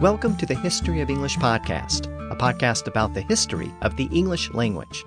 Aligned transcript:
Welcome 0.00 0.36
to 0.36 0.44
the 0.44 0.54
History 0.54 1.00
of 1.00 1.08
English 1.08 1.38
podcast, 1.38 2.04
a 2.30 2.36
podcast 2.36 2.86
about 2.86 3.14
the 3.14 3.22
history 3.22 3.72
of 3.80 3.96
the 3.96 4.10
English 4.12 4.52
language. 4.52 5.02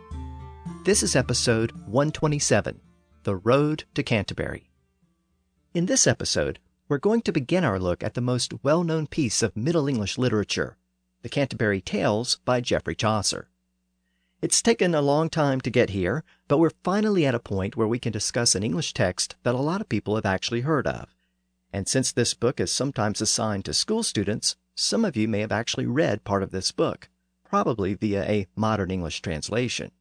This 0.84 1.04
is 1.04 1.15
episode 1.15 1.71
127 1.86 2.82
The 3.21 3.36
Road 3.36 3.83
to 3.93 4.02
Canterbury. 4.02 4.71
In 5.75 5.86
this 5.86 6.07
episode, 6.07 6.57
we're 6.88 6.97
going 6.97 7.21
to 7.21 7.32
begin 7.32 7.64
our 7.64 7.78
look 7.78 8.04
at 8.04 8.15
the 8.15 8.21
most 8.21 8.64
well 8.64 8.83
known 8.83 9.05
piece 9.05 9.43
of 9.43 9.55
Middle 9.55 9.88
English 9.88 10.18
literature, 10.18 10.75
The 11.21 11.29
Canterbury 11.29 11.82
Tales 11.82 12.39
by 12.43 12.60
Geoffrey 12.60 12.96
Chaucer. 12.96 13.47
It's 14.42 14.60
taken 14.60 14.96
a 14.96 15.04
long 15.04 15.29
time 15.29 15.61
to 15.61 15.69
get 15.69 15.92
here, 15.92 16.24
but 16.47 16.57
we're 16.57 16.71
finally 16.83 17.28
at 17.28 17.36
a 17.36 17.39
point 17.39 17.78
where 17.78 17.87
we 17.87 18.00
can 18.00 18.11
discuss 18.11 18.56
an 18.56 18.64
English 18.64 18.96
text 18.96 19.36
that 19.43 19.54
a 19.54 19.60
lot 19.60 19.82
of 19.82 19.89
people 19.89 20.15
have 20.15 20.25
actually 20.25 20.61
heard 20.61 20.87
of. 20.87 21.15
And 21.71 21.87
since 21.87 22.11
this 22.11 22.33
book 22.33 22.60
is 22.60 22.71
sometimes 22.71 23.21
assigned 23.21 23.65
to 23.65 23.74
school 23.75 24.01
students, 24.01 24.56
some 24.82 25.04
of 25.04 25.18
you 25.18 25.28
may 25.28 25.42
have 25.42 25.51
actually 25.51 25.86
read 25.86 26.24
part 26.24 26.42
of 26.42 26.51
this 26.51 26.71
book, 26.71 27.10
probably 27.43 27.93
via 27.93 28.24
a 28.24 28.47
modern 28.56 28.89
English 28.89 29.21
translation. 29.21 29.92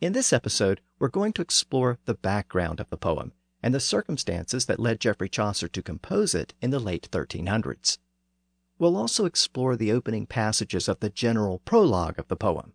In 0.00 0.12
this 0.12 0.32
episode, 0.32 0.80
we're 0.98 1.06
going 1.06 1.32
to 1.34 1.42
explore 1.42 2.00
the 2.04 2.14
background 2.14 2.80
of 2.80 2.90
the 2.90 2.96
poem 2.96 3.32
and 3.62 3.72
the 3.72 3.78
circumstances 3.78 4.66
that 4.66 4.80
led 4.80 4.98
Geoffrey 4.98 5.28
Chaucer 5.28 5.68
to 5.68 5.82
compose 5.82 6.34
it 6.34 6.52
in 6.60 6.70
the 6.70 6.80
late 6.80 7.08
1300s. 7.12 7.98
We'll 8.76 8.96
also 8.96 9.24
explore 9.24 9.76
the 9.76 9.92
opening 9.92 10.26
passages 10.26 10.88
of 10.88 10.98
the 10.98 11.08
general 11.08 11.60
prologue 11.60 12.18
of 12.18 12.26
the 12.26 12.34
poem. 12.34 12.72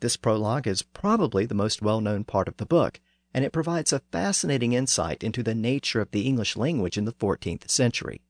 This 0.00 0.16
prologue 0.16 0.66
is 0.66 0.80
probably 0.80 1.44
the 1.44 1.54
most 1.54 1.82
well 1.82 2.00
known 2.00 2.24
part 2.24 2.48
of 2.48 2.56
the 2.56 2.64
book, 2.64 3.00
and 3.34 3.44
it 3.44 3.52
provides 3.52 3.92
a 3.92 4.00
fascinating 4.10 4.72
insight 4.72 5.22
into 5.22 5.42
the 5.42 5.54
nature 5.54 6.00
of 6.00 6.10
the 6.10 6.26
English 6.26 6.56
language 6.56 6.96
in 6.96 7.04
the 7.04 7.12
14th 7.12 7.68
century. 7.68 8.22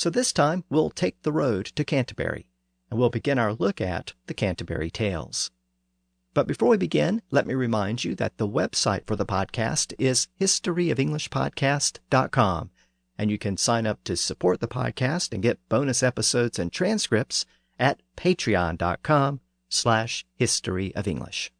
So 0.00 0.08
this 0.08 0.32
time 0.32 0.64
we'll 0.70 0.88
take 0.88 1.20
the 1.24 1.30
road 1.30 1.66
to 1.66 1.84
Canterbury, 1.84 2.46
and 2.90 2.98
we'll 2.98 3.10
begin 3.10 3.38
our 3.38 3.52
look 3.52 3.82
at 3.82 4.14
the 4.28 4.32
Canterbury 4.32 4.90
Tales. 4.90 5.50
But 6.32 6.46
before 6.46 6.70
we 6.70 6.78
begin, 6.78 7.20
let 7.30 7.46
me 7.46 7.52
remind 7.52 8.02
you 8.02 8.14
that 8.14 8.38
the 8.38 8.48
website 8.48 9.06
for 9.06 9.14
the 9.14 9.26
podcast 9.26 9.92
is 9.98 10.28
historyofenglishpodcast.com, 10.40 12.70
and 13.18 13.30
you 13.30 13.36
can 13.36 13.58
sign 13.58 13.86
up 13.86 14.02
to 14.04 14.16
support 14.16 14.60
the 14.60 14.68
podcast 14.68 15.34
and 15.34 15.42
get 15.42 15.68
bonus 15.68 16.02
episodes 16.02 16.58
and 16.58 16.72
transcripts 16.72 17.44
at 17.78 18.00
patreon.com 18.16 19.40
slash 19.68 20.24
history 20.34 20.94
of 20.94 21.06
English. 21.06 21.52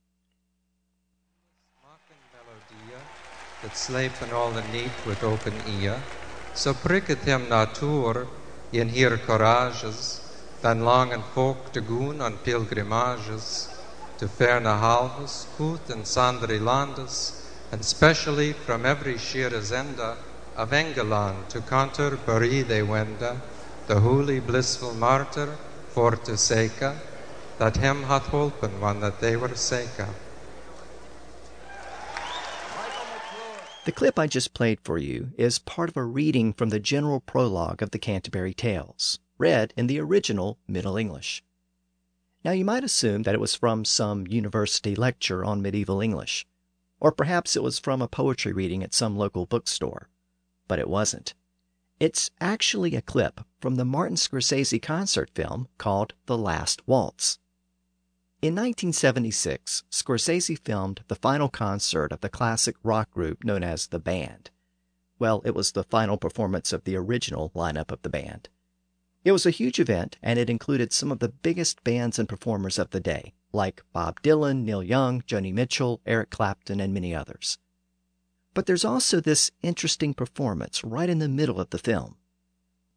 that 3.63 3.77
slepen 3.77 4.31
all 4.33 4.51
the 4.51 4.67
neat 4.73 4.91
with 5.07 5.23
open 5.23 5.53
ear, 5.81 6.01
hem 6.55 7.49
natuur 7.49 8.27
in 8.73 8.89
hier 8.89 9.19
courages, 9.27 10.21
van 10.61 10.83
langen 10.83 11.23
folk 11.35 11.73
te 11.73 11.81
goen 11.81 12.21
on 12.21 12.39
pilgrimages, 12.45 13.69
to 14.19 14.29
ferne 14.29 14.79
halves, 14.79 15.47
goed 15.57 15.91
and 15.91 16.05
sandri 16.05 16.61
landes, 16.61 17.33
and 17.73 17.85
specially 17.85 18.53
from 18.53 18.85
every 18.85 19.17
sheer 19.17 19.51
zenda 19.63 20.17
of 20.57 20.71
Engeland 20.73 21.49
to 21.49 21.61
Canterbury 21.61 22.63
they 22.63 22.83
wenda, 22.83 23.41
the 23.87 24.01
holy 24.01 24.41
blissful 24.41 24.95
martyr 24.95 25.57
for 25.89 26.17
to 26.17 26.33
seka, 26.33 26.97
that 27.59 27.77
him 27.77 28.03
hath 28.05 28.27
holpen 28.27 28.79
one 28.81 29.01
that 29.01 29.21
they 29.21 29.37
were 29.37 29.49
seka. 29.57 30.09
The 33.91 33.97
clip 33.97 34.21
I 34.21 34.29
just 34.29 34.55
played 34.55 34.79
for 34.85 34.99
you 34.99 35.33
is 35.37 35.59
part 35.59 35.89
of 35.89 35.97
a 35.97 36.05
reading 36.05 36.53
from 36.53 36.69
the 36.69 36.79
general 36.79 37.19
prologue 37.19 37.83
of 37.83 37.91
the 37.91 37.99
Canterbury 37.99 38.55
Tales, 38.55 39.19
read 39.37 39.75
in 39.77 39.89
the 39.89 39.99
original 39.99 40.59
Middle 40.69 40.97
English. 40.97 41.43
Now, 42.45 42.53
you 42.53 42.65
might 42.65 42.85
assume 42.85 43.25
that 43.25 43.35
it 43.35 43.41
was 43.41 43.57
from 43.57 43.85
some 43.85 44.29
university 44.29 44.95
lecture 44.95 45.45
on 45.45 45.61
medieval 45.61 46.01
English, 46.01 46.47
or 47.01 47.11
perhaps 47.11 47.57
it 47.57 47.65
was 47.65 47.81
from 47.81 48.01
a 48.01 48.07
poetry 48.07 48.53
reading 48.53 48.85
at 48.85 48.95
some 48.95 49.17
local 49.17 49.45
bookstore, 49.45 50.09
but 50.69 50.79
it 50.79 50.89
wasn't. 50.89 51.35
It's 51.99 52.31
actually 52.41 52.95
a 52.95 53.03
clip 53.03 53.41
from 53.61 53.75
the 53.75 53.85
Martin 53.85 54.17
Scorsese 54.17 54.81
concert 54.81 55.31
film 55.35 55.67
called 55.79 56.15
The 56.27 56.39
Last 56.39 56.87
Waltz. 56.87 57.41
In 58.43 58.55
1976, 58.55 59.85
Scorsese 59.91 60.59
filmed 60.59 61.03
the 61.09 61.15
final 61.15 61.51
concert 61.51 62.11
of 62.11 62.23
the 62.23 62.31
classic 62.31 62.75
rock 62.83 63.11
group 63.11 63.45
known 63.45 63.63
as 63.63 63.89
The 63.89 63.99
Band. 63.99 64.49
Well, 65.19 65.43
it 65.45 65.55
was 65.55 65.73
the 65.73 65.85
final 65.85 66.17
performance 66.17 66.73
of 66.73 66.85
the 66.85 66.97
original 66.97 67.51
lineup 67.55 67.93
of 67.93 68.01
the 68.01 68.09
band. 68.09 68.49
It 69.25 69.33
was 69.33 69.45
a 69.45 69.51
huge 69.51 69.79
event, 69.79 70.17
and 70.23 70.39
it 70.39 70.49
included 70.49 70.91
some 70.91 71.13
of 71.13 71.19
the 71.19 71.29
biggest 71.29 71.85
bands 71.85 72.19
and 72.19 72.27
performers 72.27 72.79
of 72.79 72.93
the 72.93 73.01
day, 73.01 73.35
like 73.53 73.83
Bob 73.93 74.23
Dylan, 74.23 74.65
Neil 74.65 74.83
Young, 74.83 75.21
Joni 75.21 75.53
Mitchell, 75.53 76.01
Eric 76.07 76.31
Clapton, 76.31 76.81
and 76.81 76.95
many 76.95 77.15
others. 77.15 77.59
But 78.55 78.65
there's 78.65 78.87
also 78.87 79.21
this 79.21 79.51
interesting 79.63 80.15
performance 80.15 80.83
right 80.83 81.11
in 81.11 81.19
the 81.19 81.29
middle 81.29 81.61
of 81.61 81.69
the 81.69 81.79
film. 81.79 82.17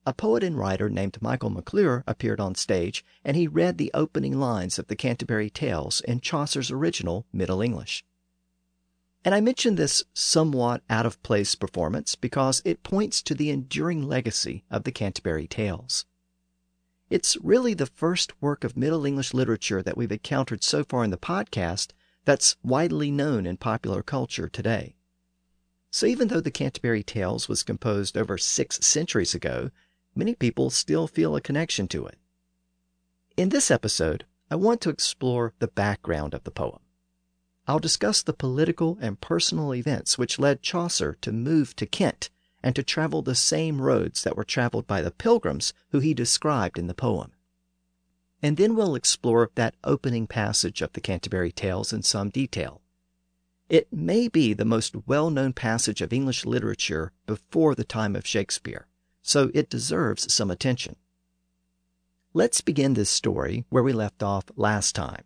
A 0.05 0.13
poet 0.13 0.43
and 0.43 0.57
writer 0.57 0.89
named 0.89 1.21
Michael 1.21 1.49
McClure 1.49 2.03
appeared 2.05 2.41
on 2.41 2.55
stage, 2.55 3.05
and 3.23 3.37
he 3.37 3.47
read 3.47 3.77
the 3.77 3.91
opening 3.93 4.37
lines 4.37 4.77
of 4.77 4.87
the 4.87 4.97
Canterbury 4.97 5.49
Tales 5.49 6.01
in 6.01 6.19
Chaucer's 6.19 6.69
original 6.69 7.25
Middle 7.31 7.61
English. 7.61 8.03
And 9.23 9.33
I 9.33 9.39
mention 9.39 9.75
this 9.75 10.03
somewhat 10.13 10.83
out 10.89 11.05
of 11.05 11.23
place 11.23 11.55
performance 11.55 12.15
because 12.15 12.61
it 12.65 12.83
points 12.83 13.21
to 13.21 13.33
the 13.33 13.49
enduring 13.49 14.03
legacy 14.03 14.65
of 14.69 14.83
the 14.83 14.91
Canterbury 14.91 15.47
Tales. 15.47 16.05
It's 17.09 17.37
really 17.37 17.73
the 17.73 17.85
first 17.85 18.41
work 18.41 18.65
of 18.65 18.75
Middle 18.75 19.05
English 19.05 19.33
literature 19.33 19.81
that 19.81 19.95
we've 19.95 20.11
encountered 20.11 20.65
so 20.65 20.83
far 20.83 21.05
in 21.05 21.11
the 21.11 21.17
podcast 21.17 21.91
that's 22.25 22.57
widely 22.61 23.09
known 23.09 23.45
in 23.45 23.55
popular 23.55 24.03
culture 24.03 24.49
today. 24.49 24.95
So 25.91 26.07
even 26.07 26.27
though 26.27 26.41
the 26.41 26.51
Canterbury 26.51 27.03
Tales 27.03 27.47
was 27.47 27.61
composed 27.61 28.17
over 28.17 28.37
six 28.37 28.79
centuries 28.85 29.35
ago, 29.35 29.69
many 30.15 30.35
people 30.35 30.69
still 30.69 31.07
feel 31.07 31.35
a 31.35 31.41
connection 31.41 31.87
to 31.89 32.05
it. 32.05 32.17
In 33.35 33.49
this 33.49 33.71
episode, 33.71 34.25
I 34.51 34.55
want 34.55 34.81
to 34.81 34.89
explore 34.89 35.53
the 35.59 35.67
background 35.67 36.33
of 36.33 36.43
the 36.43 36.51
poem. 36.51 36.79
I'll 37.67 37.79
discuss 37.79 38.21
the 38.21 38.33
political 38.33 38.97
and 39.01 39.19
personal 39.19 39.73
events 39.73 40.17
which 40.17 40.37
led 40.37 40.61
Chaucer 40.61 41.17
to 41.21 41.31
move 41.31 41.75
to 41.77 41.85
Kent 41.85 42.29
and 42.61 42.75
to 42.75 42.83
travel 42.83 43.21
the 43.21 43.35
same 43.35 43.81
roads 43.81 44.23
that 44.23 44.37
were 44.37 44.43
traveled 44.43 44.85
by 44.85 45.01
the 45.01 45.11
pilgrims 45.11 45.73
who 45.89 45.99
he 45.99 46.13
described 46.13 46.77
in 46.77 46.87
the 46.87 46.93
poem. 46.93 47.31
And 48.41 48.57
then 48.57 48.75
we'll 48.75 48.95
explore 48.95 49.49
that 49.55 49.75
opening 49.83 50.27
passage 50.27 50.81
of 50.81 50.93
the 50.93 51.01
Canterbury 51.01 51.51
Tales 51.51 51.93
in 51.93 52.03
some 52.03 52.29
detail. 52.29 52.81
It 53.69 53.91
may 53.91 54.27
be 54.27 54.53
the 54.53 54.65
most 54.65 55.07
well 55.07 55.29
known 55.29 55.53
passage 55.53 56.01
of 56.01 56.13
English 56.13 56.45
literature 56.45 57.13
before 57.25 57.73
the 57.73 57.85
time 57.85 58.15
of 58.15 58.27
Shakespeare 58.27 58.87
so 59.23 59.49
it 59.53 59.69
deserves 59.69 60.31
some 60.31 60.51
attention. 60.51 60.95
Let's 62.33 62.61
begin 62.61 62.93
this 62.93 63.09
story 63.09 63.65
where 63.69 63.83
we 63.83 63.93
left 63.93 64.21
off 64.21 64.45
last 64.55 64.93
time. 64.93 65.23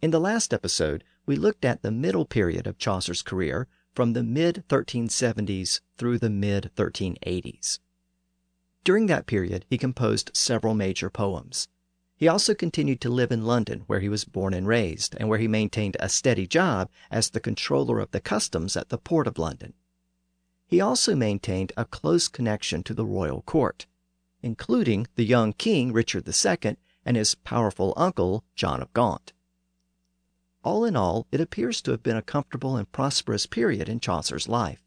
In 0.00 0.10
the 0.10 0.20
last 0.20 0.52
episode, 0.52 1.02
we 1.26 1.36
looked 1.36 1.64
at 1.64 1.82
the 1.82 1.90
middle 1.90 2.24
period 2.24 2.66
of 2.66 2.78
Chaucer's 2.78 3.22
career 3.22 3.66
from 3.94 4.12
the 4.12 4.22
mid 4.22 4.64
1370s 4.68 5.80
through 5.96 6.18
the 6.18 6.30
mid 6.30 6.70
1380s. 6.76 7.78
During 8.84 9.06
that 9.06 9.26
period, 9.26 9.64
he 9.70 9.78
composed 9.78 10.32
several 10.34 10.74
major 10.74 11.08
poems. 11.08 11.68
He 12.16 12.28
also 12.28 12.54
continued 12.54 13.00
to 13.02 13.10
live 13.10 13.32
in 13.32 13.44
London, 13.44 13.84
where 13.86 14.00
he 14.00 14.08
was 14.08 14.24
born 14.24 14.54
and 14.54 14.66
raised, 14.66 15.16
and 15.18 15.28
where 15.28 15.38
he 15.38 15.48
maintained 15.48 15.96
a 15.98 16.08
steady 16.08 16.46
job 16.46 16.90
as 17.10 17.30
the 17.30 17.40
controller 17.40 18.00
of 18.00 18.10
the 18.10 18.20
customs 18.20 18.76
at 18.76 18.88
the 18.88 18.98
port 18.98 19.26
of 19.26 19.38
London. 19.38 19.74
He 20.72 20.80
also 20.80 21.14
maintained 21.14 21.70
a 21.76 21.84
close 21.84 22.28
connection 22.28 22.82
to 22.84 22.94
the 22.94 23.04
royal 23.04 23.42
court, 23.42 23.84
including 24.40 25.06
the 25.16 25.24
young 25.26 25.52
king 25.52 25.92
Richard 25.92 26.26
II 26.26 26.78
and 27.04 27.14
his 27.14 27.34
powerful 27.34 27.92
uncle 27.94 28.42
John 28.56 28.80
of 28.80 28.90
Gaunt. 28.94 29.34
All 30.64 30.86
in 30.86 30.96
all, 30.96 31.26
it 31.30 31.42
appears 31.42 31.82
to 31.82 31.90
have 31.90 32.02
been 32.02 32.16
a 32.16 32.22
comfortable 32.22 32.78
and 32.78 32.90
prosperous 32.90 33.44
period 33.44 33.86
in 33.86 34.00
Chaucer's 34.00 34.48
life. 34.48 34.82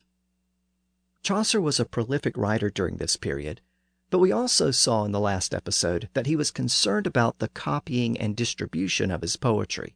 Chaucer 1.21 1.61
was 1.61 1.79
a 1.79 1.85
prolific 1.85 2.35
writer 2.35 2.71
during 2.71 2.97
this 2.97 3.15
period, 3.15 3.61
but 4.09 4.17
we 4.17 4.31
also 4.31 4.71
saw 4.71 5.05
in 5.05 5.11
the 5.11 5.19
last 5.19 5.53
episode 5.53 6.09
that 6.15 6.25
he 6.25 6.35
was 6.35 6.49
concerned 6.49 7.05
about 7.05 7.37
the 7.37 7.49
copying 7.49 8.17
and 8.17 8.35
distribution 8.35 9.11
of 9.11 9.21
his 9.21 9.35
poetry. 9.35 9.93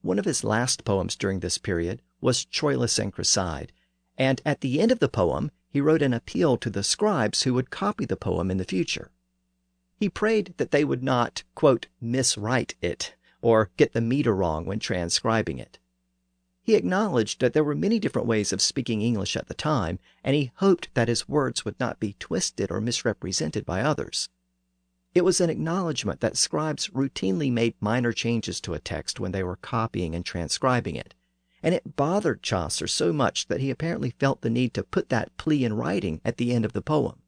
One 0.00 0.18
of 0.18 0.24
his 0.24 0.44
last 0.44 0.82
poems 0.82 1.14
during 1.14 1.40
this 1.40 1.58
period 1.58 2.00
was 2.22 2.46
Troilus 2.46 2.98
and 2.98 3.12
Criseyde, 3.12 3.70
and 4.16 4.40
at 4.44 4.60
the 4.60 4.80
end 4.80 4.92
of 4.92 5.00
the 5.00 5.08
poem, 5.08 5.50
he 5.68 5.80
wrote 5.80 6.02
an 6.02 6.14
appeal 6.14 6.56
to 6.56 6.70
the 6.70 6.84
scribes 6.84 7.42
who 7.42 7.54
would 7.54 7.70
copy 7.70 8.04
the 8.04 8.16
poem 8.16 8.50
in 8.50 8.58
the 8.58 8.64
future. 8.64 9.10
He 9.96 10.08
prayed 10.08 10.54
that 10.56 10.70
they 10.70 10.84
would 10.84 11.02
not, 11.02 11.42
quote, 11.54 11.86
miswrite 12.02 12.74
it 12.80 13.14
or 13.42 13.70
get 13.76 13.92
the 13.92 14.00
meter 14.00 14.34
wrong 14.34 14.66
when 14.66 14.78
transcribing 14.78 15.58
it. 15.58 15.78
He 16.62 16.74
acknowledged 16.76 17.40
that 17.40 17.52
there 17.52 17.64
were 17.64 17.74
many 17.74 17.98
different 17.98 18.26
ways 18.26 18.52
of 18.52 18.62
speaking 18.62 19.02
English 19.02 19.36
at 19.36 19.48
the 19.48 19.54
time, 19.54 19.98
and 20.22 20.34
he 20.34 20.50
hoped 20.56 20.88
that 20.94 21.08
his 21.08 21.28
words 21.28 21.64
would 21.64 21.78
not 21.78 22.00
be 22.00 22.16
twisted 22.18 22.70
or 22.70 22.80
misrepresented 22.80 23.66
by 23.66 23.82
others. 23.82 24.30
It 25.14 25.24
was 25.24 25.40
an 25.40 25.50
acknowledgement 25.50 26.20
that 26.20 26.36
scribes 26.36 26.88
routinely 26.88 27.52
made 27.52 27.74
minor 27.80 28.12
changes 28.12 28.60
to 28.62 28.74
a 28.74 28.80
text 28.80 29.20
when 29.20 29.32
they 29.32 29.44
were 29.44 29.56
copying 29.56 30.14
and 30.14 30.24
transcribing 30.24 30.96
it, 30.96 31.14
and 31.64 31.74
it 31.74 31.96
bothered 31.96 32.42
Chaucer 32.42 32.86
so 32.86 33.10
much 33.10 33.48
that 33.48 33.60
he 33.60 33.70
apparently 33.70 34.10
felt 34.10 34.42
the 34.42 34.50
need 34.50 34.74
to 34.74 34.84
put 34.84 35.08
that 35.08 35.34
plea 35.38 35.64
in 35.64 35.72
writing 35.72 36.20
at 36.22 36.36
the 36.36 36.52
end 36.52 36.66
of 36.66 36.74
the 36.74 36.82
poem. 36.82 37.22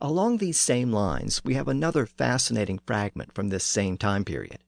Along 0.00 0.38
these 0.38 0.58
same 0.58 0.92
lines, 0.92 1.44
we 1.44 1.54
have 1.54 1.68
another 1.68 2.06
fascinating 2.06 2.80
fragment 2.84 3.32
from 3.32 3.50
this 3.50 3.62
same 3.62 3.96
time 3.96 4.24
period. 4.24 4.58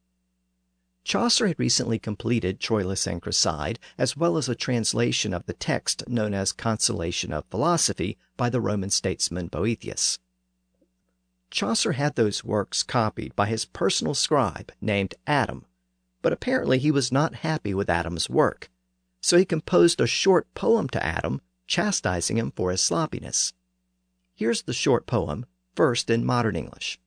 Chaucer 1.02 1.48
had 1.48 1.58
recently 1.58 1.98
completed 1.98 2.60
Troilus 2.60 3.04
and 3.08 3.20
Criseyde, 3.20 3.80
as 3.98 4.16
well 4.16 4.36
as 4.36 4.48
a 4.48 4.54
translation 4.54 5.34
of 5.34 5.46
the 5.46 5.52
text 5.52 6.08
known 6.08 6.34
as 6.34 6.52
Consolation 6.52 7.32
of 7.32 7.46
Philosophy 7.50 8.16
by 8.36 8.48
the 8.48 8.60
Roman 8.60 8.90
statesman 8.90 9.48
Boethius. 9.48 10.20
Chaucer 11.50 11.92
had 11.92 12.14
those 12.14 12.44
works 12.44 12.84
copied 12.84 13.34
by 13.34 13.46
his 13.46 13.64
personal 13.64 14.14
scribe 14.14 14.70
named 14.80 15.16
Adam, 15.26 15.64
but 16.22 16.32
apparently 16.32 16.78
he 16.78 16.90
was 16.90 17.12
not 17.12 17.36
happy 17.36 17.72
with 17.72 17.90
Adam's 17.90 18.28
work, 18.28 18.70
so 19.20 19.36
he 19.36 19.44
composed 19.44 20.00
a 20.00 20.06
short 20.06 20.52
poem 20.54 20.88
to 20.88 21.04
Adam, 21.04 21.40
chastising 21.66 22.38
him 22.38 22.50
for 22.50 22.70
his 22.70 22.82
sloppiness. 22.82 23.52
Here's 24.34 24.62
the 24.62 24.72
short 24.72 25.06
poem, 25.06 25.46
first 25.74 26.10
in 26.10 26.24
modern 26.24 26.56
English. 26.56 26.98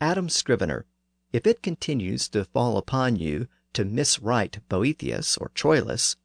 Adam 0.00 0.28
Scrivener, 0.28 0.86
if 1.32 1.46
it 1.46 1.62
continues 1.62 2.28
to 2.30 2.44
fall 2.44 2.76
upon 2.76 3.16
you 3.16 3.48
to 3.72 3.84
miswrite 3.84 4.60
Boethius 4.68 5.36
or 5.36 5.50
Troilus, 5.54 6.16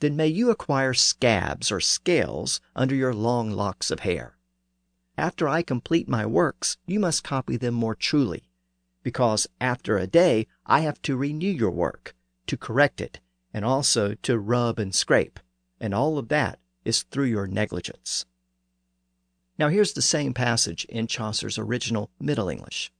then 0.00 0.16
may 0.16 0.26
you 0.26 0.50
acquire 0.50 0.94
scabs 0.94 1.72
or 1.72 1.80
scales 1.80 2.60
under 2.76 2.94
your 2.94 3.14
long 3.14 3.50
locks 3.50 3.90
of 3.90 4.00
hair. 4.00 4.36
After 5.16 5.48
I 5.48 5.62
complete 5.62 6.08
my 6.08 6.26
works, 6.26 6.76
you 6.86 6.98
must 6.98 7.24
copy 7.24 7.56
them 7.56 7.74
more 7.74 7.94
truly, 7.94 8.44
because 9.02 9.48
after 9.60 9.96
a 9.96 10.06
day 10.06 10.46
I 10.66 10.80
have 10.80 11.00
to 11.02 11.16
renew 11.16 11.50
your 11.50 11.70
work, 11.70 12.14
to 12.46 12.56
correct 12.56 13.00
it, 13.00 13.20
and 13.52 13.64
also 13.64 14.14
to 14.22 14.38
rub 14.38 14.78
and 14.78 14.94
scrape, 14.94 15.40
and 15.80 15.94
all 15.94 16.18
of 16.18 16.28
that 16.28 16.58
is 16.84 17.02
through 17.02 17.26
your 17.26 17.46
negligence. 17.46 18.24
Now 19.58 19.68
here's 19.68 19.92
the 19.92 20.02
same 20.02 20.34
passage 20.34 20.84
in 20.86 21.06
Chaucer's 21.06 21.58
original 21.58 22.10
Middle 22.18 22.48
English. 22.48 22.92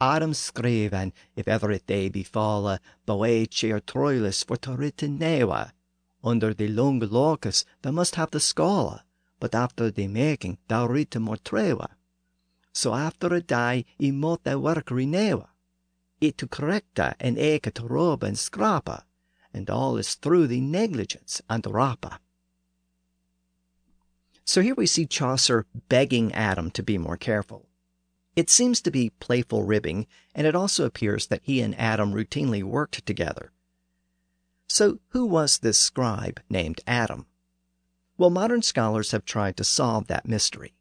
Adam 0.00 0.34
scriven, 0.34 1.12
if 1.36 1.46
ever 1.46 1.70
it 1.70 1.86
day 1.86 2.10
befalle, 2.10 2.78
Boetius 3.06 3.72
or 3.72 3.80
Troilus 3.80 4.44
for 4.44 4.56
to 4.56 4.76
written 4.76 5.18
newa. 5.18 5.72
Under 6.24 6.52
the 6.54 6.68
long 6.68 6.98
locus 6.98 7.64
thou 7.82 7.90
must 7.92 8.16
have 8.16 8.30
the 8.30 8.40
scholar, 8.40 9.02
but 9.38 9.54
after 9.54 9.90
the 9.90 10.08
making 10.08 10.58
thou 10.68 10.86
written 10.86 11.22
more 11.22 11.36
trewa. 11.36 11.88
So 12.72 12.94
after 12.94 13.34
a 13.34 13.40
day 13.40 13.84
i 14.00 14.10
mot 14.10 14.44
thy 14.44 14.56
work 14.56 14.86
renewa. 14.86 15.48
It 16.20 16.38
to 16.38 16.46
correcta 16.46 17.14
and 17.20 17.38
eke 17.38 17.74
to 17.74 17.86
rob 17.86 18.22
and 18.22 18.36
scrapa, 18.38 19.04
and 19.52 19.68
all 19.68 19.96
is 19.96 20.14
through 20.14 20.46
the 20.46 20.60
negligence 20.60 21.42
and 21.50 21.62
rapa. 21.64 22.18
So 24.44 24.60
here 24.60 24.74
we 24.74 24.86
see 24.86 25.06
Chaucer 25.06 25.66
begging 25.88 26.32
Adam 26.32 26.70
to 26.72 26.82
be 26.82 26.98
more 26.98 27.16
careful. 27.16 27.68
It 28.34 28.48
seems 28.48 28.80
to 28.82 28.90
be 28.90 29.10
playful 29.10 29.62
ribbing, 29.62 30.06
and 30.34 30.46
it 30.46 30.54
also 30.54 30.84
appears 30.86 31.26
that 31.26 31.42
he 31.44 31.60
and 31.60 31.78
Adam 31.78 32.12
routinely 32.12 32.62
worked 32.62 33.04
together. 33.04 33.52
So, 34.66 35.00
who 35.08 35.26
was 35.26 35.58
this 35.58 35.78
scribe 35.78 36.40
named 36.48 36.80
Adam? 36.86 37.26
Well, 38.16 38.30
modern 38.30 38.62
scholars 38.62 39.10
have 39.10 39.24
tried 39.24 39.56
to 39.58 39.64
solve 39.64 40.06
that 40.06 40.26
mystery. 40.26 40.74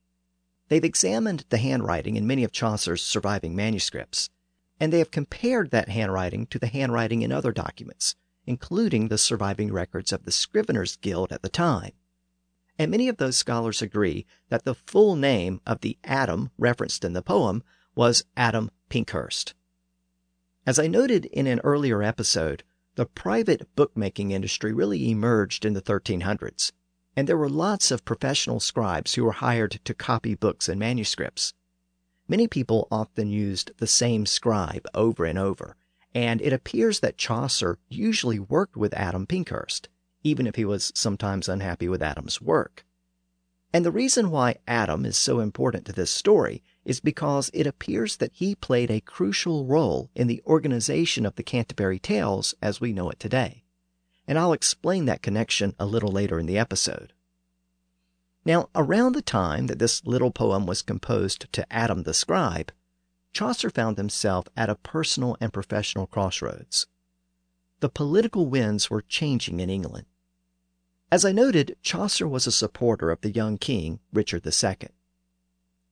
They've 0.72 0.84
examined 0.84 1.46
the 1.50 1.60
handwriting 1.60 2.16
in 2.16 2.26
many 2.26 2.44
of 2.44 2.52
Chaucer's 2.52 3.04
surviving 3.04 3.56
manuscripts, 3.56 4.32
and 4.80 4.92
they 4.92 4.98
have 4.98 5.12
compared 5.12 5.70
that 5.70 5.90
handwriting 5.90 6.48
to 6.48 6.58
the 6.58 6.66
handwriting 6.66 7.22
in 7.22 7.32
other 7.32 7.52
documents, 7.52 8.16
including 8.48 9.10
the 9.10 9.20
surviving 9.20 9.72
records 9.72 10.12
of 10.12 10.26
the 10.26 10.32
Scriveners 10.32 11.00
Guild 11.00 11.32
at 11.32 11.44
the 11.44 11.50
time 11.50 11.92
and 12.82 12.90
many 12.90 13.08
of 13.08 13.18
those 13.18 13.38
scholars 13.38 13.84
agree 13.84 14.26
that 14.50 14.64
the 14.64 14.74
full 14.74 15.16
name 15.16 15.62
of 15.68 15.82
the 15.82 16.00
Adam 16.04 16.50
referenced 16.58 17.06
in 17.06 17.14
the 17.14 17.22
poem 17.22 17.64
was 17.94 18.24
Adam 18.36 18.72
Pinkhurst. 18.90 19.54
As 20.66 20.80
I 20.80 20.88
noted 20.88 21.26
in 21.26 21.46
an 21.46 21.60
earlier 21.64 22.02
episode, 22.02 22.64
the 22.96 23.06
private 23.06 23.68
bookmaking 23.76 24.32
industry 24.32 24.74
really 24.74 25.12
emerged 25.12 25.64
in 25.64 25.74
the 25.74 25.82
1300s, 25.82 26.72
and 27.16 27.28
there 27.28 27.38
were 27.38 27.50
lots 27.50 27.92
of 27.92 28.06
professional 28.06 28.60
scribes 28.60 29.16
who 29.16 29.24
were 29.24 29.32
hired 29.32 29.80
to 29.84 29.94
copy 29.94 30.36
books 30.36 30.70
and 30.70 30.80
manuscripts. 30.80 31.54
Many 32.28 32.48
people 32.48 32.88
often 32.92 33.30
used 33.30 33.72
the 33.78 33.88
same 33.88 34.26
scribe 34.26 34.86
over 34.94 35.26
and 35.26 35.38
over, 35.38 35.76
and 36.14 36.42
it 36.42 36.54
appears 36.54 37.00
that 37.00 37.18
Chaucer 37.18 37.78
usually 37.90 38.40
worked 38.40 38.78
with 38.78 38.94
Adam 38.94 39.26
Pinkhurst 39.26 39.90
even 40.24 40.48
if 40.48 40.56
he 40.56 40.66
was 40.66 40.92
sometimes 40.96 41.50
unhappy 41.50 41.88
with 41.88 42.02
Adam's 42.02 42.42
work. 42.42 42.86
And 43.74 43.86
the 43.86 43.92
reason 43.92 44.32
why 44.32 44.58
Adam 44.68 45.06
is 45.06 45.18
so 45.18 45.40
important 45.40 45.86
to 45.86 45.94
this 45.94 46.12
story 46.12 46.62
is 46.84 47.00
because 47.00 47.50
it 47.54 47.66
appears 47.66 48.18
that 48.18 48.34
he 48.34 48.54
played 48.54 48.92
a 48.92 49.00
crucial 49.00 49.66
role 49.66 50.10
in 50.14 50.28
the 50.28 50.42
organization 50.46 51.26
of 51.26 51.36
the 51.36 51.44
Canterbury 51.44 52.00
Tales 52.00 52.54
as 52.62 52.82
we 52.82 52.92
know 52.92 53.10
it 53.10 53.20
today. 53.20 53.61
And 54.28 54.38
I'll 54.38 54.54
explain 54.54 55.06
that 55.06 55.22
connection 55.22 55.76
a 55.80 55.86
little 55.86 56.12
later 56.12 56.40
in 56.40 56.46
the 56.46 56.58
episode. 56.58 57.14
Now, 58.46 58.70
around 58.76 59.14
the 59.14 59.22
time 59.22 59.68
that 59.68 59.80
this 59.80 60.06
little 60.06 60.32
poem 60.32 60.66
was 60.66 60.82
composed 60.82 61.52
to 61.54 61.72
Adam 61.72 62.04
the 62.04 62.14
scribe, 62.14 62.72
Chaucer 63.34 63.70
found 63.70 63.98
himself 63.98 64.48
at 64.58 64.70
a 64.70 64.76
personal 64.76 65.38
and 65.40 65.54
professional 65.54 66.08
crossroads. 66.08 66.88
The 67.80 67.90
political 67.90 68.48
winds 68.48 68.90
were 68.90 69.02
changing 69.02 69.60
in 69.60 69.70
England. 69.70 70.06
As 71.12 71.26
I 71.26 71.32
noted, 71.32 71.78
Chaucer 71.82 72.28
was 72.28 72.48
a 72.48 72.52
supporter 72.52 73.10
of 73.12 73.22
the 73.22 73.32
young 73.32 73.58
king, 73.58 74.00
Richard 74.14 74.46
II. 74.46 74.90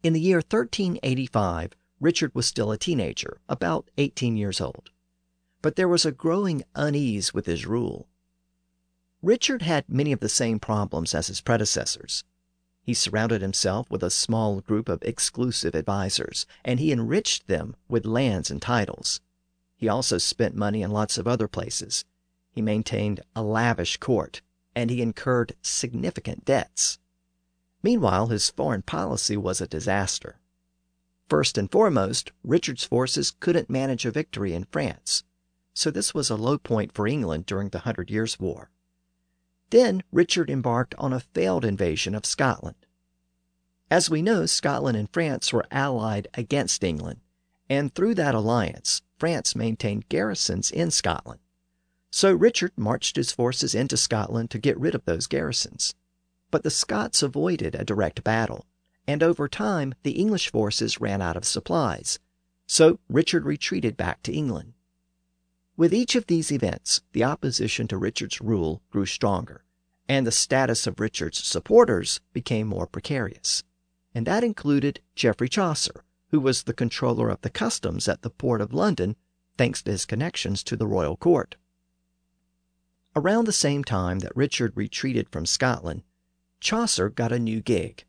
In 0.02 0.14
the 0.14 0.22
year 0.22 0.38
1385, 0.38 1.74
Richard 2.00 2.34
was 2.34 2.46
still 2.46 2.72
a 2.72 2.78
teenager, 2.78 3.42
about 3.50 3.90
18 3.98 4.38
years 4.38 4.62
old. 4.62 4.92
But 5.62 5.76
there 5.76 5.90
was 5.90 6.06
a 6.06 6.12
growing 6.12 6.64
unease 6.74 7.33
with 7.33 7.45
his 7.45 7.66
rule. 7.66 8.07
Richard 9.21 9.64
had 9.64 9.90
many 9.90 10.11
of 10.11 10.21
the 10.21 10.30
same 10.30 10.59
problems 10.59 11.14
as 11.14 11.28
his 11.28 11.42
predecessors. 11.42 12.23
He 12.81 12.94
surrounded 12.94 13.42
himself 13.42 13.90
with 13.92 14.02
a 14.02 14.09
small 14.09 14.61
group 14.61 14.88
of 14.88 15.04
exclusive 15.04 15.76
advisers, 15.76 16.45
and 16.64 16.80
he 16.80 16.92
enriched 16.92 17.47
them 17.47 17.76
with 17.88 18.06
lands 18.06 18.49
and 18.49 18.61
titles. 18.61 19.19
He 19.76 19.90
also 19.90 20.18
spent 20.18 20.56
money 20.56 20.81
in 20.81 20.92
lots 20.92 21.18
of 21.18 21.28
other 21.28 21.47
places. 21.47 22.06
He 22.52 22.61
maintained 22.61 23.21
a 23.35 23.44
lavish 23.44 23.97
court 23.97 24.42
and 24.76 24.90
he 24.90 25.02
incurred 25.02 25.56
significant 25.61 26.45
debts. 26.45 26.99
Meanwhile, 27.83 28.28
his 28.28 28.49
foreign 28.49 28.81
policy 28.81 29.35
was 29.35 29.59
a 29.59 29.68
disaster. 29.68 30.40
First 31.28 31.57
and 31.57 31.69
foremost, 31.69 32.31
Richard's 32.44 32.85
forces 32.85 33.31
couldn't 33.31 33.69
manage 33.69 34.06
a 34.06 34.11
victory 34.11 34.54
in 34.54 34.66
France, 34.71 35.23
so 35.73 35.92
this 35.92 36.14
was 36.14 36.30
a 36.30 36.35
low 36.35 36.57
point 36.57 36.94
for 36.94 37.07
England 37.07 37.45
during 37.45 37.69
the 37.69 37.80
Hundred 37.80 38.09
Years' 38.09 38.40
War. 38.40 38.71
Then 39.69 40.04
Richard 40.11 40.49
embarked 40.49 40.95
on 40.97 41.14
a 41.14 41.19
failed 41.19 41.64
invasion 41.64 42.16
of 42.16 42.26
Scotland. 42.26 42.76
As 43.92 44.09
we 44.09 44.21
know, 44.21 44.45
Scotland 44.45 44.97
and 44.97 45.11
France 45.11 45.52
were 45.52 45.66
allied 45.71 46.28
against 46.33 46.83
England, 46.83 47.19
and 47.69 47.94
through 47.94 48.16
that 48.16 48.35
alliance, 48.35 49.02
France 49.18 49.56
maintained 49.56 50.09
garrisons 50.09 50.71
in 50.71 50.92
Scotland. 50.92 51.40
So 52.11 52.33
Richard 52.33 52.71
marched 52.78 53.16
his 53.16 53.31
forces 53.31 53.76
into 53.76 53.97
Scotland 53.97 54.49
to 54.52 54.59
get 54.59 54.80
rid 54.80 54.95
of 54.95 55.06
those 55.06 55.28
garrisons. 55.28 55.94
But 56.52 56.64
the 56.64 56.71
Scots 56.71 57.21
avoided 57.21 57.76
a 57.76 57.85
direct 57.85 58.23
battle, 58.23 58.66
and 59.07 59.21
over 59.21 59.47
time 59.47 59.94
the 60.04 60.14
English 60.14 60.52
forces 60.52 60.99
ran 60.99 61.21
out 61.21 61.38
of 61.38 61.45
supplies. 61.45 62.19
So 62.66 62.99
Richard 63.09 63.45
retreated 63.45 63.97
back 63.97 64.23
to 64.23 64.33
England. 64.33 64.73
With 65.80 65.94
each 65.94 66.18
of 66.18 66.28
these 66.28 66.52
events, 66.52 67.04
the 67.14 67.24
opposition 67.24 67.88
to 67.88 67.98
Richard's 67.98 68.42
rule 68.42 68.81
grew 68.90 69.06
stronger, 69.06 69.64
and 70.09 70.28
the 70.28 70.30
status 70.30 70.86
of 70.88 71.00
Richard's 71.00 71.42
supporters 71.42 72.19
became 72.33 72.68
more 72.68 72.86
precarious. 72.86 73.64
And 74.14 74.28
that 74.28 74.44
included 74.44 75.00
Geoffrey 75.16 75.48
Chaucer, 75.48 76.04
who 76.31 76.42
was 76.42 76.64
the 76.64 76.74
controller 76.74 77.30
of 77.30 77.40
the 77.44 77.50
customs 77.50 78.09
at 78.09 78.24
the 78.24 78.30
port 78.30 78.59
of 78.59 78.74
London, 78.74 79.16
thanks 79.57 79.81
to 79.83 79.92
his 79.92 80.06
connections 80.06 80.66
to 80.66 80.76
the 80.76 80.86
royal 80.86 81.16
court. 81.16 81.56
Around 83.16 83.45
the 83.45 83.54
same 83.54 83.86
time 83.86 84.19
that 84.19 84.36
Richard 84.36 84.76
retreated 84.76 85.30
from 85.30 85.45
Scotland, 85.45 86.04
Chaucer 86.59 87.07
got 87.07 87.31
a 87.31 87.40
new 87.40 87.62
gig. 87.62 88.04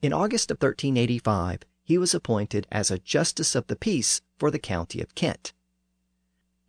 In 0.00 0.14
August 0.14 0.50
of 0.50 0.54
1385, 0.54 1.64
he 1.82 1.98
was 1.98 2.14
appointed 2.14 2.66
as 2.72 2.90
a 2.90 2.98
justice 2.98 3.54
of 3.54 3.66
the 3.66 3.76
peace 3.76 4.22
for 4.38 4.50
the 4.50 4.58
county 4.58 5.02
of 5.02 5.14
Kent. 5.14 5.52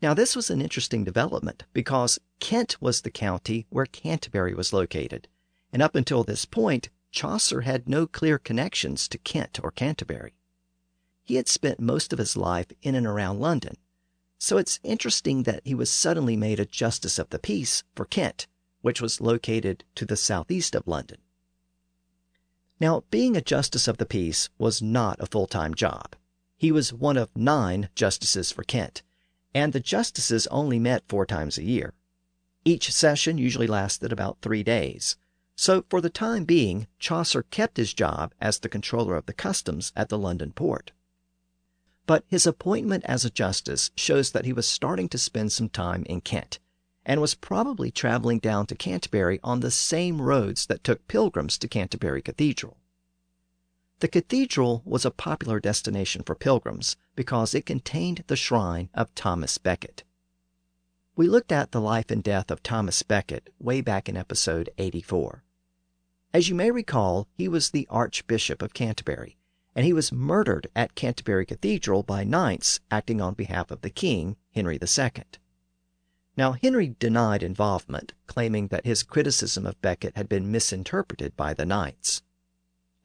Now, 0.03 0.13
this 0.13 0.35
was 0.35 0.49
an 0.49 0.61
interesting 0.61 1.05
development 1.05 1.63
because 1.71 2.19
Kent 2.41 2.75
was 2.81 2.99
the 2.99 3.09
county 3.09 3.67
where 3.69 3.85
Canterbury 3.85 4.53
was 4.53 4.73
located, 4.73 5.29
and 5.71 5.81
up 5.81 5.95
until 5.95 6.25
this 6.25 6.43
point, 6.43 6.89
Chaucer 7.09 7.61
had 7.61 7.87
no 7.87 8.05
clear 8.05 8.37
connections 8.37 9.07
to 9.07 9.17
Kent 9.17 9.61
or 9.63 9.71
Canterbury. 9.71 10.33
He 11.23 11.35
had 11.35 11.47
spent 11.47 11.79
most 11.79 12.11
of 12.11 12.19
his 12.19 12.35
life 12.35 12.67
in 12.81 12.95
and 12.95 13.07
around 13.07 13.39
London, 13.39 13.77
so 14.37 14.57
it's 14.57 14.81
interesting 14.83 15.43
that 15.43 15.61
he 15.63 15.73
was 15.73 15.89
suddenly 15.89 16.35
made 16.35 16.59
a 16.59 16.65
justice 16.65 17.17
of 17.17 17.29
the 17.29 17.39
peace 17.39 17.85
for 17.95 18.03
Kent, 18.03 18.47
which 18.81 18.99
was 18.99 19.21
located 19.21 19.85
to 19.95 20.05
the 20.05 20.17
southeast 20.17 20.75
of 20.75 20.85
London. 20.85 21.19
Now, 22.77 23.05
being 23.09 23.37
a 23.37 23.41
justice 23.41 23.87
of 23.87 23.99
the 23.99 24.05
peace 24.05 24.49
was 24.57 24.81
not 24.81 25.21
a 25.21 25.27
full 25.27 25.47
time 25.47 25.73
job. 25.73 26.17
He 26.57 26.73
was 26.73 26.91
one 26.91 27.15
of 27.15 27.29
nine 27.37 27.87
justices 27.95 28.51
for 28.51 28.63
Kent, 28.63 29.01
and 29.53 29.73
the 29.73 29.79
justices 29.79 30.47
only 30.47 30.79
met 30.79 31.07
four 31.07 31.25
times 31.25 31.57
a 31.57 31.63
year. 31.63 31.93
Each 32.65 32.91
session 32.91 33.37
usually 33.37 33.67
lasted 33.67 34.11
about 34.11 34.39
three 34.41 34.63
days. 34.63 35.17
So, 35.55 35.85
for 35.89 36.01
the 36.01 36.09
time 36.09 36.45
being, 36.45 36.87
Chaucer 36.97 37.43
kept 37.43 37.77
his 37.77 37.93
job 37.93 38.33
as 38.41 38.59
the 38.59 38.69
controller 38.69 39.15
of 39.15 39.25
the 39.25 39.33
customs 39.33 39.91
at 39.95 40.09
the 40.09 40.17
London 40.17 40.51
port. 40.51 40.91
But 42.05 42.25
his 42.27 42.47
appointment 42.47 43.03
as 43.05 43.23
a 43.23 43.29
justice 43.29 43.91
shows 43.95 44.31
that 44.31 44.45
he 44.45 44.53
was 44.53 44.67
starting 44.67 45.07
to 45.09 45.17
spend 45.17 45.51
some 45.51 45.69
time 45.69 46.03
in 46.05 46.21
Kent, 46.21 46.59
and 47.05 47.21
was 47.21 47.35
probably 47.35 47.91
traveling 47.91 48.39
down 48.39 48.65
to 48.67 48.75
Canterbury 48.75 49.39
on 49.43 49.59
the 49.59 49.71
same 49.71 50.21
roads 50.21 50.65
that 50.65 50.83
took 50.83 51.07
pilgrims 51.07 51.57
to 51.59 51.67
Canterbury 51.67 52.21
Cathedral. 52.21 52.77
The 54.03 54.09
cathedral 54.09 54.81
was 54.83 55.05
a 55.05 55.11
popular 55.11 55.61
destination 55.61 56.23
for 56.23 56.35
pilgrims 56.35 56.97
because 57.15 57.55
it 57.55 57.65
contained 57.65 58.25
the 58.27 58.35
shrine 58.35 58.89
of 58.93 59.15
Thomas 59.15 59.57
Becket. 59.57 60.03
We 61.15 61.29
looked 61.29 61.53
at 61.53 61.71
the 61.71 61.79
life 61.79 62.11
and 62.11 62.21
death 62.21 62.51
of 62.51 62.61
Thomas 62.61 63.01
Becket 63.01 63.47
way 63.59 63.79
back 63.79 64.09
in 64.09 64.17
episode 64.17 64.69
84. 64.77 65.45
As 66.33 66.49
you 66.49 66.53
may 66.53 66.69
recall, 66.69 67.29
he 67.33 67.47
was 67.47 67.69
the 67.69 67.87
Archbishop 67.89 68.61
of 68.61 68.73
Canterbury, 68.73 69.37
and 69.73 69.85
he 69.85 69.93
was 69.93 70.11
murdered 70.11 70.67
at 70.75 70.95
Canterbury 70.95 71.45
Cathedral 71.45 72.03
by 72.03 72.25
knights 72.25 72.81
acting 72.91 73.21
on 73.21 73.35
behalf 73.35 73.71
of 73.71 73.79
the 73.83 73.89
king, 73.89 74.35
Henry 74.53 74.77
II. 74.81 75.23
Now, 76.35 76.51
Henry 76.61 76.93
denied 76.99 77.41
involvement, 77.41 78.11
claiming 78.27 78.67
that 78.67 78.85
his 78.85 79.01
criticism 79.01 79.65
of 79.65 79.81
Becket 79.81 80.17
had 80.17 80.27
been 80.27 80.51
misinterpreted 80.51 81.37
by 81.37 81.53
the 81.53 81.65
knights. 81.65 82.21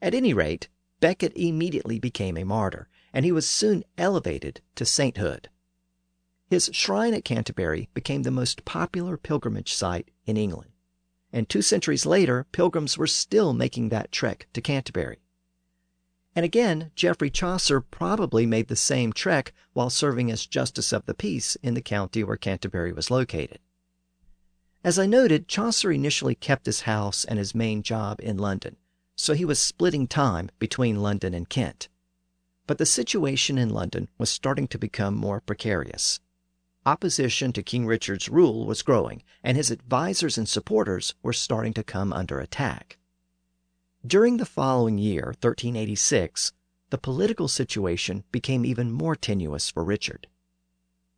At 0.01 0.13
any 0.13 0.33
rate, 0.33 0.67
Becket 0.99 1.33
immediately 1.35 1.99
became 1.99 2.37
a 2.37 2.43
martyr, 2.43 2.87
and 3.13 3.25
he 3.25 3.31
was 3.31 3.47
soon 3.47 3.83
elevated 3.97 4.61
to 4.75 4.85
sainthood. 4.85 5.49
His 6.49 6.69
shrine 6.73 7.13
at 7.13 7.23
Canterbury 7.23 7.89
became 7.93 8.23
the 8.23 8.31
most 8.31 8.65
popular 8.65 9.17
pilgrimage 9.17 9.73
site 9.73 10.09
in 10.25 10.35
England, 10.35 10.71
and 11.31 11.47
two 11.47 11.61
centuries 11.61 12.05
later, 12.05 12.45
pilgrims 12.51 12.97
were 12.97 13.07
still 13.07 13.53
making 13.53 13.89
that 13.89 14.11
trek 14.11 14.47
to 14.53 14.61
Canterbury. 14.61 15.19
And 16.35 16.45
again, 16.45 16.91
Geoffrey 16.95 17.29
Chaucer 17.29 17.81
probably 17.81 18.45
made 18.45 18.67
the 18.67 18.75
same 18.75 19.13
trek 19.13 19.53
while 19.73 19.89
serving 19.89 20.31
as 20.31 20.45
Justice 20.45 20.91
of 20.91 21.05
the 21.05 21.13
Peace 21.13 21.55
in 21.63 21.73
the 21.73 21.81
county 21.81 22.23
where 22.23 22.37
Canterbury 22.37 22.93
was 22.93 23.11
located. 23.11 23.59
As 24.83 24.97
I 24.97 25.05
noted, 25.05 25.47
Chaucer 25.47 25.91
initially 25.91 26.35
kept 26.35 26.65
his 26.65 26.81
house 26.81 27.25
and 27.25 27.37
his 27.37 27.53
main 27.53 27.83
job 27.83 28.19
in 28.21 28.37
London, 28.37 28.77
so 29.21 29.33
he 29.33 29.43
was 29.43 29.59
splitting 29.59 30.07
time 30.07 30.49
between 30.59 31.01
London 31.01 31.33
and 31.33 31.49
Kent. 31.49 31.89
But 32.65 32.77
the 32.77 32.85
situation 32.85 33.57
in 33.57 33.69
London 33.69 34.07
was 34.17 34.29
starting 34.29 34.65
to 34.69 34.79
become 34.79 35.13
more 35.13 35.41
precarious. 35.41 36.21
Opposition 36.85 37.51
to 37.51 37.61
King 37.61 37.85
Richard's 37.85 38.29
rule 38.29 38.65
was 38.65 38.81
growing, 38.81 39.23
and 39.43 39.57
his 39.57 39.71
advisers 39.71 40.37
and 40.37 40.47
supporters 40.47 41.15
were 41.21 41.33
starting 41.33 41.73
to 41.73 41.83
come 41.83 42.13
under 42.13 42.39
attack. 42.39 42.97
During 44.07 44.37
the 44.37 44.45
following 44.45 44.97
year, 44.97 45.35
1386, 45.41 46.53
the 46.89 46.97
political 46.97 47.49
situation 47.49 48.23
became 48.31 48.63
even 48.63 48.89
more 48.89 49.17
tenuous 49.17 49.69
for 49.69 49.83
Richard. 49.83 50.27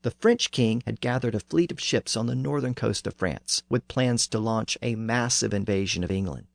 The 0.01 0.09
French 0.09 0.49
king 0.49 0.81
had 0.87 1.01
gathered 1.01 1.35
a 1.35 1.39
fleet 1.39 1.71
of 1.71 1.79
ships 1.79 2.17
on 2.17 2.25
the 2.25 2.33
northern 2.33 2.73
coast 2.73 3.05
of 3.05 3.13
France 3.13 3.61
with 3.69 3.87
plans 3.87 4.27
to 4.29 4.39
launch 4.39 4.75
a 4.81 4.95
massive 4.95 5.53
invasion 5.53 6.03
of 6.03 6.09
England. 6.09 6.47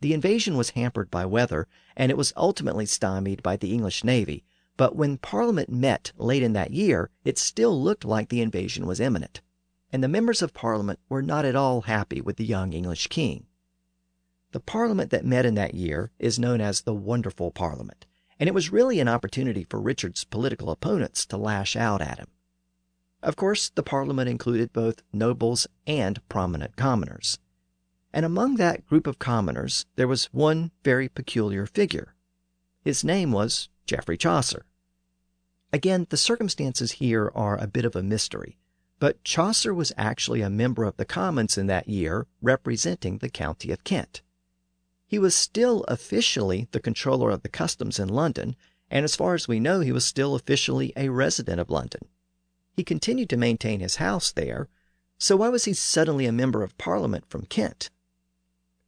The 0.00 0.12
invasion 0.12 0.56
was 0.56 0.70
hampered 0.70 1.10
by 1.10 1.24
weather, 1.24 1.66
and 1.96 2.10
it 2.10 2.16
was 2.16 2.32
ultimately 2.36 2.86
stymied 2.86 3.42
by 3.42 3.56
the 3.56 3.72
English 3.72 4.04
navy, 4.04 4.44
but 4.76 4.96
when 4.96 5.18
Parliament 5.18 5.70
met 5.70 6.12
late 6.16 6.42
in 6.42 6.52
that 6.54 6.72
year, 6.72 7.10
it 7.24 7.38
still 7.38 7.80
looked 7.80 8.04
like 8.04 8.28
the 8.28 8.40
invasion 8.40 8.86
was 8.86 9.00
imminent, 9.00 9.40
and 9.92 10.02
the 10.02 10.08
members 10.08 10.42
of 10.42 10.52
Parliament 10.52 10.98
were 11.08 11.22
not 11.22 11.44
at 11.44 11.54
all 11.54 11.82
happy 11.82 12.20
with 12.20 12.36
the 12.36 12.44
young 12.44 12.72
English 12.72 13.06
king. 13.06 13.46
The 14.50 14.60
Parliament 14.60 15.10
that 15.10 15.24
met 15.24 15.46
in 15.46 15.54
that 15.54 15.74
year 15.74 16.10
is 16.18 16.38
known 16.38 16.60
as 16.60 16.80
the 16.80 16.94
Wonderful 16.94 17.50
Parliament, 17.50 18.06
and 18.38 18.48
it 18.48 18.54
was 18.54 18.72
really 18.72 19.00
an 19.00 19.08
opportunity 19.08 19.64
for 19.64 19.80
Richard's 19.80 20.24
political 20.24 20.70
opponents 20.70 21.24
to 21.26 21.36
lash 21.36 21.76
out 21.76 22.00
at 22.00 22.18
him. 22.18 22.28
Of 23.22 23.36
course, 23.36 23.70
the 23.70 23.82
Parliament 23.82 24.28
included 24.28 24.72
both 24.72 25.02
nobles 25.12 25.66
and 25.86 26.20
prominent 26.28 26.76
commoners. 26.76 27.38
And 28.14 28.24
among 28.24 28.54
that 28.54 28.86
group 28.86 29.08
of 29.08 29.18
commoners, 29.18 29.86
there 29.96 30.06
was 30.06 30.26
one 30.26 30.70
very 30.84 31.08
peculiar 31.08 31.66
figure. 31.66 32.14
His 32.80 33.02
name 33.02 33.32
was 33.32 33.68
Geoffrey 33.86 34.16
Chaucer. 34.16 34.64
Again, 35.72 36.06
the 36.08 36.16
circumstances 36.16 36.92
here 36.92 37.32
are 37.34 37.58
a 37.58 37.66
bit 37.66 37.84
of 37.84 37.96
a 37.96 38.04
mystery, 38.04 38.56
but 39.00 39.24
Chaucer 39.24 39.74
was 39.74 39.92
actually 39.96 40.42
a 40.42 40.48
member 40.48 40.84
of 40.84 40.96
the 40.96 41.04
Commons 41.04 41.58
in 41.58 41.66
that 41.66 41.88
year, 41.88 42.28
representing 42.40 43.18
the 43.18 43.28
county 43.28 43.72
of 43.72 43.82
Kent. 43.82 44.22
He 45.08 45.18
was 45.18 45.34
still 45.34 45.82
officially 45.88 46.68
the 46.70 46.78
controller 46.78 47.30
of 47.30 47.42
the 47.42 47.48
customs 47.48 47.98
in 47.98 48.08
London, 48.08 48.54
and 48.92 49.02
as 49.02 49.16
far 49.16 49.34
as 49.34 49.48
we 49.48 49.58
know, 49.58 49.80
he 49.80 49.90
was 49.90 50.06
still 50.06 50.36
officially 50.36 50.92
a 50.96 51.08
resident 51.08 51.60
of 51.60 51.68
London. 51.68 52.02
He 52.76 52.84
continued 52.84 53.30
to 53.30 53.36
maintain 53.36 53.80
his 53.80 53.96
house 53.96 54.30
there, 54.30 54.68
so 55.18 55.34
why 55.34 55.48
was 55.48 55.64
he 55.64 55.74
suddenly 55.74 56.26
a 56.26 56.32
member 56.32 56.62
of 56.62 56.78
Parliament 56.78 57.24
from 57.28 57.46
Kent? 57.46 57.90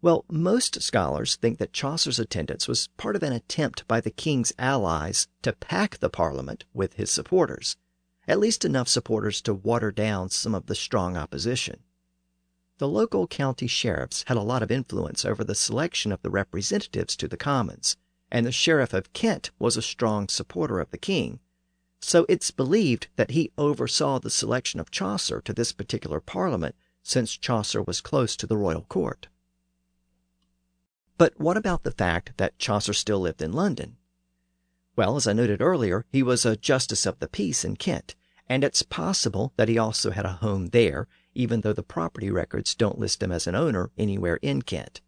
Well, 0.07 0.25
most 0.31 0.81
scholars 0.83 1.35
think 1.35 1.59
that 1.59 1.73
Chaucer's 1.73 2.21
attendance 2.21 2.69
was 2.69 2.91
part 2.97 3.17
of 3.17 3.25
an 3.25 3.33
attempt 3.33 3.89
by 3.89 4.01
the 4.01 4.13
king's 4.13 4.53
allies 4.57 5.27
to 5.43 5.53
pack 5.53 5.99
the 5.99 6.09
Parliament 6.09 6.65
with 6.73 6.93
his 6.93 7.11
supporters, 7.11 7.77
at 8.29 8.39
least 8.39 8.65
enough 8.65 8.87
supporters 8.87 9.43
to 9.43 9.53
water 9.53 9.91
down 9.91 10.31
some 10.31 10.55
of 10.55 10.67
the 10.67 10.77
strong 10.77 11.17
opposition. 11.17 11.83
The 12.79 12.87
local 12.87 13.27
county 13.27 13.67
sheriffs 13.67 14.23
had 14.29 14.37
a 14.37 14.43
lot 14.43 14.63
of 14.63 14.71
influence 14.71 15.25
over 15.25 15.43
the 15.43 15.57
selection 15.57 16.13
of 16.13 16.23
the 16.23 16.31
representatives 16.31 17.17
to 17.17 17.27
the 17.27 17.37
Commons, 17.37 17.97
and 18.31 18.47
the 18.47 18.53
Sheriff 18.53 18.95
of 18.95 19.13
Kent 19.13 19.51
was 19.59 19.77
a 19.77 19.83
strong 19.83 20.29
supporter 20.29 20.79
of 20.79 20.93
the 20.93 20.99
king. 20.99 21.41
So 22.01 22.27
it's 22.29 22.53
believed 22.53 23.09
that 23.17 23.33
he 23.33 23.51
oversaw 23.59 24.21
the 24.21 24.31
selection 24.31 24.79
of 24.79 24.93
Chaucer 24.93 25.41
to 25.41 25.53
this 25.53 25.73
particular 25.73 26.21
parliament, 26.21 26.77
since 27.03 27.37
Chaucer 27.37 27.83
was 27.83 28.01
close 28.01 28.37
to 28.37 28.47
the 28.47 28.57
royal 28.57 28.83
court. 28.83 29.27
But 31.19 31.39
what 31.39 31.57
about 31.57 31.83
the 31.83 31.91
fact 31.91 32.33
that 32.37 32.59
Chaucer 32.59 32.93
still 32.93 33.21
lived 33.21 33.43
in 33.43 33.53
London? 33.53 33.97
Well, 34.97 35.17
as 35.17 35.27
I 35.27 35.33
noted 35.33 35.61
earlier, 35.61 36.05
he 36.11 36.23
was 36.23 36.45
a 36.45 36.57
justice 36.57 37.07
of 37.07 37.19
the 37.19 37.29
peace 37.29 37.65
in 37.65 37.77
Kent, 37.77 38.15
and 38.49 38.63
it's 38.63 38.83
possible 38.83 39.53
that 39.57 39.69
he 39.69 39.79
also 39.79 40.11
had 40.11 40.25
a 40.25 40.35
home 40.35 40.69
there 40.69 41.09
even 41.37 41.61
though 41.61 41.73
the 41.73 41.83
property 41.83 42.31
records 42.31 42.75
don't 42.75 42.99
list 42.99 43.23
him 43.23 43.31
as 43.31 43.47
an 43.47 43.55
owner 43.55 43.91
anywhere 43.99 44.39
in 44.41 44.63
Kent. 44.63 45.03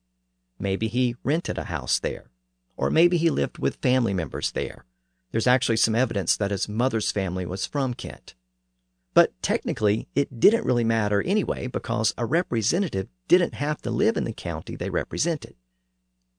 Maybe 0.58 0.86
he 0.86 1.16
rented 1.24 1.56
a 1.56 1.64
house 1.64 1.98
there, 1.98 2.30
or 2.76 2.90
maybe 2.90 3.16
he 3.16 3.30
lived 3.30 3.58
with 3.58 3.76
family 3.76 4.12
members 4.12 4.52
there. 4.52 4.84
There's 5.32 5.46
actually 5.46 5.78
some 5.78 5.94
evidence 5.94 6.36
that 6.36 6.50
his 6.50 6.68
mother's 6.68 7.10
family 7.10 7.46
was 7.46 7.66
from 7.66 7.94
Kent. 7.94 8.34
But 9.14 9.32
technically, 9.42 10.06
it 10.14 10.38
didn't 10.38 10.66
really 10.66 10.84
matter 10.84 11.22
anyway 11.22 11.66
because 11.66 12.14
a 12.18 12.26
representative 12.26 13.08
didn't 13.26 13.54
have 13.54 13.80
to 13.82 13.90
live 13.90 14.16
in 14.16 14.24
the 14.24 14.32
county 14.32 14.76
they 14.76 14.90
represented. 14.90 15.54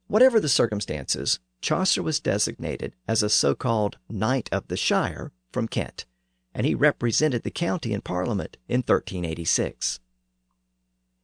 Whatever 0.09 0.41
the 0.41 0.49
circumstances, 0.49 1.39
Chaucer 1.61 2.03
was 2.03 2.19
designated 2.19 2.97
as 3.07 3.23
a 3.23 3.29
so 3.29 3.55
called 3.55 3.97
Knight 4.09 4.49
of 4.51 4.67
the 4.67 4.75
Shire 4.75 5.31
from 5.53 5.69
Kent 5.69 6.05
and 6.53 6.65
he 6.65 6.75
represented 6.75 7.43
the 7.43 7.51
county 7.51 7.93
in 7.93 8.01
Parliament 8.01 8.57
in 8.67 8.79
1386. 8.79 9.99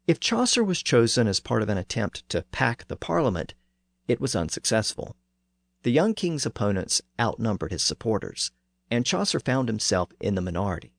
If 0.08 0.20
Chaucer 0.20 0.64
was 0.64 0.84
chosen 0.84 1.28
as 1.28 1.40
part 1.40 1.62
of 1.62 1.70
an 1.70 1.78
attempt 1.78 2.28
to 2.30 2.46
pack 2.52 2.88
the 2.88 2.96
Parliament, 2.96 3.56
it 4.08 4.22
was 4.22 4.36
unsuccessful. 4.36 5.16
The 5.84 5.92
young 5.92 6.14
king's 6.14 6.46
opponents 6.46 7.02
outnumbered 7.20 7.72
his 7.72 7.84
supporters, 7.84 8.52
and 8.92 9.06
Chaucer 9.06 9.40
found 9.40 9.68
himself 9.68 10.10
in 10.20 10.36
the 10.36 10.42
minority. 10.42 10.94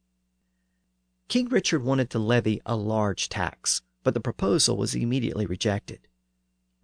King 1.28 1.48
Richard 1.48 1.82
wanted 1.82 2.10
to 2.10 2.18
levy 2.18 2.60
a 2.66 2.76
large 2.76 3.28
tax, 3.28 3.82
but 4.02 4.14
the 4.14 4.20
proposal 4.20 4.76
was 4.76 4.94
immediately 4.94 5.46
rejected. 5.46 6.08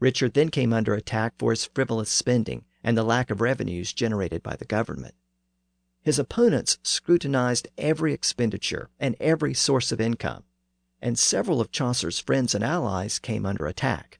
Richard 0.02 0.34
then 0.34 0.48
came 0.48 0.72
under 0.72 0.94
attack 0.94 1.34
for 1.38 1.52
his 1.52 1.64
frivolous 1.64 2.10
spending 2.10 2.64
and 2.82 2.98
the 2.98 3.04
lack 3.04 3.30
of 3.30 3.40
revenues 3.40 3.92
generated 3.92 4.42
by 4.42 4.56
the 4.56 4.64
government. 4.64 5.14
His 6.00 6.18
opponents 6.18 6.78
scrutinized 6.82 7.68
every 7.78 8.12
expenditure 8.12 8.90
and 8.98 9.14
every 9.20 9.54
source 9.54 9.92
of 9.92 10.00
income, 10.00 10.42
and 11.00 11.16
several 11.16 11.60
of 11.60 11.70
Chaucer's 11.70 12.18
friends 12.18 12.52
and 12.52 12.64
allies 12.64 13.20
came 13.20 13.46
under 13.46 13.68
attack. 13.68 14.18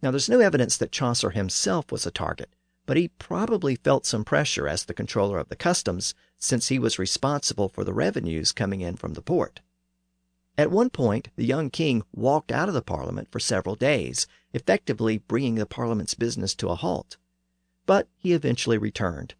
Now, 0.00 0.10
there's 0.10 0.30
no 0.30 0.40
evidence 0.40 0.78
that 0.78 0.90
Chaucer 0.90 1.32
himself 1.32 1.92
was 1.92 2.06
a 2.06 2.10
target, 2.10 2.48
but 2.86 2.96
he 2.96 3.08
probably 3.08 3.76
felt 3.76 4.06
some 4.06 4.24
pressure 4.24 4.66
as 4.66 4.86
the 4.86 4.94
controller 4.94 5.38
of 5.38 5.50
the 5.50 5.54
customs 5.56 6.14
since 6.38 6.68
he 6.68 6.78
was 6.78 6.98
responsible 6.98 7.68
for 7.68 7.84
the 7.84 7.92
revenues 7.92 8.52
coming 8.52 8.80
in 8.80 8.96
from 8.96 9.12
the 9.12 9.20
port. 9.20 9.60
At 10.58 10.72
one 10.72 10.90
point, 10.90 11.28
the 11.36 11.46
young 11.46 11.70
king 11.70 12.02
walked 12.12 12.50
out 12.50 12.66
of 12.66 12.74
the 12.74 12.82
parliament 12.82 13.30
for 13.30 13.38
several 13.38 13.76
days, 13.76 14.26
effectively 14.52 15.18
bringing 15.18 15.54
the 15.54 15.66
parliament's 15.66 16.14
business 16.14 16.52
to 16.56 16.68
a 16.68 16.74
halt. 16.74 17.16
But 17.86 18.08
he 18.16 18.32
eventually 18.32 18.76
returned. 18.76 19.36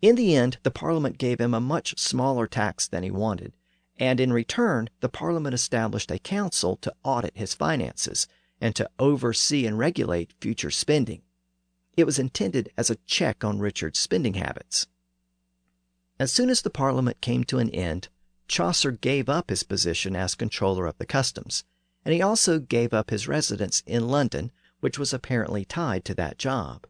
In 0.00 0.14
the 0.14 0.36
end, 0.36 0.58
the 0.62 0.70
parliament 0.70 1.18
gave 1.18 1.40
him 1.40 1.54
a 1.54 1.60
much 1.60 1.98
smaller 1.98 2.46
tax 2.46 2.86
than 2.86 3.02
he 3.02 3.10
wanted, 3.10 3.52
and 3.98 4.20
in 4.20 4.32
return, 4.32 4.88
the 5.00 5.08
parliament 5.08 5.54
established 5.54 6.12
a 6.12 6.20
council 6.20 6.76
to 6.76 6.94
audit 7.02 7.36
his 7.36 7.52
finances 7.54 8.28
and 8.60 8.76
to 8.76 8.88
oversee 9.00 9.66
and 9.66 9.76
regulate 9.76 10.34
future 10.40 10.70
spending. 10.70 11.22
It 11.96 12.04
was 12.04 12.20
intended 12.20 12.70
as 12.78 12.90
a 12.90 12.96
check 13.06 13.42
on 13.42 13.58
Richard's 13.58 13.98
spending 13.98 14.34
habits. 14.34 14.86
As 16.20 16.30
soon 16.30 16.48
as 16.48 16.62
the 16.62 16.70
parliament 16.70 17.20
came 17.20 17.42
to 17.44 17.58
an 17.58 17.70
end, 17.70 18.08
Chaucer 18.46 18.92
gave 18.92 19.28
up 19.28 19.50
his 19.50 19.62
position 19.62 20.14
as 20.14 20.34
controller 20.34 20.86
of 20.86 20.98
the 20.98 21.06
customs, 21.06 21.64
and 22.04 22.12
he 22.12 22.20
also 22.20 22.58
gave 22.58 22.92
up 22.92 23.10
his 23.10 23.28
residence 23.28 23.82
in 23.86 24.08
London, 24.08 24.52
which 24.80 24.98
was 24.98 25.12
apparently 25.14 25.64
tied 25.64 26.04
to 26.04 26.14
that 26.14 26.38
job. 26.38 26.86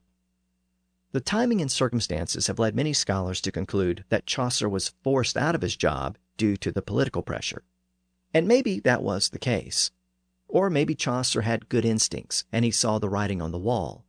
The 1.12 1.20
timing 1.20 1.60
and 1.60 1.70
circumstances 1.70 2.48
have 2.48 2.58
led 2.58 2.74
many 2.74 2.92
scholars 2.92 3.40
to 3.42 3.52
conclude 3.52 4.04
that 4.08 4.26
Chaucer 4.26 4.68
was 4.68 4.94
forced 5.04 5.36
out 5.36 5.54
of 5.54 5.62
his 5.62 5.76
job 5.76 6.18
due 6.36 6.56
to 6.56 6.72
the 6.72 6.82
political 6.82 7.22
pressure. 7.22 7.62
And 8.34 8.48
maybe 8.48 8.80
that 8.80 9.00
was 9.00 9.28
the 9.28 9.38
case. 9.38 9.92
Or 10.48 10.68
maybe 10.68 10.96
Chaucer 10.96 11.42
had 11.42 11.68
good 11.68 11.84
instincts 11.84 12.44
and 12.50 12.64
he 12.64 12.72
saw 12.72 12.98
the 12.98 13.08
writing 13.08 13.40
on 13.40 13.52
the 13.52 13.58
wall. 13.58 14.04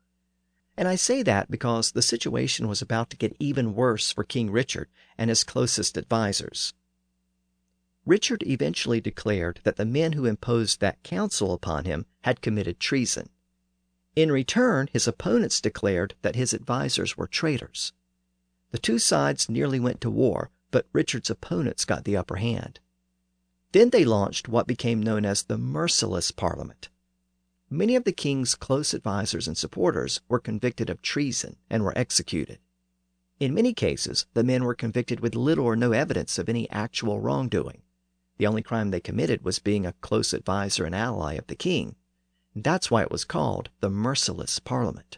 And 0.75 0.87
I 0.87 0.95
say 0.95 1.21
that 1.21 1.51
because 1.51 1.91
the 1.91 2.01
situation 2.01 2.67
was 2.67 2.81
about 2.81 3.11
to 3.11 3.17
get 3.17 3.37
even 3.39 3.75
worse 3.75 4.11
for 4.11 4.23
King 4.23 4.49
Richard 4.49 4.89
and 5.15 5.29
his 5.29 5.43
closest 5.43 5.99
advisers. 5.99 6.73
Richard 8.05 8.43
eventually 8.45 9.01
declared 9.01 9.61
that 9.63 9.77
the 9.77 9.85
men 9.85 10.13
who 10.13 10.25
imposed 10.25 10.79
that 10.79 11.01
council 11.01 11.53
upon 11.53 11.85
him 11.85 12.05
had 12.21 12.41
committed 12.41 12.79
treason. 12.79 13.29
In 14.15 14.31
return, 14.31 14.89
his 14.93 15.07
opponents 15.07 15.59
declared 15.59 16.13
that 16.21 16.35
his 16.35 16.53
advisers 16.53 17.17
were 17.17 17.27
traitors. 17.27 17.93
The 18.71 18.77
two 18.77 18.99
sides 18.99 19.49
nearly 19.49 19.79
went 19.79 20.01
to 20.01 20.11
war, 20.11 20.51
but 20.69 20.87
Richard's 20.93 21.31
opponents 21.31 21.83
got 21.83 22.03
the 22.03 22.15
upper 22.15 22.35
hand. 22.35 22.79
Then 23.71 23.89
they 23.89 24.05
launched 24.05 24.47
what 24.47 24.67
became 24.67 25.01
known 25.01 25.25
as 25.25 25.43
the 25.43 25.57
Merciless 25.57 26.31
Parliament. 26.31 26.89
Many 27.69 27.95
of 27.95 28.03
the 28.03 28.11
king's 28.11 28.53
close 28.53 28.93
advisers 28.93 29.47
and 29.47 29.57
supporters 29.57 30.21
were 30.29 30.39
convicted 30.39 30.89
of 30.89 31.01
treason 31.01 31.57
and 31.69 31.83
were 31.83 31.97
executed. 31.97 32.59
In 33.39 33.53
many 33.53 33.73
cases, 33.73 34.27
the 34.33 34.43
men 34.43 34.63
were 34.63 34.75
convicted 34.75 35.19
with 35.19 35.35
little 35.35 35.65
or 35.65 35.75
no 35.75 35.91
evidence 35.91 36.37
of 36.37 36.47
any 36.47 36.69
actual 36.69 37.19
wrongdoing. 37.19 37.81
The 38.37 38.47
only 38.47 38.61
crime 38.61 38.91
they 38.91 38.99
committed 38.99 39.43
was 39.43 39.59
being 39.59 39.85
a 39.85 39.93
close 39.93 40.33
adviser 40.33 40.85
and 40.85 40.93
ally 40.93 41.33
of 41.33 41.47
the 41.47 41.55
king. 41.55 41.95
That's 42.55 42.91
why 42.91 43.01
it 43.01 43.11
was 43.11 43.25
called 43.25 43.69
the 43.79 43.89
Merciless 43.89 44.59
Parliament. 44.59 45.17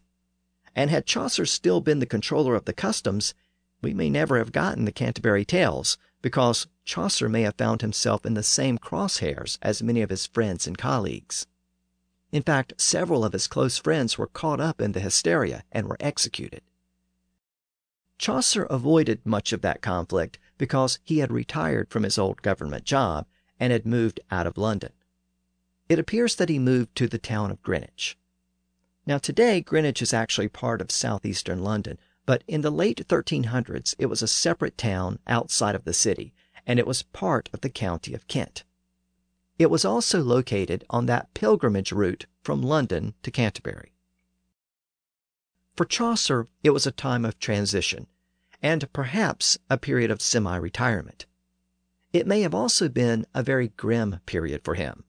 And 0.76 0.90
had 0.90 1.06
Chaucer 1.06 1.46
still 1.46 1.82
been 1.82 2.00
the 2.00 2.06
controller 2.06 2.56
of 2.56 2.66
the 2.66 2.74
customs, 2.74 3.34
we 3.82 3.94
may 3.94 4.10
never 4.10 4.38
have 4.38 4.52
gotten 4.52 4.86
the 4.86 4.92
Canterbury 4.92 5.46
Tales, 5.46 5.98
because 6.22 6.68
Chaucer 6.86 7.30
may 7.30 7.42
have 7.44 7.56
found 7.56 7.82
himself 7.82 8.26
in 8.26 8.34
the 8.34 8.44
same 8.44 8.78
crosshairs 8.78 9.58
as 9.62 9.84
many 9.84 10.02
of 10.02 10.10
his 10.10 10.26
friends 10.26 10.68
and 10.68 10.78
colleagues. 10.78 11.48
In 12.32 12.44
fact, 12.44 12.74
several 12.78 13.24
of 13.24 13.34
his 13.34 13.48
close 13.48 13.78
friends 13.78 14.18
were 14.18 14.28
caught 14.28 14.60
up 14.60 14.82
in 14.82 14.92
the 14.92 15.00
hysteria 15.00 15.64
and 15.72 15.88
were 15.88 15.98
executed. 16.00 16.62
Chaucer 18.18 18.64
avoided 18.64 19.26
much 19.26 19.54
of 19.54 19.62
that 19.62 19.82
conflict 19.82 20.40
because 20.58 21.00
he 21.04 21.20
had 21.20 21.32
retired 21.32 21.90
from 21.90 22.04
his 22.04 22.18
old 22.18 22.42
government 22.42 22.84
job 22.84 23.26
and 23.60 23.72
had 23.72 23.86
moved 23.86 24.20
out 24.32 24.48
of 24.48 24.58
London. 24.58 24.92
It 25.90 26.00
appears 26.00 26.36
that 26.36 26.50
he 26.50 26.60
moved 26.60 26.96
to 26.96 27.08
the 27.08 27.18
town 27.18 27.52
of 27.52 27.62
Greenwich. 27.62 28.18
Now, 29.06 29.18
today, 29.18 29.62
Greenwich 29.62 30.02
is 30.02 30.14
actually 30.14 30.50
part 30.50 30.82
of 30.82 30.92
southeastern 30.92 31.64
London, 31.64 31.98
but 32.26 32.44
in 32.48 32.62
the 32.62 32.72
late 32.72 33.08
1300s, 33.08 33.96
it 33.98 34.08
was 34.08 34.22
a 34.22 34.28
separate 34.28 34.78
town 34.78 35.20
outside 35.28 35.76
of 35.76 35.86
the 35.86 35.94
city, 35.94 36.34
and 36.66 36.78
it 36.78 36.86
was 36.86 37.04
part 37.04 37.50
of 37.54 37.62
the 37.62 37.70
county 37.70 38.14
of 38.14 38.28
Kent. 38.28 38.66
It 39.58 39.72
was 39.72 39.86
also 39.86 40.22
located 40.22 40.84
on 40.90 41.06
that 41.06 41.34
pilgrimage 41.34 41.92
route 41.94 42.26
from 42.44 42.62
London 42.62 43.14
to 43.24 43.32
Canterbury. 43.32 43.94
For 45.76 45.86
Chaucer, 45.86 46.48
it 46.64 46.72
was 46.72 46.86
a 46.86 46.92
time 46.92 47.24
of 47.24 47.40
transition, 47.40 48.08
and 48.62 48.92
perhaps 48.94 49.58
a 49.70 49.78
period 49.78 50.12
of 50.12 50.22
semi 50.22 50.56
retirement. 50.56 51.26
It 52.14 52.28
may 52.28 52.42
have 52.42 52.56
also 52.56 52.90
been 52.90 53.26
a 53.34 53.44
very 53.44 53.70
grim 53.70 54.20
period 54.26 54.64
for 54.64 54.76
him. 54.76 55.04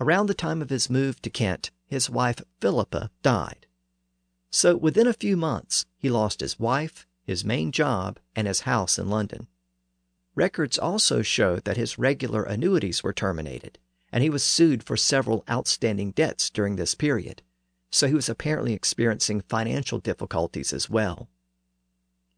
Around 0.00 0.26
the 0.26 0.34
time 0.34 0.60
of 0.60 0.70
his 0.70 0.90
move 0.90 1.22
to 1.22 1.30
Kent, 1.30 1.70
his 1.86 2.10
wife 2.10 2.40
Philippa 2.60 3.10
died. 3.22 3.66
So 4.50 4.76
within 4.76 5.06
a 5.06 5.12
few 5.12 5.36
months, 5.36 5.86
he 5.96 6.10
lost 6.10 6.40
his 6.40 6.58
wife, 6.58 7.06
his 7.24 7.44
main 7.44 7.72
job, 7.72 8.18
and 8.34 8.46
his 8.46 8.60
house 8.60 8.98
in 8.98 9.08
London. 9.08 9.46
Records 10.34 10.78
also 10.78 11.22
show 11.22 11.56
that 11.60 11.76
his 11.76 11.98
regular 11.98 12.42
annuities 12.42 13.02
were 13.02 13.12
terminated, 13.12 13.78
and 14.10 14.22
he 14.22 14.30
was 14.30 14.42
sued 14.42 14.82
for 14.82 14.96
several 14.96 15.44
outstanding 15.48 16.10
debts 16.10 16.50
during 16.50 16.76
this 16.76 16.94
period 16.94 17.42
so 17.94 18.08
he 18.08 18.14
was 18.14 18.28
apparently 18.28 18.72
experiencing 18.72 19.40
financial 19.42 20.00
difficulties 20.00 20.72
as 20.72 20.90
well. 20.90 21.28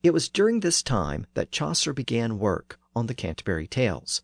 It 0.02 0.12
was 0.12 0.28
during 0.28 0.60
this 0.60 0.82
time 0.82 1.26
that 1.34 1.50
Chaucer 1.50 1.92
began 1.92 2.38
work 2.38 2.78
on 2.94 3.06
the 3.06 3.14
Canterbury 3.14 3.66
Tales, 3.66 4.22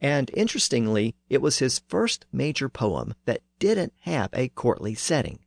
and 0.00 0.30
interestingly, 0.34 1.14
it 1.28 1.40
was 1.40 1.58
his 1.58 1.78
first 1.88 2.26
major 2.32 2.68
poem 2.68 3.14
that 3.24 3.42
didn't 3.58 3.92
have 4.00 4.30
a 4.32 4.48
courtly 4.48 4.94
setting. 4.94 5.38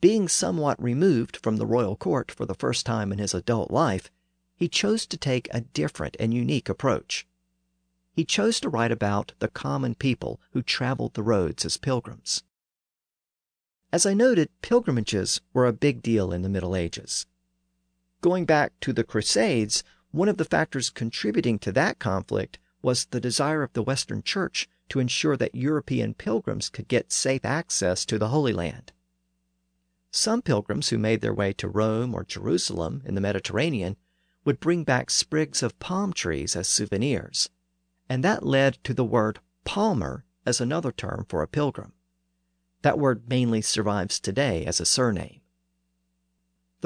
Being 0.00 0.28
somewhat 0.28 0.82
removed 0.82 1.36
from 1.36 1.56
the 1.56 1.66
royal 1.66 1.96
court 1.96 2.30
for 2.30 2.44
the 2.44 2.54
first 2.54 2.84
time 2.84 3.12
in 3.12 3.18
his 3.18 3.34
adult 3.34 3.70
life, 3.70 4.10
he 4.56 4.68
chose 4.68 5.06
to 5.06 5.16
take 5.16 5.48
a 5.52 5.60
different 5.60 6.16
and 6.18 6.34
unique 6.34 6.68
approach. 6.68 7.26
He 8.12 8.24
chose 8.24 8.58
to 8.60 8.68
write 8.68 8.92
about 8.92 9.32
the 9.38 9.48
common 9.48 9.94
people 9.94 10.40
who 10.50 10.62
traveled 10.62 11.14
the 11.14 11.22
roads 11.22 11.64
as 11.64 11.76
pilgrims. 11.76 12.42
As 13.92 14.04
I 14.04 14.14
noted, 14.14 14.48
pilgrimages 14.62 15.40
were 15.52 15.66
a 15.66 15.72
big 15.72 16.02
deal 16.02 16.32
in 16.32 16.42
the 16.42 16.48
Middle 16.48 16.74
Ages. 16.74 17.26
Going 18.20 18.44
back 18.44 18.72
to 18.80 18.92
the 18.92 19.04
Crusades, 19.04 19.84
one 20.10 20.28
of 20.28 20.36
the 20.36 20.44
factors 20.44 20.90
contributing 20.90 21.58
to 21.60 21.72
that 21.72 21.98
conflict 21.98 22.58
was 22.82 23.06
the 23.06 23.20
desire 23.20 23.62
of 23.62 23.72
the 23.72 23.82
Western 23.82 24.22
Church 24.22 24.68
to 24.88 25.00
ensure 25.00 25.36
that 25.36 25.54
European 25.54 26.14
pilgrims 26.14 26.68
could 26.68 26.88
get 26.88 27.12
safe 27.12 27.44
access 27.44 28.04
to 28.06 28.18
the 28.18 28.28
Holy 28.28 28.52
Land. 28.52 28.92
Some 30.10 30.40
pilgrims 30.40 30.88
who 30.88 30.98
made 30.98 31.20
their 31.20 31.34
way 31.34 31.52
to 31.54 31.68
Rome 31.68 32.14
or 32.14 32.24
Jerusalem 32.24 33.02
in 33.04 33.14
the 33.14 33.20
Mediterranean 33.20 33.96
would 34.44 34.60
bring 34.60 34.84
back 34.84 35.10
sprigs 35.10 35.62
of 35.62 35.78
palm 35.78 36.12
trees 36.12 36.56
as 36.56 36.68
souvenirs, 36.68 37.50
and 38.08 38.22
that 38.24 38.46
led 38.46 38.78
to 38.84 38.94
the 38.94 39.04
word 39.04 39.40
palmer 39.64 40.24
as 40.46 40.60
another 40.60 40.92
term 40.92 41.26
for 41.28 41.42
a 41.42 41.48
pilgrim. 41.48 41.92
That 42.82 42.98
word 42.98 43.28
mainly 43.28 43.60
survives 43.60 44.20
today 44.20 44.64
as 44.64 44.80
a 44.80 44.86
surname. 44.86 45.40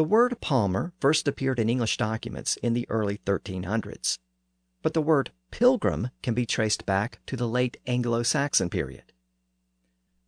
The 0.01 0.05
word 0.05 0.41
palmer 0.41 0.95
first 0.99 1.29
appeared 1.29 1.59
in 1.59 1.69
English 1.69 1.99
documents 1.99 2.57
in 2.63 2.73
the 2.73 2.89
early 2.89 3.19
1300s, 3.27 4.19
but 4.81 4.95
the 4.95 5.03
word 5.03 5.31
pilgrim 5.51 6.09
can 6.23 6.33
be 6.33 6.47
traced 6.47 6.87
back 6.87 7.21
to 7.27 7.37
the 7.37 7.47
late 7.47 7.77
Anglo 7.87 8.23
Saxon 8.23 8.71
period. 8.71 9.13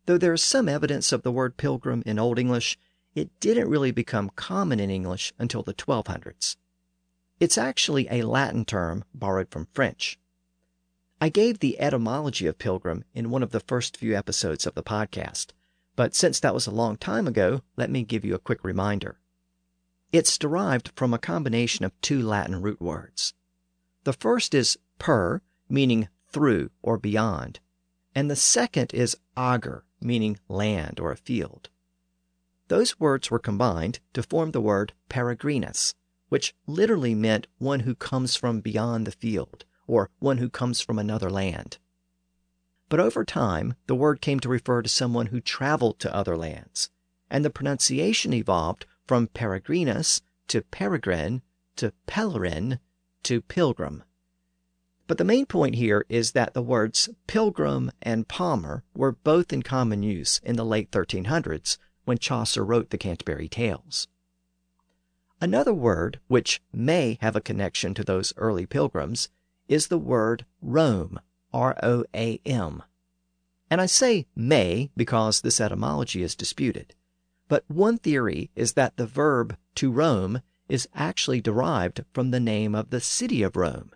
Though 0.05 0.19
there 0.19 0.33
is 0.33 0.43
some 0.43 0.69
evidence 0.69 1.11
of 1.11 1.23
the 1.23 1.31
word 1.31 1.57
pilgrim 1.57 2.03
in 2.05 2.19
Old 2.19 2.37
English, 2.37 2.77
it 3.15 3.31
didn't 3.39 3.67
really 3.67 3.89
become 3.89 4.29
common 4.35 4.79
in 4.79 4.91
English 4.91 5.33
until 5.39 5.63
the 5.63 5.73
1200s. 5.73 6.55
It's 7.39 7.57
actually 7.57 8.07
a 8.11 8.27
Latin 8.27 8.65
term 8.65 9.03
borrowed 9.11 9.49
from 9.49 9.69
French. 9.73 10.19
I 11.19 11.29
gave 11.29 11.57
the 11.57 11.79
etymology 11.79 12.45
of 12.45 12.59
pilgrim 12.59 13.05
in 13.15 13.31
one 13.31 13.41
of 13.41 13.49
the 13.49 13.59
first 13.59 13.97
few 13.97 14.15
episodes 14.15 14.67
of 14.67 14.75
the 14.75 14.83
podcast, 14.83 15.47
but 15.95 16.13
since 16.13 16.39
that 16.41 16.53
was 16.53 16.67
a 16.67 16.71
long 16.71 16.95
time 16.95 17.27
ago, 17.27 17.63
let 17.75 17.89
me 17.89 18.03
give 18.03 18.23
you 18.23 18.35
a 18.35 18.39
quick 18.39 18.63
reminder. 18.63 19.17
It's 20.13 20.37
derived 20.37 20.91
from 20.95 21.11
a 21.11 21.17
combination 21.17 21.83
of 21.83 21.99
two 21.99 22.21
Latin 22.21 22.61
root 22.61 22.79
words. 22.79 23.33
The 24.03 24.13
first 24.13 24.53
is 24.53 24.77
per, 24.99 25.41
meaning 25.67 26.07
through 26.31 26.69
or 26.83 26.99
beyond, 26.99 27.59
and 28.13 28.29
the 28.29 28.35
second 28.35 28.93
is 28.93 29.17
ager, 29.35 29.85
meaning 29.99 30.37
land 30.47 30.99
or 30.99 31.11
a 31.11 31.17
field. 31.17 31.71
Those 32.67 32.99
words 32.99 33.31
were 33.31 33.39
combined 33.39 34.01
to 34.13 34.21
form 34.21 34.51
the 34.51 34.61
word 34.61 34.93
peregrinus, 35.09 35.95
which 36.29 36.53
literally 36.67 37.15
meant 37.15 37.47
one 37.57 37.79
who 37.79 37.95
comes 37.95 38.35
from 38.35 38.61
beyond 38.61 39.07
the 39.07 39.11
field, 39.11 39.65
or 39.87 40.11
one 40.19 40.37
who 40.37 40.47
comes 40.47 40.79
from 40.79 40.99
another 40.99 41.31
land. 41.31 41.79
But 42.87 42.99
over 42.99 43.25
time, 43.25 43.73
the 43.87 43.95
word 43.95 44.21
came 44.21 44.39
to 44.41 44.49
refer 44.49 44.83
to 44.83 44.89
someone 44.89 45.27
who 45.27 45.41
traveled 45.41 45.97
to 46.01 46.15
other 46.15 46.37
lands. 46.37 46.91
and 47.33 47.43
the 47.43 47.49
pronunciation 47.49 48.31
evolved 48.31 48.85
from 49.07 49.27
peregrinus 49.27 50.21
to 50.47 50.61
peregrine 50.61 51.41
to 51.75 51.93
pelerin 52.07 52.79
to 53.23 53.41
pilgrim. 53.41 54.03
But 55.07 55.17
the 55.17 55.25
main 55.25 55.45
point 55.45 55.75
here 55.75 56.05
is 56.07 56.31
that 56.31 56.53
the 56.53 56.61
words 56.61 57.09
pilgrim 57.27 57.91
and 58.01 58.27
palmer 58.27 58.83
were 58.93 59.11
both 59.11 59.51
in 59.51 59.61
common 59.61 60.01
use 60.01 60.39
in 60.43 60.55
the 60.55 60.65
late 60.65 60.91
1300s 60.91 61.77
when 62.05 62.17
Chaucer 62.17 62.63
wrote 62.63 62.89
the 62.89 62.97
Canterbury 62.97 63.47
Tales. 63.47 64.07
Another 65.41 65.73
word 65.73 66.19
which 66.27 66.61
may 66.71 67.17
have 67.21 67.35
a 67.35 67.41
connection 67.41 67.93
to 67.95 68.03
those 68.03 68.33
early 68.37 68.65
pilgrims 68.65 69.27
is 69.67 69.87
the 69.87 69.97
word 69.97 70.45
roam, 70.61 71.19
R 71.53 71.75
O 71.83 72.05
A 72.15 72.39
M. 72.45 72.81
And 73.69 73.81
I 73.81 73.85
say 73.85 74.25
may 74.35 74.89
because 74.95 75.41
this 75.41 75.59
etymology 75.59 76.23
is 76.23 76.35
disputed. 76.35 76.95
But 77.53 77.69
one 77.69 77.99
theory 77.99 78.49
is 78.55 78.73
that 78.73 78.97
the 78.97 79.05
verb 79.05 79.57
to 79.75 79.91
roam 79.91 80.41
is 80.67 80.89
actually 80.95 81.39
derived 81.39 82.03
from 82.11 82.31
the 82.31 82.39
name 82.39 82.73
of 82.73 82.89
the 82.89 82.99
city 82.99 83.43
of 83.43 83.55
Rome. 83.55 83.91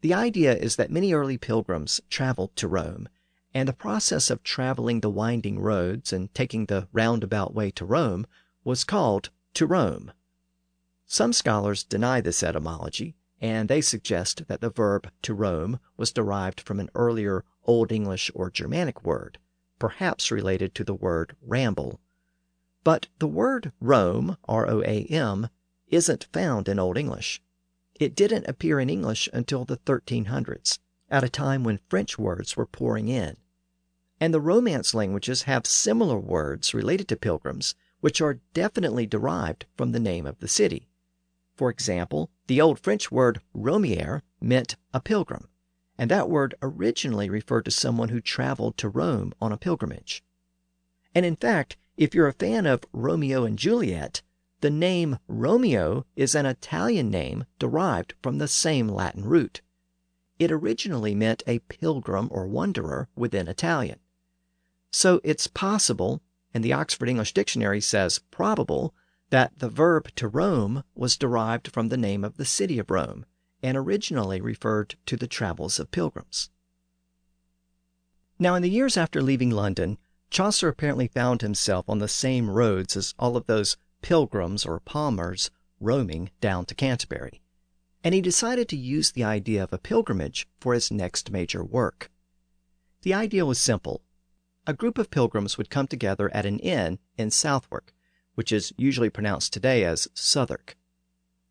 The 0.00 0.12
idea 0.12 0.52
is 0.52 0.74
that 0.74 0.90
many 0.90 1.12
early 1.12 1.38
pilgrims 1.38 2.00
traveled 2.10 2.56
to 2.56 2.66
Rome, 2.66 3.08
and 3.54 3.68
the 3.68 3.72
process 3.72 4.30
of 4.30 4.42
traveling 4.42 4.98
the 4.98 5.10
winding 5.10 5.60
roads 5.60 6.12
and 6.12 6.34
taking 6.34 6.66
the 6.66 6.88
roundabout 6.92 7.54
way 7.54 7.70
to 7.70 7.84
Rome 7.84 8.26
was 8.64 8.82
called 8.82 9.30
to 9.54 9.64
Rome. 9.64 10.10
Some 11.06 11.32
scholars 11.32 11.84
deny 11.84 12.20
this 12.20 12.42
etymology, 12.42 13.14
and 13.40 13.68
they 13.68 13.80
suggest 13.80 14.48
that 14.48 14.60
the 14.60 14.70
verb 14.70 15.08
to 15.22 15.34
roam 15.34 15.78
was 15.96 16.10
derived 16.10 16.60
from 16.60 16.80
an 16.80 16.90
earlier 16.96 17.44
Old 17.62 17.92
English 17.92 18.28
or 18.34 18.50
Germanic 18.50 19.04
word, 19.04 19.38
perhaps 19.78 20.32
related 20.32 20.74
to 20.74 20.82
the 20.82 20.94
word 20.94 21.36
ramble. 21.40 22.00
But 22.86 23.08
the 23.18 23.26
word 23.26 23.72
roam, 23.80 24.36
R 24.44 24.70
O 24.70 24.80
A 24.82 25.06
M, 25.06 25.48
isn't 25.88 26.28
found 26.32 26.68
in 26.68 26.78
Old 26.78 26.96
English. 26.96 27.42
It 27.98 28.14
didn't 28.14 28.46
appear 28.46 28.78
in 28.78 28.88
English 28.88 29.28
until 29.32 29.64
the 29.64 29.78
1300s, 29.78 30.78
at 31.10 31.24
a 31.24 31.28
time 31.28 31.64
when 31.64 31.80
French 31.88 32.16
words 32.16 32.56
were 32.56 32.64
pouring 32.64 33.08
in. 33.08 33.38
And 34.20 34.32
the 34.32 34.40
Romance 34.40 34.94
languages 34.94 35.42
have 35.50 35.66
similar 35.66 36.16
words 36.16 36.74
related 36.74 37.08
to 37.08 37.16
pilgrims, 37.16 37.74
which 38.02 38.20
are 38.20 38.38
definitely 38.54 39.04
derived 39.04 39.66
from 39.76 39.90
the 39.90 39.98
name 39.98 40.24
of 40.24 40.38
the 40.38 40.46
city. 40.46 40.88
For 41.56 41.70
example, 41.70 42.30
the 42.46 42.60
old 42.60 42.78
French 42.78 43.10
word 43.10 43.40
romier 43.52 44.22
meant 44.40 44.76
a 44.94 45.00
pilgrim, 45.00 45.48
and 45.98 46.08
that 46.12 46.30
word 46.30 46.54
originally 46.62 47.28
referred 47.28 47.64
to 47.64 47.72
someone 47.72 48.10
who 48.10 48.20
traveled 48.20 48.76
to 48.76 48.88
Rome 48.88 49.32
on 49.40 49.50
a 49.50 49.56
pilgrimage. 49.56 50.22
And 51.16 51.26
in 51.26 51.34
fact, 51.34 51.76
if 51.96 52.14
you're 52.14 52.28
a 52.28 52.32
fan 52.32 52.66
of 52.66 52.84
Romeo 52.92 53.44
and 53.44 53.58
Juliet, 53.58 54.22
the 54.60 54.70
name 54.70 55.18
Romeo 55.28 56.06
is 56.14 56.34
an 56.34 56.46
Italian 56.46 57.10
name 57.10 57.44
derived 57.58 58.14
from 58.22 58.38
the 58.38 58.48
same 58.48 58.88
Latin 58.88 59.24
root. 59.24 59.62
It 60.38 60.52
originally 60.52 61.14
meant 61.14 61.42
a 61.46 61.60
pilgrim 61.60 62.28
or 62.30 62.46
wanderer 62.46 63.08
within 63.16 63.48
Italian. 63.48 63.98
So 64.90 65.20
it's 65.24 65.46
possible, 65.46 66.22
and 66.52 66.64
the 66.64 66.72
Oxford 66.72 67.08
English 67.08 67.32
Dictionary 67.32 67.80
says 67.80 68.20
probable, 68.30 68.94
that 69.30 69.58
the 69.58 69.68
verb 69.68 70.14
to 70.16 70.28
roam 70.28 70.84
was 70.94 71.16
derived 71.16 71.68
from 71.68 71.88
the 71.88 71.96
name 71.96 72.24
of 72.24 72.36
the 72.36 72.44
city 72.44 72.78
of 72.78 72.90
Rome 72.90 73.26
and 73.62 73.76
originally 73.76 74.40
referred 74.40 74.94
to 75.06 75.16
the 75.16 75.26
travels 75.26 75.78
of 75.80 75.90
pilgrims. 75.90 76.50
Now, 78.38 78.54
in 78.54 78.62
the 78.62 78.70
years 78.70 78.96
after 78.96 79.22
leaving 79.22 79.50
London, 79.50 79.98
Chaucer 80.30 80.68
apparently 80.68 81.08
found 81.08 81.42
himself 81.42 81.88
on 81.88 81.98
the 81.98 82.08
same 82.08 82.50
roads 82.50 82.96
as 82.96 83.14
all 83.18 83.36
of 83.36 83.46
those 83.46 83.76
pilgrims 84.02 84.66
or 84.66 84.80
palmers 84.80 85.50
roaming 85.80 86.30
down 86.40 86.64
to 86.66 86.74
Canterbury, 86.74 87.40
and 88.02 88.14
he 88.14 88.20
decided 88.20 88.68
to 88.68 88.76
use 88.76 89.12
the 89.12 89.24
idea 89.24 89.62
of 89.62 89.72
a 89.72 89.78
pilgrimage 89.78 90.46
for 90.60 90.74
his 90.74 90.90
next 90.90 91.30
major 91.30 91.64
work. 91.64 92.10
The 93.02 93.14
idea 93.14 93.46
was 93.46 93.58
simple. 93.58 94.02
A 94.66 94.72
group 94.72 94.98
of 94.98 95.10
pilgrims 95.10 95.56
would 95.56 95.70
come 95.70 95.86
together 95.86 96.28
at 96.34 96.46
an 96.46 96.58
inn 96.58 96.98
in 97.16 97.30
Southwark, 97.30 97.94
which 98.34 98.52
is 98.52 98.72
usually 98.76 99.10
pronounced 99.10 99.52
today 99.52 99.84
as 99.84 100.08
Southwark. 100.12 100.76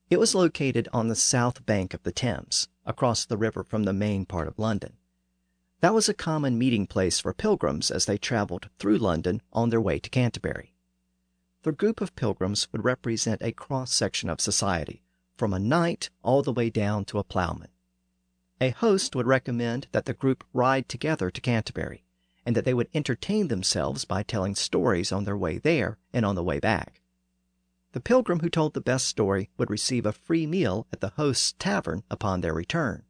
It 0.09 0.19
was 0.19 0.35
located 0.35 0.87
on 0.93 1.07
the 1.07 1.15
south 1.15 1.65
bank 1.65 1.93
of 1.93 2.03
the 2.03 2.11
Thames, 2.11 2.67
across 2.85 3.25
the 3.25 3.37
river 3.37 3.63
from 3.63 3.83
the 3.83 3.93
main 3.93 4.25
part 4.25 4.47
of 4.47 4.59
London. 4.59 4.97
That 5.85 5.93
was 5.93 6.09
a 6.09 6.15
common 6.15 6.57
meeting 6.57 6.87
place 6.87 7.19
for 7.19 7.31
pilgrims 7.31 7.91
as 7.91 8.05
they 8.05 8.17
traveled 8.17 8.69
through 8.79 8.97
London 8.97 9.43
on 9.53 9.69
their 9.69 9.79
way 9.79 9.99
to 9.99 10.09
Canterbury. 10.09 10.73
The 11.61 11.71
group 11.71 12.01
of 12.01 12.15
pilgrims 12.15 12.67
would 12.71 12.83
represent 12.83 13.43
a 13.43 13.51
cross 13.51 13.93
section 13.93 14.27
of 14.27 14.41
society, 14.41 15.03
from 15.37 15.53
a 15.53 15.59
knight 15.59 16.09
all 16.23 16.41
the 16.41 16.51
way 16.51 16.71
down 16.71 17.05
to 17.05 17.19
a 17.19 17.23
plowman. 17.23 17.69
A 18.59 18.71
host 18.71 19.15
would 19.15 19.27
recommend 19.27 19.85
that 19.91 20.05
the 20.05 20.15
group 20.15 20.43
ride 20.53 20.89
together 20.89 21.29
to 21.29 21.39
Canterbury, 21.39 22.03
and 22.47 22.55
that 22.55 22.65
they 22.65 22.73
would 22.73 22.89
entertain 22.95 23.49
themselves 23.49 24.05
by 24.05 24.23
telling 24.23 24.55
stories 24.55 25.11
on 25.11 25.25
their 25.25 25.37
way 25.37 25.59
there 25.59 25.99
and 26.11 26.25
on 26.25 26.33
the 26.33 26.43
way 26.43 26.59
back. 26.59 26.99
The 27.91 28.01
pilgrim 28.01 28.39
who 28.39 28.49
told 28.49 28.73
the 28.73 28.81
best 28.81 29.07
story 29.07 29.51
would 29.59 29.69
receive 29.69 30.07
a 30.07 30.13
free 30.13 30.47
meal 30.47 30.87
at 30.91 31.01
the 31.01 31.09
host's 31.09 31.51
tavern 31.59 32.01
upon 32.09 32.41
their 32.41 32.55
return. 32.55 33.03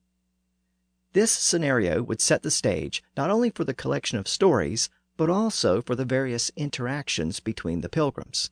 This 1.16 1.32
scenario 1.32 2.04
would 2.04 2.20
set 2.20 2.44
the 2.44 2.52
stage 2.52 3.02
not 3.16 3.30
only 3.30 3.50
for 3.50 3.64
the 3.64 3.74
collection 3.74 4.18
of 4.18 4.28
stories, 4.28 4.90
but 5.16 5.30
also 5.30 5.82
for 5.82 5.96
the 5.96 6.04
various 6.04 6.52
interactions 6.58 7.40
between 7.40 7.80
the 7.80 7.88
pilgrims. 7.88 8.52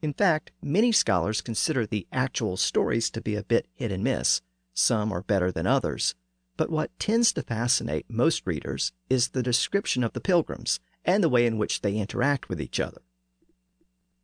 In 0.00 0.14
fact, 0.14 0.50
many 0.62 0.92
scholars 0.92 1.42
consider 1.42 1.84
the 1.84 2.06
actual 2.10 2.56
stories 2.56 3.10
to 3.10 3.20
be 3.20 3.36
a 3.36 3.42
bit 3.42 3.66
hit 3.74 3.92
and 3.92 4.02
miss. 4.02 4.40
Some 4.72 5.12
are 5.12 5.20
better 5.20 5.52
than 5.52 5.66
others, 5.66 6.14
but 6.56 6.70
what 6.70 6.98
tends 6.98 7.34
to 7.34 7.42
fascinate 7.42 8.08
most 8.08 8.46
readers 8.46 8.92
is 9.10 9.28
the 9.28 9.42
description 9.42 10.02
of 10.02 10.14
the 10.14 10.22
pilgrims 10.22 10.80
and 11.04 11.22
the 11.22 11.28
way 11.28 11.44
in 11.44 11.58
which 11.58 11.82
they 11.82 11.96
interact 11.96 12.48
with 12.48 12.62
each 12.62 12.80
other. 12.80 13.02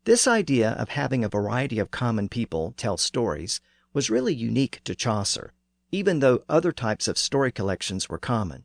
This 0.06 0.26
idea 0.26 0.70
of 0.70 0.88
having 0.88 1.24
a 1.24 1.28
variety 1.28 1.78
of 1.78 1.90
common 1.90 2.30
people 2.30 2.72
tell 2.78 2.96
stories 2.96 3.60
was 3.92 4.08
really 4.08 4.34
unique 4.34 4.80
to 4.84 4.94
Chaucer, 4.94 5.52
even 5.92 6.20
though 6.20 6.44
other 6.48 6.72
types 6.72 7.09
of 7.09 7.18
story 7.18 7.50
collections 7.50 8.09
were 8.09 8.18
common. 8.18 8.64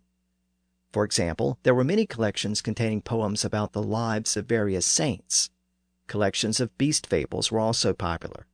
For 0.92 1.04
example, 1.04 1.60
there 1.64 1.76
were 1.76 1.84
many 1.84 2.06
collections 2.06 2.62
containing 2.62 3.02
poems 3.02 3.44
about 3.44 3.74
the 3.74 3.84
lives 3.84 4.38
of 4.38 4.46
various 4.46 4.86
saints. 4.86 5.50
Collections 6.08 6.60
of 6.60 6.78
beast 6.78 7.08
fables 7.08 7.52
were 7.52 7.60
also 7.60 7.94
popular. 7.94 8.48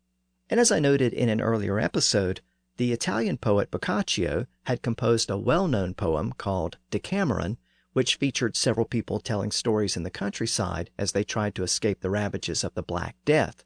And 0.50 0.60
as 0.60 0.72
I 0.72 0.80
noted 0.80 1.14
in 1.14 1.30
an 1.30 1.42
earlier 1.42 1.80
episode, 1.80 2.42
the 2.78 2.92
Italian 2.92 3.38
poet 3.38 3.70
Boccaccio 3.70 4.48
had 4.64 4.82
composed 4.82 5.30
a 5.30 5.38
well 5.38 5.68
known 5.68 5.94
poem 5.94 6.34
called 6.34 6.78
Decameron, 6.90 7.58
which 7.94 8.16
featured 8.16 8.56
several 8.56 8.86
people 8.86 9.20
telling 9.20 9.52
stories 9.52 9.96
in 9.96 10.04
the 10.04 10.10
countryside 10.10 10.90
as 10.98 11.12
they 11.12 11.24
tried 11.24 11.54
to 11.56 11.64
escape 11.64 12.02
the 12.02 12.10
ravages 12.10 12.64
of 12.64 12.74
the 12.74 12.82
Black 12.82 13.16
Death. 13.26 13.64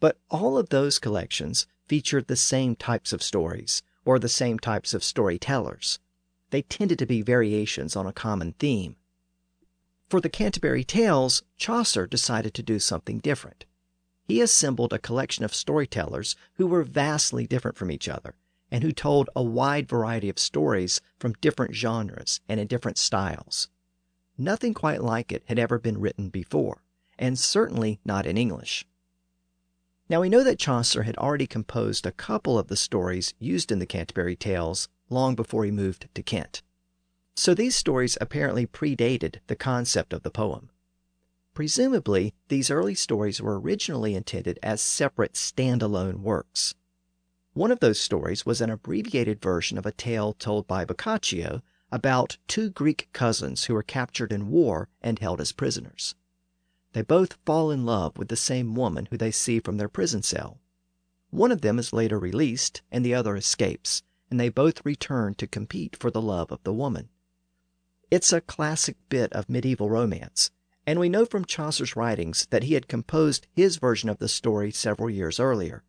But 0.00 0.18
all 0.30 0.58
of 0.58 0.70
those 0.70 0.98
collections 0.98 1.66
featured 1.86 2.26
the 2.26 2.36
same 2.36 2.74
types 2.74 3.12
of 3.12 3.22
stories, 3.22 3.82
or 4.06 4.18
the 4.18 4.30
same 4.30 4.58
types 4.58 4.94
of 4.94 5.04
storytellers. 5.04 5.98
They 6.48 6.62
tended 6.62 6.98
to 7.00 7.06
be 7.06 7.20
variations 7.20 7.94
on 7.94 8.06
a 8.06 8.12
common 8.14 8.54
theme. 8.54 8.96
For 10.08 10.22
the 10.22 10.30
Canterbury 10.30 10.84
Tales, 10.84 11.42
Chaucer 11.58 12.06
decided 12.06 12.54
to 12.54 12.62
do 12.62 12.78
something 12.78 13.18
different 13.18 13.66
he 14.26 14.40
assembled 14.40 14.92
a 14.92 14.98
collection 14.98 15.44
of 15.44 15.54
storytellers 15.54 16.34
who 16.54 16.66
were 16.66 16.82
vastly 16.82 17.46
different 17.46 17.76
from 17.76 17.90
each 17.90 18.08
other 18.08 18.34
and 18.70 18.82
who 18.82 18.90
told 18.90 19.30
a 19.36 19.42
wide 19.42 19.88
variety 19.88 20.28
of 20.28 20.38
stories 20.38 21.00
from 21.18 21.32
different 21.40 21.74
genres 21.74 22.40
and 22.48 22.58
in 22.58 22.66
different 22.66 22.98
styles. 22.98 23.68
Nothing 24.36 24.74
quite 24.74 25.02
like 25.02 25.30
it 25.30 25.44
had 25.46 25.58
ever 25.58 25.78
been 25.78 26.00
written 26.00 26.28
before, 26.28 26.82
and 27.16 27.38
certainly 27.38 28.00
not 28.04 28.26
in 28.26 28.36
English. 28.36 28.84
Now 30.08 30.20
we 30.20 30.28
know 30.28 30.44
that 30.44 30.58
Chaucer 30.58 31.02
had 31.02 31.16
already 31.16 31.48
composed 31.48 32.06
a 32.06 32.12
couple 32.12 32.58
of 32.58 32.68
the 32.68 32.76
stories 32.76 33.34
used 33.40 33.72
in 33.72 33.80
the 33.80 33.86
Canterbury 33.86 34.36
Tales 34.36 34.88
long 35.10 35.34
before 35.34 35.64
he 35.64 35.72
moved 35.72 36.08
to 36.14 36.22
Kent. 36.22 36.62
So 37.34 37.54
these 37.54 37.74
stories 37.74 38.16
apparently 38.20 38.66
predated 38.66 39.40
the 39.48 39.56
concept 39.56 40.12
of 40.12 40.22
the 40.22 40.30
poem. 40.30 40.70
Presumably, 41.54 42.34
these 42.48 42.70
early 42.70 42.94
stories 42.94 43.40
were 43.40 43.58
originally 43.58 44.14
intended 44.14 44.60
as 44.62 44.80
separate 44.80 45.32
standalone 45.32 46.20
works. 46.20 46.74
One 47.52 47.72
of 47.72 47.80
those 47.80 47.98
stories 47.98 48.46
was 48.46 48.60
an 48.60 48.70
abbreviated 48.70 49.40
version 49.40 49.76
of 49.76 49.86
a 49.86 49.92
tale 49.92 50.34
told 50.34 50.66
by 50.66 50.84
Boccaccio 50.84 51.62
about 51.90 52.38
two 52.46 52.70
Greek 52.70 53.08
cousins 53.12 53.64
who 53.64 53.74
were 53.74 53.82
captured 53.82 54.32
in 54.32 54.50
war 54.50 54.88
and 55.00 55.18
held 55.18 55.40
as 55.40 55.52
prisoners. 55.52 56.14
They 56.96 57.02
both 57.02 57.36
fall 57.44 57.70
in 57.70 57.84
love 57.84 58.16
with 58.16 58.28
the 58.28 58.36
same 58.36 58.74
woman 58.74 59.06
who 59.10 59.18
they 59.18 59.30
see 59.30 59.60
from 59.60 59.76
their 59.76 59.86
prison 59.86 60.22
cell. 60.22 60.62
One 61.28 61.52
of 61.52 61.60
them 61.60 61.78
is 61.78 61.92
later 61.92 62.18
released 62.18 62.80
and 62.90 63.04
the 63.04 63.12
other 63.12 63.36
escapes, 63.36 64.02
and 64.30 64.40
they 64.40 64.48
both 64.48 64.82
return 64.82 65.34
to 65.34 65.46
compete 65.46 65.94
for 65.94 66.10
the 66.10 66.22
love 66.22 66.50
of 66.50 66.62
the 66.62 66.72
woman. 66.72 67.10
It's 68.10 68.32
a 68.32 68.40
classic 68.40 68.96
bit 69.10 69.30
of 69.34 69.50
medieval 69.50 69.90
romance, 69.90 70.50
and 70.86 70.98
we 70.98 71.10
know 71.10 71.26
from 71.26 71.44
Chaucer's 71.44 71.96
writings 71.96 72.46
that 72.48 72.62
he 72.62 72.72
had 72.72 72.88
composed 72.88 73.46
his 73.52 73.76
version 73.76 74.08
of 74.08 74.16
the 74.16 74.26
story 74.26 74.70
several 74.70 75.10
years 75.10 75.38
earlier. 75.38 75.84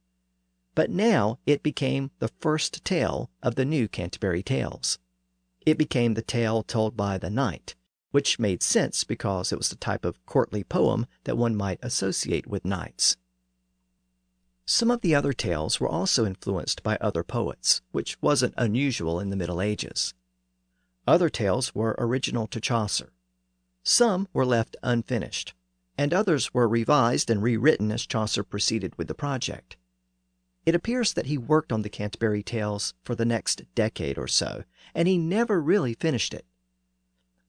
But 0.75 0.89
now 0.89 1.39
it 1.45 1.63
became 1.63 2.11
the 2.19 2.33
first 2.41 2.83
tale 2.83 3.29
of 3.41 3.55
the 3.55 3.63
new 3.63 3.87
Canterbury 3.87 4.43
Tales. 4.43 4.99
It 5.65 5.77
became 5.77 6.15
the 6.15 6.21
tale 6.21 6.63
told 6.63 6.97
by 6.97 7.17
the 7.17 7.29
knight, 7.29 7.75
which 8.11 8.39
made 8.39 8.63
sense 8.63 9.03
because 9.03 9.51
it 9.51 9.57
was 9.57 9.69
the 9.69 9.75
type 9.75 10.05
of 10.05 10.25
courtly 10.25 10.63
poem 10.63 11.05
that 11.25 11.37
one 11.37 11.55
might 11.55 11.79
associate 11.81 12.47
with 12.47 12.65
knights. 12.65 13.17
Some 14.65 14.91
of 14.91 15.01
the 15.01 15.15
other 15.15 15.33
tales 15.33 15.79
were 15.79 15.87
also 15.87 16.25
influenced 16.25 16.83
by 16.83 16.97
other 16.99 17.23
poets, 17.23 17.81
which 17.91 18.21
wasn't 18.21 18.53
unusual 18.57 19.19
in 19.19 19.29
the 19.29 19.37
Middle 19.37 19.61
Ages. 19.61 20.13
Other 21.07 21.29
tales 21.29 21.73
were 21.73 21.95
original 21.97 22.47
to 22.47 22.59
Chaucer. 22.59 23.13
Some 23.83 24.27
were 24.33 24.45
left 24.45 24.75
unfinished, 24.83 25.53
and 25.97 26.13
others 26.13 26.53
were 26.53 26.67
revised 26.67 27.29
and 27.29 27.41
rewritten 27.41 27.93
as 27.93 28.05
Chaucer 28.05 28.43
proceeded 28.43 28.97
with 28.97 29.07
the 29.07 29.13
project. 29.13 29.77
It 30.65 30.75
appears 30.75 31.13
that 31.13 31.27
he 31.27 31.37
worked 31.37 31.71
on 31.71 31.83
the 31.83 31.89
Canterbury 31.89 32.43
Tales 32.43 32.93
for 33.05 33.15
the 33.15 33.23
next 33.23 33.63
decade 33.73 34.17
or 34.17 34.27
so, 34.27 34.65
and 34.93 35.07
he 35.07 35.17
never 35.17 35.61
really 35.61 35.93
finished 35.93 36.33
it. 36.33 36.45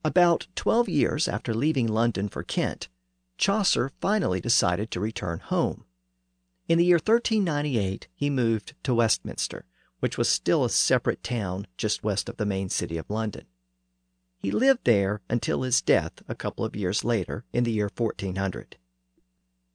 About 0.08 0.46
twelve 0.54 0.88
years 0.88 1.28
after 1.28 1.52
leaving 1.52 1.86
London 1.86 2.30
for 2.30 2.42
Kent, 2.42 2.88
Chaucer 3.36 3.92
finally 4.00 4.40
decided 4.40 4.90
to 4.90 5.00
return 5.00 5.38
home. 5.38 5.84
In 6.66 6.78
the 6.78 6.86
year 6.86 6.96
1398 6.96 8.08
he 8.14 8.30
moved 8.30 8.72
to 8.84 8.94
Westminster, 8.94 9.66
which 10.00 10.16
was 10.16 10.26
still 10.26 10.64
a 10.64 10.70
separate 10.70 11.22
town 11.22 11.66
just 11.76 12.02
west 12.02 12.30
of 12.30 12.38
the 12.38 12.46
main 12.46 12.70
city 12.70 12.96
of 12.96 13.10
London. 13.10 13.44
He 14.38 14.50
lived 14.50 14.84
there 14.84 15.20
until 15.28 15.60
his 15.60 15.82
death 15.82 16.22
a 16.26 16.34
couple 16.34 16.64
of 16.64 16.74
years 16.74 17.04
later 17.04 17.44
in 17.52 17.64
the 17.64 17.72
year 17.72 17.90
1400. 17.94 18.78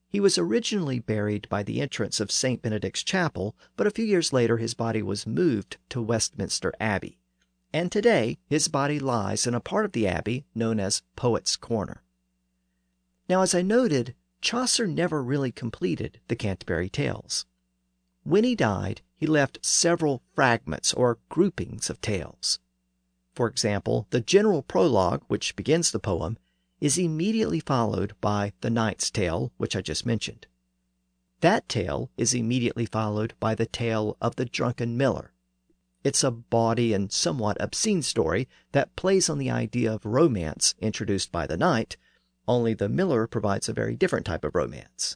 He 0.07 0.19
was 0.19 0.39
originally 0.39 0.97
buried 0.97 1.47
by 1.47 1.61
the 1.61 1.79
entrance 1.79 2.19
of 2.19 2.31
St. 2.31 2.59
Benedict's 2.59 3.03
Chapel, 3.03 3.55
but 3.77 3.85
a 3.85 3.91
few 3.91 4.05
years 4.05 4.33
later 4.33 4.57
his 4.57 4.73
body 4.73 5.03
was 5.03 5.27
moved 5.27 5.77
to 5.89 6.01
Westminster 6.01 6.73
Abbey, 6.79 7.19
and 7.73 7.91
today 7.91 8.37
his 8.47 8.67
body 8.67 8.99
lies 8.99 9.47
in 9.47 9.55
a 9.55 9.59
part 9.59 9.83
of 9.83 9.91
the 9.91 10.07
abbey 10.07 10.45
known 10.53 10.79
as 10.79 11.01
Poets' 11.15 11.55
Corner. 11.55 12.03
Now, 13.27 13.41
as 13.41 13.55
I 13.55 13.61
noted, 13.61 14.15
Chaucer 14.41 14.85
never 14.85 15.23
really 15.23 15.51
completed 15.51 16.19
the 16.27 16.35
Canterbury 16.35 16.89
Tales. 16.89 17.45
When 18.23 18.43
he 18.43 18.55
died, 18.55 19.01
he 19.15 19.25
left 19.25 19.65
several 19.65 20.21
fragments 20.35 20.93
or 20.93 21.19
groupings 21.29 21.89
of 21.89 21.99
tales. 21.99 22.59
For 23.33 23.47
example, 23.47 24.07
the 24.11 24.21
general 24.21 24.61
prologue, 24.61 25.23
which 25.27 25.55
begins 25.55 25.91
the 25.91 25.99
poem, 25.99 26.37
is 26.79 26.97
immediately 26.97 27.59
followed 27.59 28.13
by 28.21 28.53
the 28.61 28.69
Knight's 28.69 29.09
Tale, 29.09 29.51
which 29.57 29.75
I 29.75 29.81
just 29.81 30.05
mentioned. 30.05 30.45
That 31.39 31.67
tale 31.67 32.11
is 32.17 32.33
immediately 32.33 32.85
followed 32.85 33.33
by 33.39 33.55
the 33.55 33.65
tale 33.65 34.17
of 34.21 34.35
the 34.35 34.45
drunken 34.45 34.95
miller. 34.95 35.33
It's 36.03 36.23
a 36.23 36.31
bawdy 36.31 36.93
and 36.93 37.11
somewhat 37.11 37.57
obscene 37.61 38.01
story 38.01 38.49
that 38.73 38.95
plays 38.95 39.29
on 39.29 39.37
the 39.37 39.49
idea 39.49 39.93
of 39.93 40.05
romance 40.05 40.75
introduced 40.79 41.31
by 41.31 41.47
the 41.47 41.57
knight, 41.57 41.95
only 42.47 42.73
the 42.73 42.89
miller 42.89 43.25
provides 43.25 43.69
a 43.69 43.73
very 43.73 43.95
different 43.95 44.25
type 44.25 44.43
of 44.43 44.53
romance. 44.53 45.15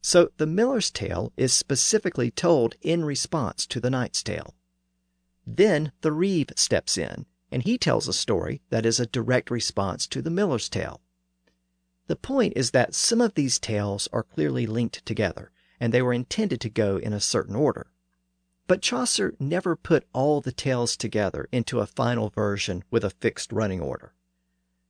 So 0.00 0.30
the 0.36 0.46
miller's 0.46 0.92
tale 0.92 1.32
is 1.36 1.52
specifically 1.52 2.30
told 2.30 2.76
in 2.80 3.04
response 3.04 3.66
to 3.66 3.80
the 3.80 3.90
knight's 3.90 4.22
tale. 4.22 4.54
Then 5.44 5.90
the 6.02 6.12
reeve 6.12 6.50
steps 6.54 6.96
in, 6.96 7.26
and 7.50 7.64
he 7.64 7.76
tells 7.76 8.06
a 8.06 8.12
story 8.12 8.62
that 8.70 8.86
is 8.86 9.00
a 9.00 9.06
direct 9.06 9.50
response 9.50 10.06
to 10.08 10.22
the 10.22 10.30
miller's 10.30 10.68
tale. 10.68 11.00
The 12.06 12.14
point 12.14 12.52
is 12.54 12.70
that 12.70 12.94
some 12.94 13.20
of 13.20 13.34
these 13.34 13.58
tales 13.58 14.08
are 14.12 14.22
clearly 14.22 14.66
linked 14.66 15.04
together, 15.04 15.50
and 15.80 15.92
they 15.92 16.02
were 16.02 16.12
intended 16.12 16.60
to 16.60 16.70
go 16.70 16.96
in 16.96 17.12
a 17.12 17.20
certain 17.20 17.56
order. 17.56 17.88
But 18.66 18.82
Chaucer 18.82 19.34
never 19.38 19.76
put 19.76 20.06
all 20.12 20.40
the 20.40 20.52
tales 20.52 20.96
together 20.96 21.48
into 21.52 21.80
a 21.80 21.86
final 21.86 22.30
version 22.30 22.82
with 22.90 23.04
a 23.04 23.10
fixed 23.10 23.52
running 23.52 23.80
order. 23.80 24.12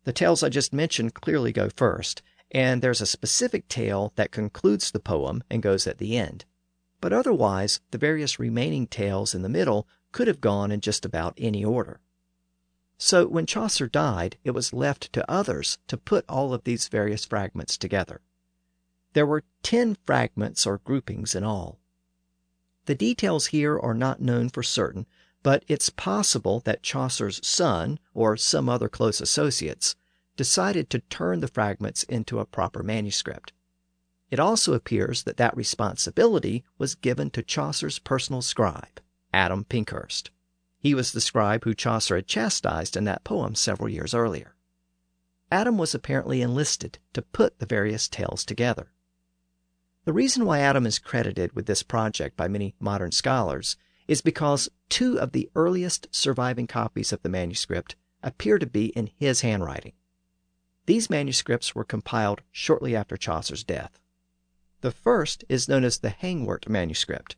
The 0.05 0.13
tales 0.13 0.43
I 0.43 0.49
just 0.49 0.73
mentioned 0.73 1.15
clearly 1.15 1.53
go 1.53 1.69
first, 1.69 2.23
and 2.51 2.81
there's 2.81 3.01
a 3.01 3.07
specific 3.07 3.69
tale 3.69 4.13
that 4.17 4.31
concludes 4.31 4.91
the 4.91 5.01
poem 5.01 5.43
and 5.51 5.63
goes 5.63 5.87
at 5.87 5.99
the 5.99 6.17
end. 6.17 6.45
But 7.01 7.13
otherwise, 7.13 7.81
the 7.91 7.99
various 7.99 8.39
remaining 8.39 8.87
tales 8.87 9.35
in 9.35 9.43
the 9.43 9.49
middle 9.49 9.87
could 10.13 10.29
have 10.29 10.41
gone 10.41 10.73
in 10.73 10.81
just 10.81 11.05
about 11.05 11.35
any 11.37 11.65
order. 11.65 12.01
So 12.97 13.27
when 13.27 13.45
Chaucer 13.45 13.89
died, 13.89 14.39
it 14.43 14.53
was 14.53 14.73
left 14.73 15.13
to 15.13 15.31
others 15.31 15.77
to 15.89 15.99
put 15.99 16.25
all 16.29 16.55
of 16.55 16.65
these 16.65 16.89
various 16.89 17.27
fragments 17.27 17.77
together. 17.77 18.23
There 19.13 19.27
were 19.27 19.45
ten 19.63 19.99
fragments 20.07 20.67
or 20.67 20.79
groupings 20.79 21.35
in 21.35 21.45
all. 21.45 21.79
The 22.87 22.95
details 22.95 23.47
here 23.47 23.79
are 23.79 23.95
not 23.95 24.21
known 24.21 24.49
for 24.49 24.63
certain, 24.63 25.07
but 25.43 25.65
it's 25.69 25.91
possible 25.91 26.61
that 26.61 26.83
Chaucer's 26.83 27.45
son, 27.47 27.99
or 28.15 28.37
some 28.37 28.69
other 28.69 28.89
close 28.89 29.21
associates, 29.21 29.95
decided 30.37 30.89
to 30.91 31.01
turn 31.01 31.41
the 31.41 31.49
fragments 31.49 32.03
into 32.05 32.39
a 32.39 32.45
proper 32.45 32.83
manuscript. 32.83 33.53
It 34.31 34.41
also 34.41 34.73
appears 34.73 35.23
that 35.23 35.37
that 35.37 35.57
responsibility 35.57 36.65
was 36.79 36.95
given 36.95 37.31
to 37.31 37.43
Chaucer's 37.43 37.99
personal 37.99 38.43
scribe. 38.43 39.01
Adam 39.33 39.65
Pinkhurst. 39.65 40.31
He 40.79 40.95
was 40.95 41.13
the 41.13 41.21
scribe 41.21 41.65
who 41.65 41.75
Chaucer 41.75 42.17
had 42.17 42.27
chastised 42.27 42.97
in 42.97 43.05
that 43.05 43.25
poem 43.25 43.55
several 43.55 43.89
years 43.89 44.15
earlier. 44.15 44.55
Adam 45.51 45.79
was 45.79 45.95
apparently 45.95 46.43
enlisted 46.43 46.99
to 47.13 47.23
put 47.23 47.59
the 47.59 47.67
various 47.67 48.09
tales 48.09 48.45
together. 48.45 48.93
The 50.07 50.15
reason 50.15 50.47
why 50.47 50.61
Adam 50.61 50.87
is 50.87 50.99
credited 50.99 51.53
with 51.53 51.67
this 51.67 51.83
project 51.83 52.35
by 52.35 52.49
many 52.49 52.75
modern 52.81 53.13
scholars 53.13 53.77
is 54.09 54.23
because 54.23 54.71
two 54.89 55.21
of 55.21 55.33
the 55.33 55.51
earliest 55.55 56.09
surviving 56.11 56.67
copies 56.67 57.13
of 57.13 57.21
the 57.21 57.29
manuscript 57.29 57.97
appear 58.23 58.59
to 58.59 58.67
be 58.67 58.87
in 58.87 59.11
his 59.19 59.43
handwriting. 59.43 59.93
These 60.87 61.11
manuscripts 61.11 61.75
were 61.75 61.85
compiled 61.85 62.41
shortly 62.51 62.97
after 62.97 63.19
Chaucer's 63.19 63.65
death. 63.65 64.01
The 64.81 64.93
first 64.93 65.45
is 65.51 65.69
known 65.69 65.85
as 65.85 65.99
the 65.99 66.09
Hengwrt 66.09 66.67
manuscript, 66.67 67.37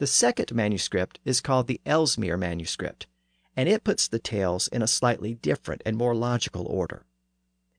the 0.00 0.06
second 0.06 0.54
manuscript 0.54 1.20
is 1.26 1.42
called 1.42 1.66
the 1.66 1.82
Ellesmere 1.84 2.38
manuscript, 2.38 3.06
and 3.54 3.68
it 3.68 3.84
puts 3.84 4.08
the 4.08 4.18
tales 4.18 4.66
in 4.68 4.80
a 4.80 4.86
slightly 4.86 5.34
different 5.34 5.82
and 5.84 5.94
more 5.94 6.14
logical 6.14 6.66
order. 6.66 7.04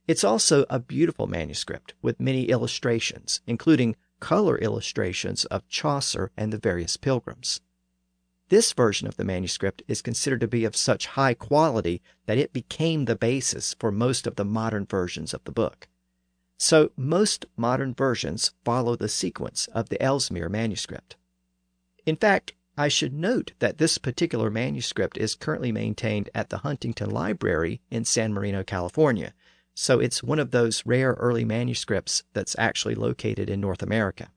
It's 0.08 0.24
also 0.24 0.66
a 0.70 0.80
beautiful 0.80 1.28
manuscript 1.28 1.94
with 2.02 2.20
many 2.20 2.46
illustrations, 2.46 3.42
including 3.46 3.96
color 4.20 4.58
illustrations 4.58 5.46
of 5.46 5.68
Chaucer 5.68 6.32
and 6.36 6.52
the 6.52 6.58
various 6.58 6.98
pilgrims. 6.98 7.62
This 8.50 8.74
version 8.74 9.08
of 9.08 9.16
the 9.16 9.24
manuscript 9.24 9.82
is 9.88 10.02
considered 10.02 10.42
to 10.42 10.48
be 10.48 10.66
of 10.66 10.76
such 10.76 11.08
high 11.08 11.34
quality 11.34 12.02
that 12.26 12.38
it 12.38 12.52
became 12.52 13.06
the 13.06 13.16
basis 13.16 13.76
for 13.80 13.92
most 13.92 14.28
of 14.28 14.36
the 14.36 14.44
modern 14.44 14.86
versions 14.86 15.34
of 15.34 15.44
the 15.46 15.54
book. 15.54 15.88
So, 16.58 16.92
most 16.98 17.46
modern 17.56 17.94
versions 17.94 18.54
follow 18.66 18.96
the 18.96 19.08
sequence 19.08 19.68
of 19.68 19.90
the 19.90 20.02
Ellesmere 20.02 20.50
manuscript. 20.50 21.16
In 22.06 22.16
fact, 22.18 22.54
I 22.78 22.88
should 22.88 23.14
note 23.14 23.54
that 23.60 23.78
this 23.78 23.98
particular 23.98 24.50
manuscript 24.50 25.18
is 25.18 25.36
currently 25.36 25.72
maintained 25.72 26.30
at 26.36 26.50
the 26.50 26.60
Huntington 26.60 27.10
Library 27.10 27.82
in 27.90 28.06
San 28.06 28.34
Marino, 28.34 28.64
California, 28.64 29.34
so 29.74 30.00
it's 30.00 30.24
one 30.24 30.40
of 30.40 30.52
those 30.52 30.86
rare 30.86 31.14
early 31.14 31.46
manuscripts 31.46 32.24
that's 32.34 32.56
actually 32.58 32.96
located 32.96 33.50
in 33.50 33.62
North 33.62 33.82
America. 33.82 34.30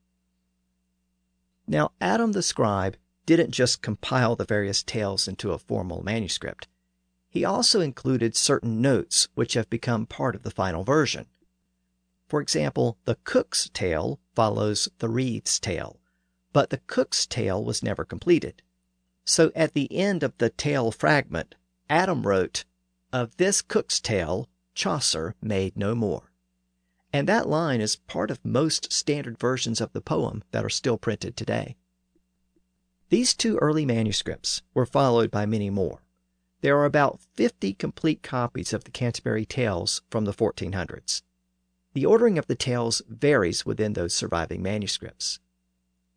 Now, 1.67 1.93
Adam 2.01 2.33
the 2.33 2.43
scribe 2.43 2.97
didn't 3.27 3.51
just 3.51 3.83
compile 3.83 4.37
the 4.37 4.45
various 4.45 4.83
tales 4.83 5.27
into 5.27 5.53
a 5.53 5.59
formal 5.59 6.03
manuscript. 6.03 6.69
He 7.29 7.45
also 7.45 7.81
included 7.81 8.37
certain 8.37 8.81
notes 8.81 9.29
which 9.35 9.55
have 9.55 9.69
become 9.71 10.07
part 10.07 10.35
of 10.35 10.43
the 10.43 10.51
final 10.51 10.85
version. 10.85 11.27
For 12.29 12.41
example, 12.41 12.99
the 13.05 13.17
cook's 13.25 13.69
tale 13.73 14.21
follows 14.35 14.89
the 14.99 15.09
reeve's 15.09 15.59
tale, 15.59 16.01
but 16.53 16.71
the 16.71 16.79
cook's 16.87 17.27
tale 17.27 17.65
was 17.65 17.83
never 17.83 18.05
completed. 18.05 18.63
So 19.25 19.51
at 19.57 19.73
the 19.73 19.93
end 19.93 20.23
of 20.23 20.37
the 20.39 20.51
tale 20.51 20.91
fragment, 20.91 21.55
Adam 21.89 22.27
wrote, 22.27 22.65
Of 23.13 23.37
this 23.37 23.63
cook's 23.63 24.01
tale, 24.01 24.49
Chaucer 24.75 25.35
made 25.41 25.77
no 25.77 25.95
more. 25.95 26.33
And 27.13 27.29
that 27.29 27.49
line 27.49 27.81
is 27.81 27.97
part 27.97 28.31
of 28.31 28.45
most 28.45 28.93
standard 28.93 29.39
versions 29.39 29.81
of 29.81 29.93
the 29.93 30.01
poem 30.01 30.43
that 30.51 30.65
are 30.65 30.71
still 30.71 30.99
printed 30.99 31.37
today. 31.37 31.77
These 33.09 33.35
two 33.35 33.57
early 33.59 33.87
manuscripts 33.87 34.63
were 34.75 34.87
followed 34.87 35.31
by 35.31 35.47
many 35.47 35.71
more. 35.71 36.03
There 36.61 36.77
are 36.79 36.87
about 36.87 37.21
50 37.35 37.75
complete 37.75 38.23
copies 38.23 38.73
of 38.73 38.85
the 38.85 38.91
Canterbury 38.91 39.45
Tales 39.45 40.03
from 40.11 40.25
the 40.25 40.33
1400s. 40.33 41.23
The 41.93 42.07
ordering 42.07 42.39
of 42.39 42.49
the 42.49 42.57
tales 42.57 43.03
varies 43.09 43.65
within 43.65 43.93
those 43.93 44.15
surviving 44.15 44.63
manuscripts. 44.63 45.39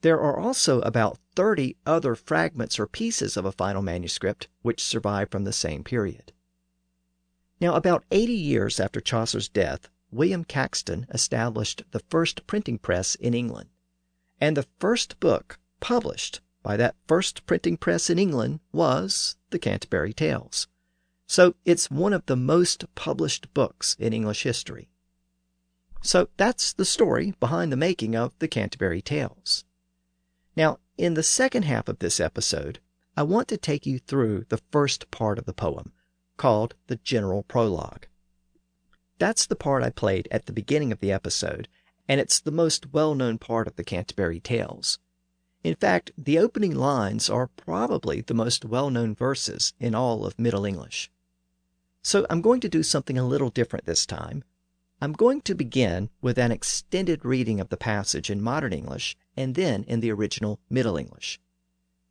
There 0.01 0.19
are 0.19 0.39
also 0.39 0.81
about 0.81 1.19
30 1.35 1.75
other 1.85 2.15
fragments 2.15 2.79
or 2.79 2.87
pieces 2.87 3.37
of 3.37 3.45
a 3.45 3.51
final 3.51 3.81
manuscript 3.81 4.47
which 4.63 4.83
survive 4.83 5.29
from 5.29 5.43
the 5.43 5.53
same 5.53 5.83
period. 5.83 6.33
Now, 7.59 7.75
about 7.75 8.05
80 8.11 8.33
years 8.33 8.79
after 8.79 9.01
Chaucer's 9.01 9.49
death, 9.49 9.89
William 10.11 10.43
Caxton 10.43 11.07
established 11.09 11.83
the 11.91 12.01
first 12.09 12.45
printing 12.47 12.77
press 12.77 13.15
in 13.15 13.33
England. 13.33 13.69
And 14.39 14.55
the 14.55 14.67
first 14.79 15.19
book 15.19 15.59
published 15.79 16.41
by 16.61 16.77
that 16.77 16.95
first 17.07 17.45
printing 17.45 17.77
press 17.77 18.09
in 18.09 18.19
England 18.19 18.59
was 18.71 19.35
The 19.49 19.59
Canterbury 19.59 20.13
Tales. 20.13 20.67
So 21.25 21.55
it's 21.65 21.91
one 21.91 22.13
of 22.13 22.25
the 22.25 22.35
most 22.35 22.85
published 22.95 23.53
books 23.53 23.95
in 23.99 24.13
English 24.13 24.43
history. 24.43 24.89
So 26.01 26.29
that's 26.37 26.73
the 26.73 26.85
story 26.85 27.33
behind 27.39 27.71
the 27.71 27.77
making 27.77 28.15
of 28.15 28.33
The 28.39 28.47
Canterbury 28.47 29.01
Tales. 29.01 29.65
Now, 30.55 30.79
in 30.97 31.15
the 31.15 31.23
second 31.23 31.63
half 31.63 31.87
of 31.89 31.99
this 31.99 32.19
episode, 32.19 32.79
I 33.15 33.23
want 33.23 33.47
to 33.49 33.57
take 33.57 33.85
you 33.85 33.99
through 33.99 34.45
the 34.49 34.61
first 34.71 35.09
part 35.11 35.37
of 35.39 35.45
the 35.45 35.53
poem, 35.53 35.91
called 36.37 36.75
the 36.87 36.97
General 36.97 37.43
Prologue. 37.43 38.07
That's 39.19 39.45
the 39.45 39.55
part 39.55 39.83
I 39.83 39.89
played 39.89 40.27
at 40.31 40.45
the 40.45 40.53
beginning 40.53 40.91
of 40.91 40.99
the 40.99 41.11
episode, 41.11 41.67
and 42.07 42.21
it's 42.21 42.39
the 42.39 42.51
most 42.51 42.93
well 42.93 43.15
known 43.15 43.37
part 43.37 43.67
of 43.67 43.75
the 43.75 43.83
Canterbury 43.83 44.39
Tales. 44.39 44.99
In 45.63 45.75
fact, 45.75 46.11
the 46.17 46.37
opening 46.37 46.75
lines 46.75 47.29
are 47.29 47.47
probably 47.47 48.21
the 48.21 48.33
most 48.33 48.63
well 48.63 48.89
known 48.89 49.15
verses 49.15 49.73
in 49.79 49.95
all 49.95 50.25
of 50.25 50.39
Middle 50.39 50.65
English. 50.65 51.11
So 52.03 52.25
I'm 52.29 52.41
going 52.41 52.61
to 52.61 52.69
do 52.69 52.83
something 52.83 53.17
a 53.17 53.27
little 53.27 53.49
different 53.49 53.85
this 53.85 54.05
time. 54.05 54.43
I'm 55.01 55.13
going 55.13 55.41
to 55.41 55.55
begin 55.55 56.09
with 56.21 56.37
an 56.37 56.51
extended 56.51 57.25
reading 57.25 57.59
of 57.59 57.69
the 57.69 57.77
passage 57.77 58.29
in 58.29 58.41
modern 58.41 58.71
English 58.71 59.17
and 59.35 59.55
then 59.55 59.83
in 59.83 59.99
the 59.99 60.11
original 60.11 60.59
Middle 60.69 60.97
English. 60.97 61.39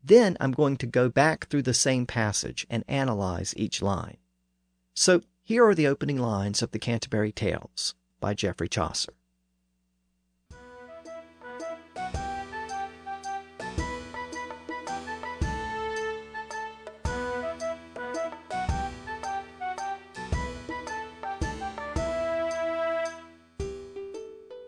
Then 0.06 0.36
I'm 0.38 0.52
going 0.52 0.76
to 0.76 0.86
go 0.86 1.08
back 1.08 1.48
through 1.48 1.62
the 1.62 1.74
same 1.74 2.06
passage 2.06 2.64
and 2.70 2.84
analyze 2.86 3.52
each 3.56 3.82
line. 3.82 4.18
So 4.94 5.22
here 5.42 5.66
are 5.66 5.74
the 5.74 5.88
opening 5.88 6.18
lines 6.18 6.62
of 6.62 6.70
the 6.70 6.78
Canterbury 6.78 7.32
Tales 7.32 7.96
by 8.20 8.32
Geoffrey 8.32 8.68
Chaucer. 8.68 9.14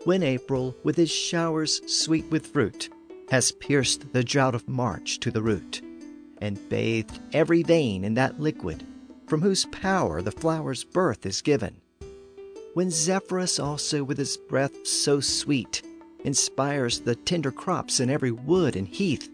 When 0.04 0.24
April, 0.24 0.74
with 0.82 0.96
his 0.96 1.10
showers 1.10 1.80
sweet 1.86 2.28
with 2.28 2.48
fruit, 2.48 2.88
has 3.30 3.52
pierced 3.52 4.12
the 4.12 4.24
drought 4.24 4.54
of 4.54 4.68
March 4.68 5.20
to 5.20 5.30
the 5.30 5.42
root, 5.42 5.82
and 6.40 6.68
bathed 6.68 7.20
every 7.32 7.62
vein 7.62 8.04
in 8.04 8.14
that 8.14 8.40
liquid 8.40 8.84
from 9.26 9.42
whose 9.42 9.66
power 9.66 10.22
the 10.22 10.30
flower's 10.32 10.84
birth 10.84 11.26
is 11.26 11.42
given. 11.42 11.80
When 12.74 12.90
Zephyrus 12.90 13.58
also 13.58 14.04
with 14.04 14.18
his 14.18 14.36
breath 14.36 14.86
so 14.86 15.20
sweet 15.20 15.82
inspires 16.24 17.00
the 17.00 17.16
tender 17.16 17.50
crops 17.50 18.00
in 18.00 18.10
every 18.10 18.32
wood 18.32 18.76
and 18.76 18.88
heath, 18.88 19.28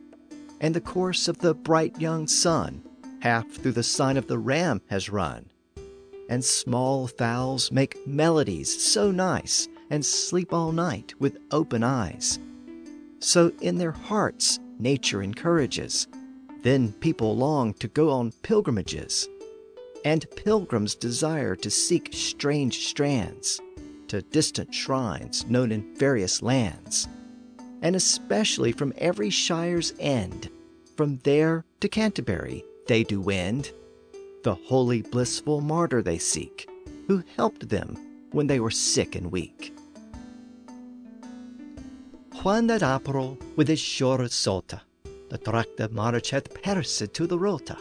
and 0.60 0.74
the 0.74 0.80
course 0.80 1.28
of 1.28 1.38
the 1.38 1.54
bright 1.54 2.00
young 2.00 2.26
sun 2.26 2.82
half 3.20 3.48
through 3.50 3.72
the 3.72 3.82
sign 3.82 4.16
of 4.16 4.26
the 4.26 4.38
ram 4.38 4.82
has 4.88 5.08
run, 5.08 5.46
and 6.28 6.44
small 6.44 7.06
fowls 7.06 7.72
make 7.72 8.06
melodies 8.06 8.82
so 8.82 9.10
nice 9.10 9.68
and 9.90 10.04
sleep 10.04 10.52
all 10.52 10.72
night 10.72 11.14
with 11.18 11.38
open 11.50 11.82
eyes. 11.82 12.38
So 13.24 13.50
in 13.62 13.78
their 13.78 13.92
hearts 13.92 14.60
nature 14.78 15.22
encourages. 15.22 16.06
Then 16.60 16.92
people 16.92 17.34
long 17.34 17.72
to 17.74 17.88
go 17.88 18.10
on 18.10 18.32
pilgrimages 18.42 19.26
and 20.04 20.26
pilgrims 20.36 20.94
desire 20.94 21.56
to 21.56 21.70
seek 21.70 22.10
strange 22.12 22.86
strands 22.86 23.62
to 24.08 24.20
distant 24.20 24.74
shrines 24.74 25.46
known 25.46 25.72
in 25.72 25.96
various 25.96 26.42
lands, 26.42 27.08
and 27.80 27.96
especially 27.96 28.72
from 28.72 28.92
every 28.98 29.30
shire's 29.30 29.94
end, 29.98 30.50
from 30.94 31.16
there 31.24 31.64
to 31.80 31.88
Canterbury 31.88 32.62
they 32.88 33.04
do 33.04 33.22
wend. 33.22 33.72
The 34.42 34.54
holy 34.54 35.00
blissful 35.00 35.62
martyr 35.62 36.02
they 36.02 36.18
seek, 36.18 36.68
who 37.08 37.24
helped 37.36 37.70
them 37.70 37.96
when 38.32 38.48
they 38.48 38.60
were 38.60 38.70
sick 38.70 39.16
and 39.16 39.32
weak. 39.32 39.73
Juan 42.44 42.66
that 42.66 42.82
April 42.82 43.38
with 43.56 43.68
his 43.68 43.80
sure 43.80 44.18
sota, 44.28 44.78
the 45.30 45.38
tracta 45.38 45.88
march 45.90 46.28
hath 46.28 46.52
persed 46.62 47.14
to 47.14 47.26
the 47.26 47.38
rota 47.38 47.78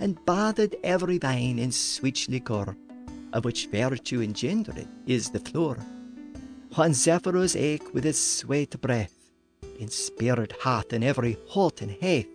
and 0.00 0.24
bathed 0.24 0.74
every 0.82 1.18
vein 1.18 1.58
in 1.58 1.70
sweet 1.70 2.26
liquor, 2.26 2.74
of 3.34 3.44
which 3.44 3.66
virtue 3.66 4.22
engendered 4.22 4.88
is 5.06 5.28
the 5.28 5.40
floor. 5.40 5.76
When 6.74 6.94
Zephyrus 6.94 7.54
eke 7.54 7.92
with 7.92 8.04
his 8.04 8.18
sweet 8.18 8.80
breath, 8.80 9.14
in 9.78 9.88
spirit 9.88 10.54
hath 10.62 10.94
in 10.94 11.02
every 11.02 11.36
halt 11.48 11.82
and 11.82 11.90
heath, 11.90 12.34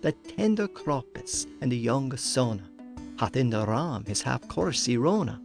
the 0.00 0.12
tender 0.12 0.68
croppus 0.68 1.46
and 1.60 1.70
the 1.70 1.76
young 1.76 2.16
sona 2.16 2.64
hath 3.18 3.36
in 3.36 3.50
the 3.50 3.66
ram 3.66 4.06
his 4.06 4.22
half 4.22 4.48
course 4.48 4.88
Irona, 4.88 5.38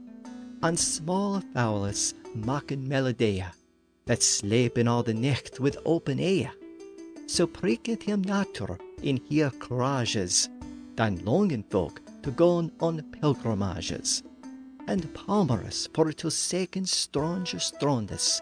and 0.63 0.80
small 0.80 1.42
fowlus 1.54 2.13
mocking 2.34 2.88
melodea, 2.88 3.52
that 4.08 4.24
sleep 4.24 4.78
in 4.78 4.88
all 4.88 5.04
the 5.04 5.13
night 5.13 5.60
with 5.60 5.78
open 5.86 6.20
ear. 6.20 6.52
So 7.28 7.46
pricketh 7.46 8.02
him 8.02 8.22
nature 8.24 8.78
in 9.04 9.17
here 9.30 9.52
courages, 9.60 10.50
than 10.96 11.24
longing 11.24 11.63
folk 11.70 12.02
to 12.24 12.32
go 12.32 12.70
on 12.80 13.02
pilgrimages, 13.12 14.24
and 14.88 15.13
palmerous 15.13 15.88
for 15.93 16.12
to 16.12 16.28
seeken 16.28 16.88
strange 16.88 17.56
strondes, 17.63 18.41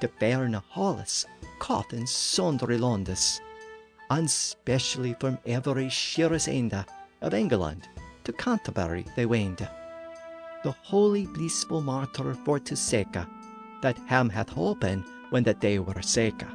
to 0.00 0.08
ferne 0.08 0.60
halles, 0.70 1.26
coffins 1.60 2.10
sondre 2.10 2.78
londes, 2.80 3.40
and 4.10 4.28
specially 4.28 5.14
from 5.20 5.38
every 5.46 5.88
sheerest 5.88 6.48
ende 6.48 6.84
of 7.20 7.34
England 7.34 7.88
to 8.24 8.32
Canterbury 8.32 9.04
they 9.16 9.26
wend. 9.26 9.68
The 10.64 10.72
holy 10.82 11.26
blissful 11.26 11.82
martyr 11.82 12.34
for 12.44 12.58
to 12.58 12.74
seeka, 12.74 13.26
that 13.84 13.98
ham 14.06 14.30
hath 14.30 14.48
hopen 14.48 15.04
when 15.28 15.42
that 15.42 15.60
they 15.60 15.78
were 15.78 15.92
seeka. 16.00 16.48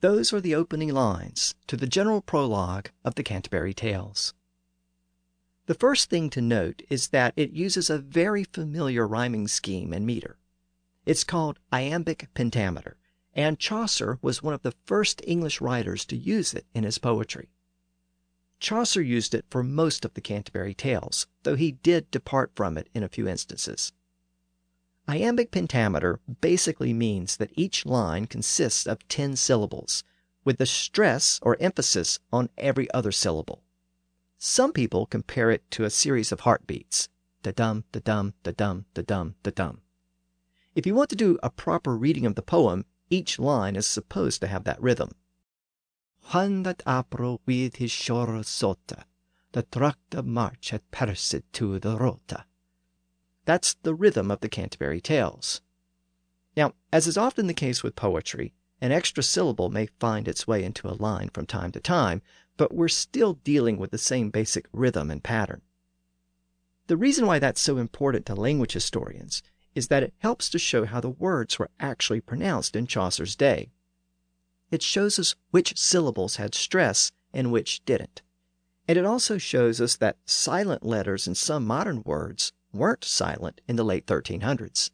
Those 0.00 0.32
are 0.32 0.40
the 0.40 0.56
opening 0.56 0.92
lines 0.92 1.54
to 1.68 1.76
the 1.76 1.86
general 1.86 2.20
prologue 2.20 2.88
of 3.04 3.14
the 3.14 3.22
Canterbury 3.22 3.72
Tales. 3.72 4.34
The 5.66 5.74
first 5.74 6.10
thing 6.10 6.28
to 6.30 6.40
note 6.40 6.82
is 6.90 7.08
that 7.08 7.32
it 7.36 7.52
uses 7.52 7.90
a 7.90 7.98
very 7.98 8.42
familiar 8.42 9.06
rhyming 9.06 9.46
scheme 9.46 9.92
and 9.92 10.04
meter. 10.04 10.36
It's 11.06 11.22
called 11.22 11.60
iambic 11.70 12.26
pentameter, 12.34 12.96
and 13.34 13.56
Chaucer 13.56 14.18
was 14.20 14.42
one 14.42 14.54
of 14.54 14.62
the 14.62 14.74
first 14.84 15.22
English 15.24 15.60
writers 15.60 16.04
to 16.06 16.16
use 16.16 16.54
it 16.54 16.66
in 16.74 16.82
his 16.82 16.98
poetry. 16.98 17.50
Chaucer 18.60 19.00
used 19.00 19.34
it 19.34 19.46
for 19.50 19.62
most 19.62 20.04
of 20.04 20.14
the 20.14 20.20
Canterbury 20.20 20.74
Tales, 20.74 21.26
though 21.42 21.56
he 21.56 21.72
did 21.72 22.10
depart 22.10 22.52
from 22.54 22.76
it 22.76 22.88
in 22.94 23.02
a 23.02 23.08
few 23.08 23.26
instances. 23.26 23.92
Iambic 25.08 25.50
pentameter 25.50 26.20
basically 26.40 26.92
means 26.92 27.38
that 27.38 27.50
each 27.54 27.86
line 27.86 28.26
consists 28.26 28.86
of 28.86 29.08
10 29.08 29.36
syllables, 29.36 30.04
with 30.44 30.58
the 30.58 30.66
stress 30.66 31.40
or 31.42 31.56
emphasis 31.58 32.20
on 32.32 32.50
every 32.58 32.90
other 32.92 33.10
syllable. 33.10 33.62
Some 34.38 34.72
people 34.72 35.06
compare 35.06 35.50
it 35.50 35.68
to 35.72 35.84
a 35.84 35.90
series 35.90 36.30
of 36.30 36.40
heartbeats 36.40 37.08
da 37.42 37.52
dum, 37.52 37.84
da 37.92 38.00
dum, 38.04 38.34
da 38.42 38.52
dum, 38.52 38.84
da 38.92 39.02
dum, 39.02 39.34
da 39.42 39.50
dum. 39.50 39.80
If 40.74 40.86
you 40.86 40.94
want 40.94 41.08
to 41.10 41.16
do 41.16 41.38
a 41.42 41.50
proper 41.50 41.96
reading 41.96 42.26
of 42.26 42.34
the 42.34 42.42
poem, 42.42 42.84
each 43.08 43.38
line 43.38 43.76
is 43.76 43.86
supposed 43.86 44.40
to 44.42 44.46
have 44.46 44.64
that 44.64 44.80
rhythm. 44.80 45.12
Juan 46.22 46.62
that 46.62 46.82
April 46.86 47.40
with 47.46 47.76
his 47.76 47.90
shore 47.90 48.26
sota, 48.42 49.04
the 49.52 49.62
tract 49.62 50.14
of 50.14 50.26
March 50.26 50.70
had 50.70 50.88
persed 50.90 51.42
to 51.52 51.78
the 51.78 51.96
rota. 51.96 52.44
That's 53.44 53.74
the 53.82 53.94
rhythm 53.94 54.30
of 54.30 54.40
the 54.40 54.48
Canterbury 54.48 55.00
Tales. 55.00 55.60
Now, 56.56 56.74
as 56.92 57.06
is 57.06 57.16
often 57.16 57.46
the 57.46 57.54
case 57.54 57.82
with 57.82 57.96
poetry, 57.96 58.54
an 58.80 58.92
extra 58.92 59.22
syllable 59.22 59.70
may 59.70 59.86
find 59.98 60.28
its 60.28 60.46
way 60.46 60.62
into 60.62 60.88
a 60.88 60.94
line 60.94 61.30
from 61.30 61.46
time 61.46 61.72
to 61.72 61.80
time, 61.80 62.22
but 62.56 62.74
we're 62.74 62.88
still 62.88 63.34
dealing 63.34 63.76
with 63.76 63.90
the 63.90 63.98
same 63.98 64.30
basic 64.30 64.66
rhythm 64.72 65.10
and 65.10 65.22
pattern. 65.22 65.62
The 66.86 66.96
reason 66.96 67.26
why 67.26 67.38
that's 67.38 67.60
so 67.60 67.76
important 67.76 68.26
to 68.26 68.34
language 68.34 68.72
historians 68.72 69.42
is 69.74 69.88
that 69.88 70.02
it 70.02 70.14
helps 70.18 70.48
to 70.50 70.58
show 70.58 70.84
how 70.84 71.00
the 71.00 71.08
words 71.08 71.58
were 71.58 71.70
actually 71.78 72.20
pronounced 72.20 72.74
in 72.74 72.86
Chaucer's 72.86 73.36
day. 73.36 73.70
It 74.70 74.82
shows 74.82 75.18
us 75.18 75.34
which 75.50 75.78
syllables 75.78 76.36
had 76.36 76.54
stress 76.54 77.12
and 77.32 77.50
which 77.50 77.84
didn't. 77.84 78.22
And 78.86 78.96
it 78.98 79.04
also 79.04 79.38
shows 79.38 79.80
us 79.80 79.96
that 79.96 80.18
silent 80.24 80.84
letters 80.84 81.26
in 81.26 81.34
some 81.34 81.64
modern 81.64 82.02
words 82.04 82.52
weren't 82.72 83.04
silent 83.04 83.60
in 83.68 83.76
the 83.76 83.84
late 83.84 84.06
1300s. 84.06 84.90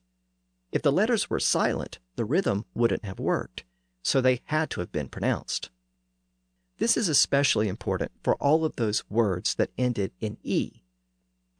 If 0.72 0.82
the 0.82 0.92
letters 0.92 1.30
were 1.30 1.40
silent, 1.40 1.98
the 2.16 2.24
rhythm 2.24 2.64
wouldn't 2.74 3.04
have 3.04 3.18
worked, 3.18 3.64
so 4.02 4.20
they 4.20 4.40
had 4.44 4.70
to 4.70 4.80
have 4.80 4.92
been 4.92 5.08
pronounced. 5.08 5.70
This 6.78 6.96
is 6.96 7.08
especially 7.08 7.68
important 7.68 8.12
for 8.22 8.34
all 8.36 8.64
of 8.64 8.76
those 8.76 9.08
words 9.08 9.54
that 9.54 9.70
ended 9.78 10.12
in 10.20 10.36
E. 10.42 10.82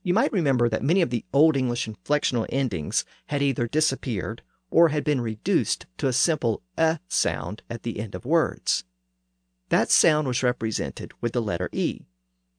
You 0.03 0.15
might 0.15 0.33
remember 0.33 0.69
that 0.69 0.83
many 0.83 1.01
of 1.01 1.11
the 1.11 1.25
Old 1.33 1.57
English 1.57 1.89
inflectional 1.89 2.47
endings 2.51 3.05
had 3.27 3.43
either 3.43 3.67
disappeared 3.67 4.43
or 4.71 4.89
had 4.89 5.05
been 5.05 5.21
reduced 5.21 5.87
to 5.99 6.09
a 6.09 6.13
simple 6.13 6.63
"a" 6.77 6.99
sound 7.09 7.63
at 7.71 7.83
the 7.83 8.01
end 8.01 8.15
of 8.15 8.25
words. 8.25 8.85
That 9.69 9.91
sound 9.91 10.29
was 10.29 10.43
represented 10.43 11.13
with 11.21 11.33
the 11.33 11.43
letter 11.43 11.69
E, 11.73 12.07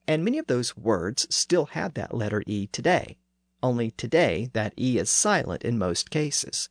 and 0.07 0.23
many 0.23 0.37
of 0.37 0.47
those 0.47 0.77
words 0.77 1.27
still 1.29 1.67
have 1.67 1.93
that 1.95 2.13
letter 2.13 2.43
E 2.45 2.67
today, 2.67 3.17
only 3.61 3.91
today 3.91 4.49
that 4.53 4.73
E 4.77 4.97
is 4.97 5.09
silent 5.09 5.63
in 5.63 5.77
most 5.77 6.09
cases. 6.09 6.69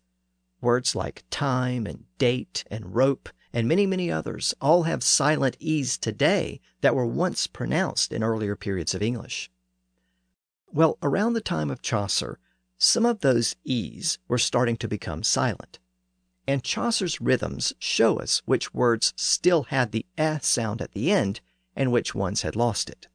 Words 0.61 0.95
like 0.95 1.25
time 1.31 1.87
and 1.87 2.05
date 2.19 2.65
and 2.71 2.95
rope 2.95 3.29
and 3.53 3.67
many, 3.67 3.87
many 3.87 4.11
others 4.11 4.55
all 4.61 4.83
have 4.83 5.03
silent 5.03 5.57
E's 5.61 5.97
today 5.97 6.61
that 6.83 6.95
were 6.95 7.07
once 7.07 7.47
pronounced 7.47 8.13
in 8.13 8.23
earlier 8.23 8.55
periods 8.55 8.95
of 8.95 9.03
English. 9.03 9.51
Well, 10.71 10.99
around 11.03 11.33
the 11.33 11.41
time 11.41 11.71
of 11.71 11.81
Chaucer, 11.81 12.39
some 12.79 13.07
of 13.07 13.21
those 13.21 13.57
E's 13.65 14.19
were 14.29 14.39
starting 14.39 14.77
to 14.77 14.89
become 14.89 15.23
silent. 15.23 15.79
And 16.47 16.63
Chaucer's 16.63 17.21
rhythms 17.21 17.73
show 17.79 18.19
us 18.19 18.43
which 18.45 18.73
words 18.73 19.13
still 19.17 19.65
had 19.65 19.93
the 19.93 20.07
eh 20.17 20.39
sound 20.41 20.81
at 20.81 20.93
the 20.93 21.11
end 21.11 21.41
and 21.75 21.93
which 21.93 22.15
ones 22.15 22.43
had 22.43 22.57
lost 22.57 22.89
it. 22.89 23.09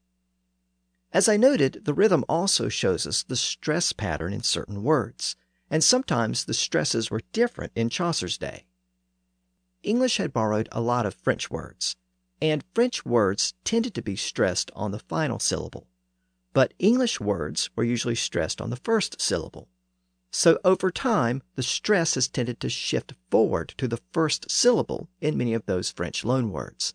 As 1.14 1.28
I 1.28 1.38
noted, 1.38 1.82
the 1.84 1.93
rhythm 1.93 2.24
also 2.30 2.70
shows 2.70 3.05
us 3.05 3.24
the 3.24 3.36
stress 3.36 3.91
pattern 3.91 4.34
in 4.34 4.43
certain 4.43 4.84
words, 4.84 5.36
and 5.70 5.84
sometimes 5.84 6.45
the 6.45 6.53
stresses 6.53 7.12
were 7.12 7.22
different 7.32 7.72
in 7.76 7.89
Chaucer's 7.89 8.38
day. 8.38 8.66
English 9.84 10.18
had 10.18 10.32
borrowed 10.32 10.70
a 10.72 10.82
lot 10.82 11.05
of 11.05 11.16
French 11.16 11.49
words, 11.49 11.95
and 12.41 12.64
French 12.74 13.05
words 13.05 13.53
tended 13.64 13.93
to 13.95 14.01
be 14.01 14.16
stressed 14.16 14.72
on 14.76 14.91
the 14.91 14.99
final 14.99 15.39
syllable, 15.39 15.88
but 16.54 16.74
English 16.80 17.20
words 17.20 17.70
were 17.76 17.84
usually 17.84 18.16
stressed 18.16 18.62
on 18.62 18.70
the 18.70 18.76
first 18.76 19.22
syllable. 19.22 19.70
So 20.32 20.60
over 20.64 20.91
time, 20.91 21.43
the 21.56 21.64
stress 21.64 22.16
has 22.16 22.28
tended 22.28 22.60
to 22.62 22.70
shift 22.70 23.14
forward 23.30 23.74
to 23.78 23.88
the 23.88 23.99
first 24.12 24.49
syllable 24.49 25.10
in 25.20 25.38
many 25.38 25.54
of 25.54 25.66
those 25.66 25.91
French 25.91 26.24
loanwords. 26.24 26.93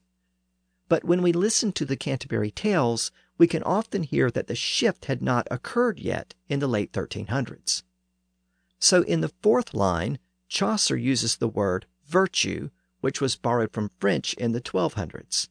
But 0.88 1.04
when 1.04 1.20
we 1.20 1.32
listen 1.32 1.72
to 1.72 1.84
the 1.84 1.96
Canterbury 1.96 2.50
Tales, 2.50 3.10
we 3.38 3.46
can 3.46 3.62
often 3.62 4.04
hear 4.04 4.30
that 4.30 4.46
the 4.46 4.54
shift 4.54 5.06
had 5.06 5.20
not 5.20 5.48
occurred 5.50 5.98
yet 5.98 6.34
in 6.48 6.60
the 6.60 6.68
late 6.68 6.92
1300s. 6.92 7.82
So 8.78 9.02
in 9.02 9.20
the 9.20 9.32
fourth 9.42 9.74
line, 9.74 10.18
Chaucer 10.48 10.96
uses 10.96 11.36
the 11.36 11.48
word 11.48 11.86
virtue, 12.06 12.70
which 13.00 13.20
was 13.20 13.36
borrowed 13.36 13.72
from 13.72 13.90
French 13.98 14.32
in 14.34 14.52
the 14.52 14.60
1200s. 14.60 15.48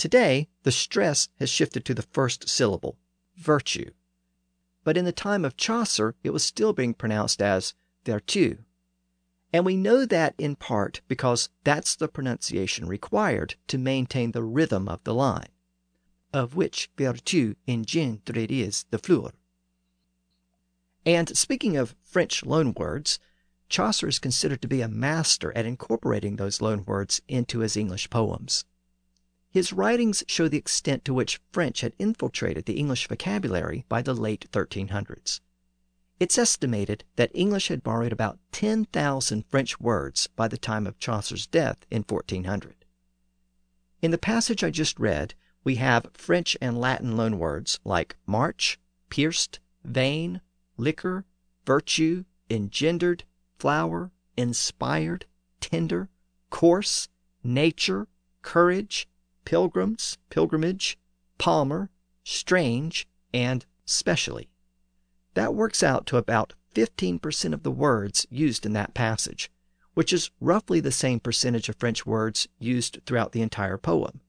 Today, 0.00 0.48
the 0.62 0.72
stress 0.72 1.28
has 1.38 1.50
shifted 1.50 1.84
to 1.84 1.92
the 1.92 2.00
first 2.00 2.48
syllable, 2.48 2.96
virtue. 3.36 3.90
But 4.82 4.96
in 4.96 5.04
the 5.04 5.12
time 5.12 5.44
of 5.44 5.58
Chaucer, 5.58 6.14
it 6.24 6.30
was 6.30 6.42
still 6.42 6.72
being 6.72 6.94
pronounced 6.94 7.42
as 7.42 7.74
vertu. 8.06 8.64
And 9.52 9.66
we 9.66 9.76
know 9.76 10.06
that 10.06 10.34
in 10.38 10.56
part 10.56 11.02
because 11.06 11.50
that's 11.64 11.94
the 11.94 12.08
pronunciation 12.08 12.86
required 12.86 13.56
to 13.66 13.76
maintain 13.76 14.32
the 14.32 14.42
rhythm 14.42 14.88
of 14.88 15.04
the 15.04 15.12
line, 15.12 15.50
of 16.32 16.56
which 16.56 16.88
vertu 16.96 17.56
engendre 17.68 18.50
is 18.50 18.86
the 18.88 18.98
fleur. 18.98 19.32
And 21.04 21.36
speaking 21.36 21.76
of 21.76 21.94
French 22.04 22.42
loanwords, 22.42 23.18
Chaucer 23.68 24.08
is 24.08 24.18
considered 24.18 24.62
to 24.62 24.68
be 24.68 24.80
a 24.80 24.88
master 24.88 25.54
at 25.54 25.66
incorporating 25.66 26.36
those 26.36 26.60
loanwords 26.60 27.20
into 27.28 27.58
his 27.58 27.76
English 27.76 28.08
poems. 28.08 28.64
His 29.50 29.72
writings 29.72 30.22
show 30.28 30.46
the 30.46 30.58
extent 30.58 31.04
to 31.04 31.14
which 31.14 31.40
French 31.50 31.80
had 31.80 31.92
infiltrated 31.98 32.66
the 32.66 32.78
English 32.78 33.08
vocabulary 33.08 33.84
by 33.88 34.00
the 34.00 34.14
late 34.14 34.48
1300s. 34.52 35.40
It's 36.20 36.38
estimated 36.38 37.02
that 37.16 37.32
English 37.34 37.66
had 37.68 37.82
borrowed 37.82 38.12
about 38.12 38.38
10,000 38.52 39.44
French 39.48 39.80
words 39.80 40.28
by 40.36 40.46
the 40.46 40.58
time 40.58 40.86
of 40.86 40.98
Chaucer's 40.98 41.48
death 41.48 41.78
in 41.90 42.02
1400. 42.02 42.84
In 44.00 44.12
the 44.12 44.18
passage 44.18 44.62
I 44.62 44.70
just 44.70 45.00
read, 45.00 45.34
we 45.64 45.76
have 45.76 46.10
French 46.14 46.56
and 46.60 46.80
Latin 46.80 47.16
loanwords 47.16 47.80
like 47.84 48.16
march, 48.26 48.78
pierced, 49.08 49.58
vein, 49.82 50.40
liquor, 50.76 51.24
virtue, 51.66 52.24
engendered, 52.48 53.24
flower, 53.58 54.12
inspired, 54.36 55.26
tender, 55.58 56.08
coarse, 56.50 57.08
nature, 57.42 58.06
courage, 58.42 59.08
pilgrims, 59.50 60.16
pilgrimage, 60.28 60.96
palmer, 61.36 61.90
strange, 62.22 63.08
and 63.34 63.66
specially. 63.84 64.48
That 65.34 65.56
works 65.56 65.82
out 65.82 66.06
to 66.06 66.18
about 66.18 66.52
15% 66.72 67.52
of 67.52 67.64
the 67.64 67.70
words 67.72 68.28
used 68.30 68.64
in 68.64 68.74
that 68.74 68.94
passage, 68.94 69.50
which 69.94 70.12
is 70.12 70.30
roughly 70.40 70.78
the 70.78 70.92
same 70.92 71.18
percentage 71.18 71.68
of 71.68 71.74
French 71.74 72.06
words 72.06 72.46
used 72.60 73.00
throughout 73.04 73.32
the 73.32 73.42
entire 73.42 73.76
poem. 73.76 74.20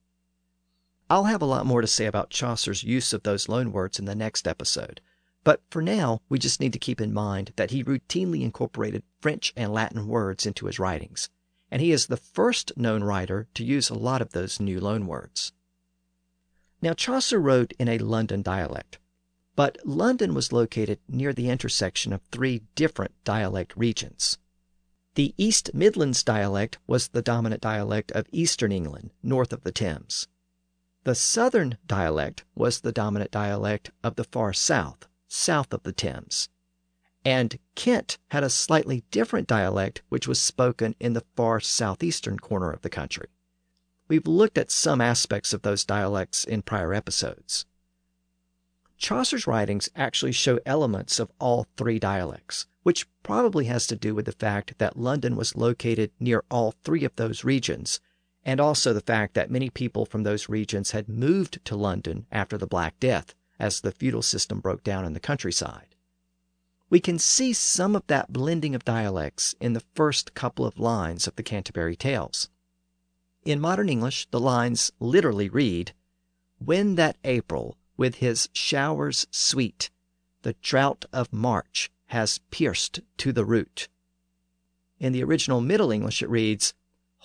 I'll 1.08 1.26
have 1.26 1.40
a 1.40 1.44
lot 1.44 1.66
more 1.66 1.82
to 1.82 1.86
say 1.86 2.06
about 2.06 2.30
Chaucer's 2.30 2.82
use 2.82 3.12
of 3.12 3.22
those 3.22 3.46
loanwords 3.46 4.00
in 4.00 4.06
the 4.06 4.16
next 4.16 4.48
episode, 4.48 5.00
but 5.44 5.62
for 5.70 5.82
now, 5.82 6.20
we 6.28 6.40
just 6.40 6.58
need 6.58 6.72
to 6.72 6.80
keep 6.80 7.00
in 7.00 7.14
mind 7.14 7.52
that 7.54 7.70
he 7.70 7.84
routinely 7.84 8.42
incorporated 8.42 9.04
French 9.20 9.52
and 9.56 9.72
Latin 9.72 10.08
words 10.08 10.46
into 10.46 10.66
his 10.66 10.80
writings, 10.80 11.30
and 11.72 11.80
he 11.80 11.90
is 11.90 12.06
the 12.06 12.18
first 12.18 12.76
known 12.76 13.02
writer 13.02 13.48
to 13.54 13.64
use 13.64 13.88
a 13.88 13.94
lot 13.94 14.20
of 14.20 14.32
those 14.32 14.60
new 14.60 14.78
loanwords. 14.78 15.52
Now, 16.82 16.92
Chaucer 16.92 17.40
wrote 17.40 17.72
in 17.78 17.88
a 17.88 17.96
London 17.96 18.42
dialect, 18.42 18.98
but 19.56 19.78
London 19.82 20.34
was 20.34 20.52
located 20.52 21.00
near 21.08 21.32
the 21.32 21.48
intersection 21.48 22.12
of 22.12 22.20
three 22.30 22.60
different 22.74 23.14
dialect 23.24 23.72
regions. 23.74 24.36
The 25.14 25.34
East 25.38 25.72
Midlands 25.72 26.22
dialect 26.22 26.76
was 26.86 27.08
the 27.08 27.22
dominant 27.22 27.62
dialect 27.62 28.12
of 28.12 28.28
eastern 28.32 28.70
England, 28.70 29.10
north 29.22 29.50
of 29.50 29.62
the 29.62 29.72
Thames. 29.72 30.28
The 31.04 31.14
Southern 31.14 31.78
dialect 31.86 32.44
was 32.54 32.80
the 32.80 32.92
dominant 32.92 33.30
dialect 33.30 33.90
of 34.04 34.16
the 34.16 34.24
far 34.24 34.52
south, 34.52 35.08
south 35.26 35.72
of 35.72 35.84
the 35.84 35.92
Thames. 35.92 36.50
And 37.24 37.58
Kent 37.74 38.18
had 38.28 38.42
a 38.42 38.50
slightly 38.50 39.04
different 39.10 39.46
dialect 39.46 40.02
which 40.08 40.26
was 40.26 40.40
spoken 40.40 40.94
in 40.98 41.12
the 41.12 41.24
far 41.36 41.60
southeastern 41.60 42.38
corner 42.38 42.70
of 42.72 42.82
the 42.82 42.90
country. 42.90 43.28
We've 44.08 44.26
looked 44.26 44.58
at 44.58 44.70
some 44.70 45.00
aspects 45.00 45.52
of 45.52 45.62
those 45.62 45.84
dialects 45.84 46.44
in 46.44 46.62
prior 46.62 46.92
episodes. 46.92 47.64
Chaucer's 48.96 49.46
writings 49.46 49.88
actually 49.96 50.32
show 50.32 50.60
elements 50.66 51.18
of 51.18 51.32
all 51.40 51.66
three 51.76 51.98
dialects, 51.98 52.66
which 52.82 53.08
probably 53.22 53.64
has 53.64 53.86
to 53.88 53.96
do 53.96 54.14
with 54.14 54.26
the 54.26 54.32
fact 54.32 54.78
that 54.78 54.98
London 54.98 55.34
was 55.34 55.56
located 55.56 56.12
near 56.20 56.44
all 56.50 56.74
three 56.84 57.04
of 57.04 57.16
those 57.16 57.44
regions, 57.44 58.00
and 58.44 58.60
also 58.60 58.92
the 58.92 59.00
fact 59.00 59.34
that 59.34 59.50
many 59.50 59.70
people 59.70 60.04
from 60.04 60.24
those 60.24 60.48
regions 60.48 60.90
had 60.90 61.08
moved 61.08 61.64
to 61.64 61.76
London 61.76 62.26
after 62.30 62.58
the 62.58 62.66
Black 62.66 62.98
Death 63.00 63.34
as 63.58 63.80
the 63.80 63.92
feudal 63.92 64.22
system 64.22 64.60
broke 64.60 64.84
down 64.84 65.04
in 65.04 65.14
the 65.14 65.20
countryside. 65.20 65.91
We 66.92 67.00
can 67.00 67.18
see 67.18 67.54
some 67.54 67.96
of 67.96 68.06
that 68.08 68.34
blending 68.34 68.74
of 68.74 68.84
dialects 68.84 69.54
in 69.58 69.72
the 69.72 69.82
first 69.94 70.34
couple 70.34 70.66
of 70.66 70.78
lines 70.78 71.26
of 71.26 71.36
the 71.36 71.42
Canterbury 71.42 71.96
Tales. 71.96 72.50
In 73.46 73.62
modern 73.62 73.88
English, 73.88 74.28
the 74.30 74.38
lines 74.38 74.92
literally 75.00 75.48
read, 75.48 75.94
When 76.58 76.96
that 76.96 77.16
April, 77.24 77.78
with 77.96 78.16
his 78.16 78.50
showers 78.52 79.26
sweet, 79.30 79.88
the 80.42 80.52
drought 80.60 81.06
of 81.14 81.32
March 81.32 81.90
has 82.08 82.40
pierced 82.50 83.00
to 83.16 83.32
the 83.32 83.46
root. 83.46 83.88
In 84.98 85.14
the 85.14 85.24
original 85.24 85.62
Middle 85.62 85.92
English, 85.92 86.20
it 86.20 86.28
reads, 86.28 86.74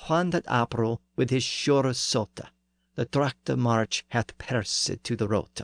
When 0.08 0.30
that 0.30 0.46
April, 0.50 1.02
with 1.18 1.30
his 1.30 1.44
showers 1.44 1.98
sota, 1.98 2.52
the 2.96 3.04
drought 3.04 3.50
of 3.50 3.60
March 3.60 4.06
hath 4.12 4.38
pierced 4.38 5.04
to 5.04 5.18
the 5.18 5.28
root. 5.28 5.60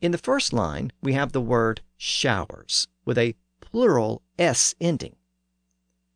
In 0.00 0.12
the 0.12 0.18
first 0.18 0.52
line, 0.52 0.92
we 1.02 1.14
have 1.14 1.32
the 1.32 1.40
word 1.40 1.80
showers 2.04 2.86
with 3.04 3.16
a 3.16 3.34
plural 3.60 4.22
s 4.38 4.74
ending. 4.80 5.16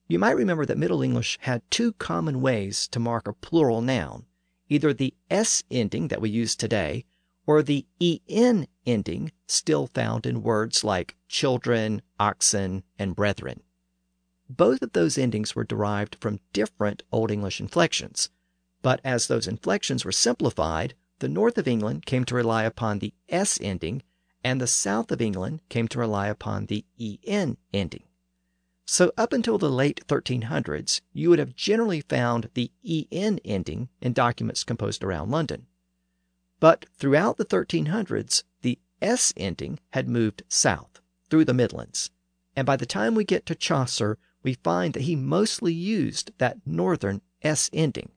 You 0.07 0.19
might 0.19 0.37
remember 0.37 0.67
that 0.67 0.79
Middle 0.79 1.03
English 1.03 1.39
had 1.43 1.69
two 1.71 1.95
common 1.95 2.41
ways 2.41 2.87
to 2.89 3.01
mark 3.01 3.27
a 3.27 3.33
plural 3.33 3.81
noun 3.81 4.27
either 4.69 4.93
the 4.93 5.15
s 5.31 5.65
ending 5.71 6.09
that 6.09 6.21
we 6.21 6.29
use 6.29 6.55
today, 6.55 7.05
or 7.47 7.63
the 7.63 7.87
en 8.01 8.67
ending 8.85 9.33
still 9.47 9.87
found 9.87 10.27
in 10.27 10.43
words 10.43 10.85
like 10.85 11.17
children, 11.27 12.03
oxen, 12.21 12.83
and 12.99 13.17
brethren. 13.17 13.63
Both 14.51 14.83
of 14.83 14.93
those 14.93 15.17
endings 15.17 15.55
were 15.57 15.65
derived 15.65 16.17
from 16.17 16.41
different 16.53 17.03
Old 17.11 17.31
English 17.31 17.61
inflections, 17.61 18.31
but 18.83 19.01
as 19.05 19.27
those 19.27 19.49
inflections 19.49 20.05
were 20.05 20.13
simplified, 20.13 20.95
the 21.21 21.29
north 21.29 21.59
of 21.59 21.67
England 21.67 22.07
came 22.07 22.25
to 22.25 22.35
rely 22.35 22.65
upon 22.65 22.99
the 22.99 23.15
S 23.29 23.59
ending, 23.61 24.03
and 24.45 24.61
the 24.61 24.67
south 24.67 25.11
of 25.11 25.21
England 25.21 25.61
came 25.69 25.89
to 25.89 25.99
rely 25.99 26.29
upon 26.29 26.67
the 26.67 26.85
EN 27.01 27.57
ending. 27.73 28.05
So, 28.87 29.13
up 29.19 29.33
until 29.33 29.59
the 29.59 29.71
late 29.71 30.01
1300s, 30.07 31.03
you 31.13 31.29
would 31.29 31.39
have 31.39 31.55
generally 31.55 32.01
found 32.01 32.49
the 32.55 32.73
EN 32.83 33.39
ending 33.45 33.91
in 34.01 34.15
documents 34.15 34.65
composed 34.65 35.05
around 35.05 35.31
London. 35.31 35.67
But 36.61 36.87
throughout 36.95 37.37
the 37.37 37.45
1300s, 37.45 38.45
the 38.63 38.79
S 39.03 39.35
ending 39.37 39.79
had 39.91 40.09
moved 40.09 40.43
south 40.49 41.01
through 41.29 41.45
the 41.45 41.55
Midlands. 41.55 42.11
And 42.57 42.67
by 42.67 42.77
the 42.77 42.87
time 42.87 43.15
we 43.15 43.25
get 43.25 43.45
to 43.47 43.55
Chaucer, 43.55 44.19
we 44.43 44.55
find 44.55 44.95
that 44.95 45.03
he 45.03 45.15
mostly 45.15 45.73
used 45.73 46.33
that 46.39 46.67
northern 46.67 47.21
S 47.43 47.69
ending. 47.73 48.11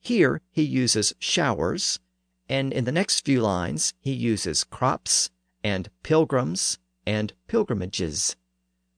Here 0.00 0.40
he 0.50 0.62
uses 0.62 1.12
showers, 1.18 2.00
and 2.48 2.72
in 2.72 2.84
the 2.84 2.92
next 2.92 3.24
few 3.24 3.40
lines 3.40 3.94
he 4.00 4.12
uses 4.12 4.64
crops 4.64 5.30
and 5.62 5.90
pilgrims 6.02 6.78
and 7.06 7.32
pilgrimages. 7.46 8.36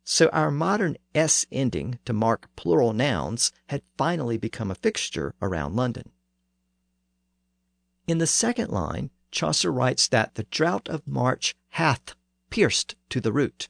So 0.04 0.28
our 0.28 0.50
modern 0.50 0.96
S 1.14 1.46
ending 1.52 1.98
to 2.04 2.12
mark 2.12 2.48
plural 2.56 2.92
nouns 2.92 3.52
had 3.66 3.82
finally 3.96 4.38
become 4.38 4.70
a 4.70 4.74
fixture 4.74 5.34
around 5.42 5.76
London. 5.76 6.10
In 8.06 8.18
the 8.18 8.26
second 8.26 8.70
line, 8.70 9.10
Chaucer 9.30 9.70
writes 9.70 10.08
that 10.08 10.34
the 10.34 10.44
drought 10.44 10.88
of 10.88 11.06
March 11.06 11.54
hath 11.70 12.14
pierced 12.48 12.96
to 13.10 13.20
the 13.20 13.32
root. 13.32 13.68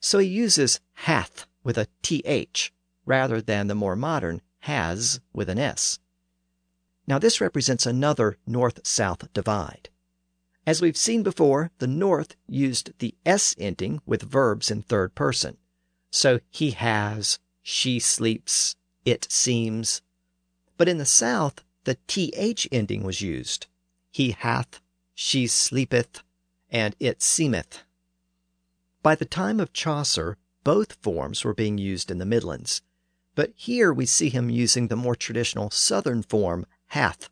So 0.00 0.18
he 0.18 0.28
uses 0.28 0.80
hath 0.94 1.46
with 1.62 1.76
a 1.76 1.88
th 2.02 2.72
rather 3.04 3.42
than 3.42 3.66
the 3.66 3.74
more 3.74 3.96
modern 3.96 4.40
has 4.60 5.20
with 5.32 5.48
an 5.48 5.58
s. 5.58 5.98
Now 7.08 7.18
this 7.18 7.40
represents 7.40 7.86
another 7.86 8.36
north-south 8.46 9.32
divide. 9.32 9.88
As 10.66 10.82
we've 10.82 10.96
seen 10.96 11.22
before, 11.22 11.70
the 11.78 11.86
North 11.86 12.36
used 12.46 12.92
the 12.98 13.14
S 13.24 13.54
ending 13.58 14.02
with 14.04 14.20
verbs 14.20 14.70
in 14.70 14.82
third 14.82 15.14
person. 15.14 15.56
So 16.10 16.40
he 16.50 16.72
has, 16.72 17.38
she 17.62 17.98
sleeps, 17.98 18.76
it 19.06 19.26
seems. 19.30 20.02
But 20.76 20.86
in 20.86 20.98
the 20.98 21.06
South, 21.06 21.64
the 21.84 21.96
TH 22.08 22.68
ending 22.70 23.04
was 23.04 23.22
used. 23.22 23.68
He 24.10 24.32
hath, 24.32 24.82
she 25.14 25.46
sleepeth, 25.46 26.22
and 26.70 26.94
it 27.00 27.22
seemeth. 27.22 27.84
By 29.02 29.14
the 29.14 29.24
time 29.24 29.60
of 29.60 29.72
Chaucer, 29.72 30.36
both 30.62 30.92
forms 30.92 31.42
were 31.42 31.54
being 31.54 31.78
used 31.78 32.10
in 32.10 32.18
the 32.18 32.26
Midlands, 32.26 32.82
but 33.34 33.54
here 33.56 33.94
we 33.94 34.04
see 34.04 34.28
him 34.28 34.50
using 34.50 34.88
the 34.88 34.96
more 34.96 35.16
traditional 35.16 35.70
Southern 35.70 36.22
form 36.22 36.66
hath 36.88 37.28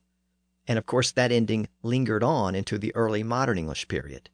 and 0.67 0.79
of 0.79 0.87
course, 0.87 1.13
that 1.13 1.33
ending 1.33 1.69
lingered 1.83 2.23
on 2.23 2.55
into 2.55 2.79
the 2.79 2.95
early 2.95 3.23
modern 3.23 3.59
English 3.59 3.89
period. 3.89 4.31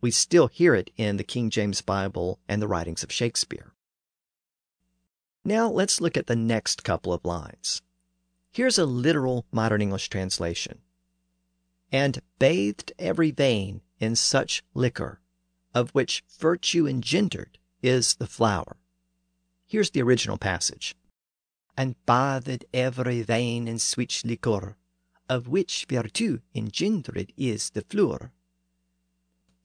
We 0.00 0.10
still 0.10 0.48
hear 0.48 0.74
it 0.74 0.90
in 0.96 1.16
the 1.16 1.24
King 1.24 1.50
James 1.50 1.80
Bible 1.80 2.38
and 2.48 2.60
the 2.60 2.68
writings 2.68 3.02
of 3.02 3.12
Shakespeare. 3.12 3.72
Now 5.44 5.70
let's 5.70 6.00
look 6.00 6.16
at 6.16 6.26
the 6.26 6.36
next 6.36 6.82
couple 6.82 7.12
of 7.12 7.24
lines. 7.24 7.82
Here's 8.50 8.78
a 8.78 8.86
literal 8.86 9.46
modern 9.52 9.80
English 9.80 10.08
translation. 10.08 10.80
And 11.92 12.20
bathed 12.38 12.92
every 12.98 13.30
vein 13.30 13.82
in 14.00 14.16
such 14.16 14.64
liquor, 14.74 15.20
of 15.72 15.90
which 15.90 16.24
virtue 16.38 16.86
engendered 16.86 17.58
is 17.80 18.16
the 18.16 18.26
flower. 18.26 18.76
Here's 19.66 19.90
the 19.90 20.02
original 20.02 20.36
passage. 20.36 20.96
And 21.76 21.94
bathed 22.06 22.64
every 22.72 23.22
vein 23.22 23.68
in 23.68 23.78
sweet 23.78 24.22
liquor, 24.24 24.76
of 25.28 25.46
which 25.46 25.86
virtue 25.88 26.40
engendered 26.54 27.32
is 27.36 27.70
the 27.70 27.82
flower. 27.82 28.32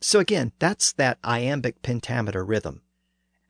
So 0.01 0.19
again, 0.19 0.51
that's 0.59 0.91
that 0.93 1.19
iambic 1.23 1.81
pentameter 1.83 2.43
rhythm, 2.43 2.81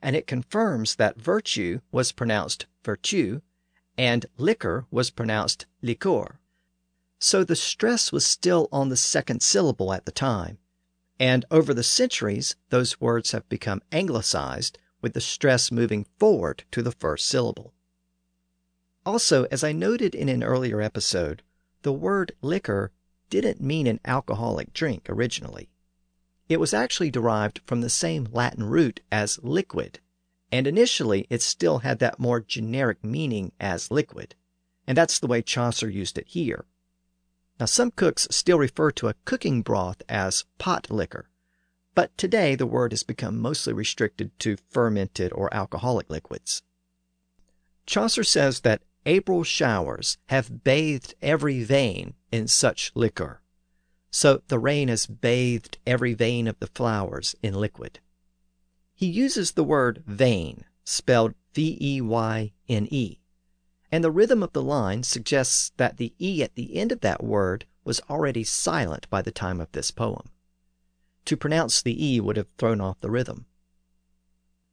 and 0.00 0.14
it 0.14 0.26
confirms 0.26 0.96
that 0.96 1.20
virtue 1.20 1.80
was 1.90 2.12
pronounced 2.12 2.66
virtue 2.84 3.40
and 3.98 4.26
liquor 4.36 4.86
was 4.90 5.10
pronounced 5.10 5.66
liquor. 5.80 6.38
So 7.18 7.44
the 7.44 7.56
stress 7.56 8.12
was 8.12 8.26
still 8.26 8.68
on 8.70 8.88
the 8.88 8.96
second 8.96 9.42
syllable 9.42 9.92
at 9.92 10.06
the 10.06 10.12
time, 10.12 10.58
and 11.18 11.44
over 11.50 11.72
the 11.72 11.82
centuries, 11.82 12.56
those 12.68 13.00
words 13.00 13.32
have 13.32 13.48
become 13.48 13.82
anglicized 13.90 14.78
with 15.00 15.14
the 15.14 15.20
stress 15.20 15.70
moving 15.70 16.06
forward 16.18 16.64
to 16.72 16.82
the 16.82 16.92
first 16.92 17.26
syllable. 17.26 17.72
Also, 19.04 19.44
as 19.50 19.64
I 19.64 19.72
noted 19.72 20.14
in 20.14 20.28
an 20.28 20.44
earlier 20.44 20.80
episode, 20.80 21.42
the 21.82 21.92
word 21.92 22.36
liquor 22.40 22.92
didn't 23.30 23.60
mean 23.60 23.88
an 23.88 23.98
alcoholic 24.04 24.72
drink 24.72 25.06
originally. 25.08 25.70
It 26.48 26.60
was 26.60 26.72
actually 26.72 27.10
derived 27.10 27.60
from 27.66 27.80
the 27.80 27.90
same 27.90 28.28
Latin 28.30 28.62
root 28.62 29.00
as 29.10 29.40
liquid, 29.42 29.98
and 30.52 30.68
initially 30.68 31.26
it 31.30 31.42
still 31.42 31.78
had 31.78 31.98
that 31.98 32.20
more 32.20 32.40
generic 32.40 33.02
meaning 33.02 33.50
as 33.58 33.90
liquid, 33.90 34.36
and 34.86 34.96
that's 34.96 35.18
the 35.18 35.26
way 35.26 35.42
Chaucer 35.42 35.88
used 35.88 36.16
it 36.16 36.28
here. 36.28 36.66
Now, 37.58 37.66
some 37.66 37.90
cooks 37.90 38.28
still 38.30 38.58
refer 38.58 38.92
to 38.92 39.08
a 39.08 39.14
cooking 39.24 39.62
broth 39.62 40.02
as 40.08 40.44
pot 40.58 40.90
liquor, 40.90 41.28
but 41.96 42.16
today 42.16 42.54
the 42.54 42.66
word 42.66 42.92
has 42.92 43.02
become 43.02 43.40
mostly 43.40 43.72
restricted 43.72 44.38
to 44.40 44.58
fermented 44.70 45.32
or 45.32 45.52
alcoholic 45.52 46.08
liquids. 46.08 46.62
Chaucer 47.84 48.22
says 48.22 48.60
that 48.60 48.82
April 49.04 49.42
showers 49.42 50.16
have 50.26 50.62
bathed 50.62 51.14
every 51.20 51.64
vein 51.64 52.14
in 52.30 52.46
such 52.46 52.92
liquor. 52.94 53.40
So 54.10 54.42
the 54.48 54.58
rain 54.58 54.88
has 54.88 55.06
bathed 55.06 55.78
every 55.86 56.14
vein 56.14 56.46
of 56.46 56.58
the 56.60 56.68
flowers 56.68 57.34
in 57.42 57.54
liquid. 57.54 57.98
He 58.94 59.06
uses 59.06 59.52
the 59.52 59.64
word 59.64 60.04
vein, 60.06 60.64
spelled 60.84 61.34
V 61.54 61.76
E 61.80 62.00
Y 62.00 62.52
N 62.68 62.86
E, 62.90 63.18
and 63.90 64.04
the 64.04 64.10
rhythm 64.10 64.42
of 64.42 64.52
the 64.52 64.62
line 64.62 65.02
suggests 65.02 65.72
that 65.76 65.96
the 65.96 66.14
E 66.18 66.42
at 66.42 66.54
the 66.54 66.76
end 66.76 66.92
of 66.92 67.00
that 67.00 67.24
word 67.24 67.66
was 67.84 68.00
already 68.08 68.44
silent 68.44 69.10
by 69.10 69.22
the 69.22 69.32
time 69.32 69.60
of 69.60 69.72
this 69.72 69.90
poem. 69.90 70.30
To 71.24 71.36
pronounce 71.36 71.82
the 71.82 72.14
E 72.14 72.20
would 72.20 72.36
have 72.36 72.48
thrown 72.58 72.80
off 72.80 73.00
the 73.00 73.10
rhythm. 73.10 73.46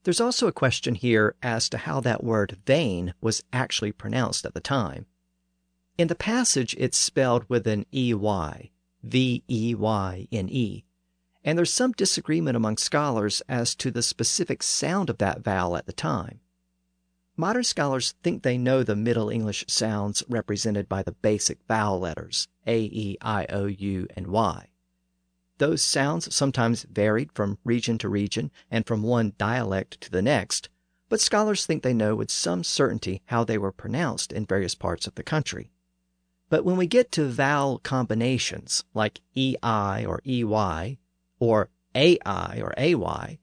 There's 0.09 0.19
also 0.19 0.47
a 0.47 0.51
question 0.51 0.95
here 0.95 1.35
as 1.43 1.69
to 1.69 1.77
how 1.77 1.99
that 1.99 2.23
word 2.23 2.57
vein 2.65 3.13
was 3.21 3.43
actually 3.53 3.91
pronounced 3.91 4.43
at 4.43 4.55
the 4.55 4.59
time. 4.59 5.05
In 5.99 6.07
the 6.07 6.15
passage, 6.15 6.75
it's 6.79 6.97
spelled 6.97 7.47
with 7.47 7.67
an 7.67 7.85
EY, 7.91 8.71
V 9.03 9.43
E 9.47 9.75
Y 9.75 10.27
N 10.31 10.49
E, 10.49 10.83
and 11.43 11.55
there's 11.55 11.71
some 11.71 11.91
disagreement 11.91 12.57
among 12.57 12.77
scholars 12.77 13.43
as 13.47 13.75
to 13.75 13.91
the 13.91 14.01
specific 14.01 14.63
sound 14.63 15.11
of 15.11 15.19
that 15.19 15.43
vowel 15.43 15.77
at 15.77 15.85
the 15.85 15.93
time. 15.93 16.39
Modern 17.37 17.63
scholars 17.63 18.15
think 18.23 18.41
they 18.41 18.57
know 18.57 18.81
the 18.81 18.95
Middle 18.95 19.29
English 19.29 19.65
sounds 19.67 20.23
represented 20.27 20.89
by 20.89 21.03
the 21.03 21.11
basic 21.11 21.59
vowel 21.67 21.99
letters 21.99 22.47
A, 22.65 22.79
E, 22.85 23.15
I, 23.21 23.45
O, 23.49 23.67
U, 23.67 24.07
and 24.15 24.25
Y. 24.25 24.69
Those 25.59 25.81
sounds 25.81 26.33
sometimes 26.33 26.83
varied 26.89 27.33
from 27.33 27.57
region 27.65 27.97
to 27.99 28.09
region 28.09 28.49
and 28.71 28.87
from 28.87 29.03
one 29.03 29.33
dialect 29.37 29.99
to 30.01 30.09
the 30.09 30.21
next, 30.21 30.69
but 31.09 31.19
scholars 31.19 31.65
think 31.65 31.83
they 31.83 31.93
know 31.93 32.15
with 32.15 32.31
some 32.31 32.63
certainty 32.63 33.21
how 33.25 33.43
they 33.43 33.57
were 33.57 33.73
pronounced 33.73 34.31
in 34.31 34.45
various 34.45 34.73
parts 34.73 35.05
of 35.05 35.15
the 35.15 35.23
country. 35.23 35.69
But 36.49 36.63
when 36.63 36.77
we 36.77 36.87
get 36.87 37.11
to 37.11 37.27
vowel 37.27 37.79
combinations 37.79 38.85
like 38.93 39.19
EI 39.35 40.05
or 40.05 40.21
EY 40.25 40.97
or 41.39 41.69
AI 41.93 42.61
or 42.61 42.73
AY, 42.77 43.39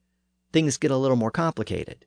things 0.53 0.79
get 0.79 0.91
a 0.91 0.97
little 0.97 1.19
more 1.19 1.31
complicated. 1.31 2.07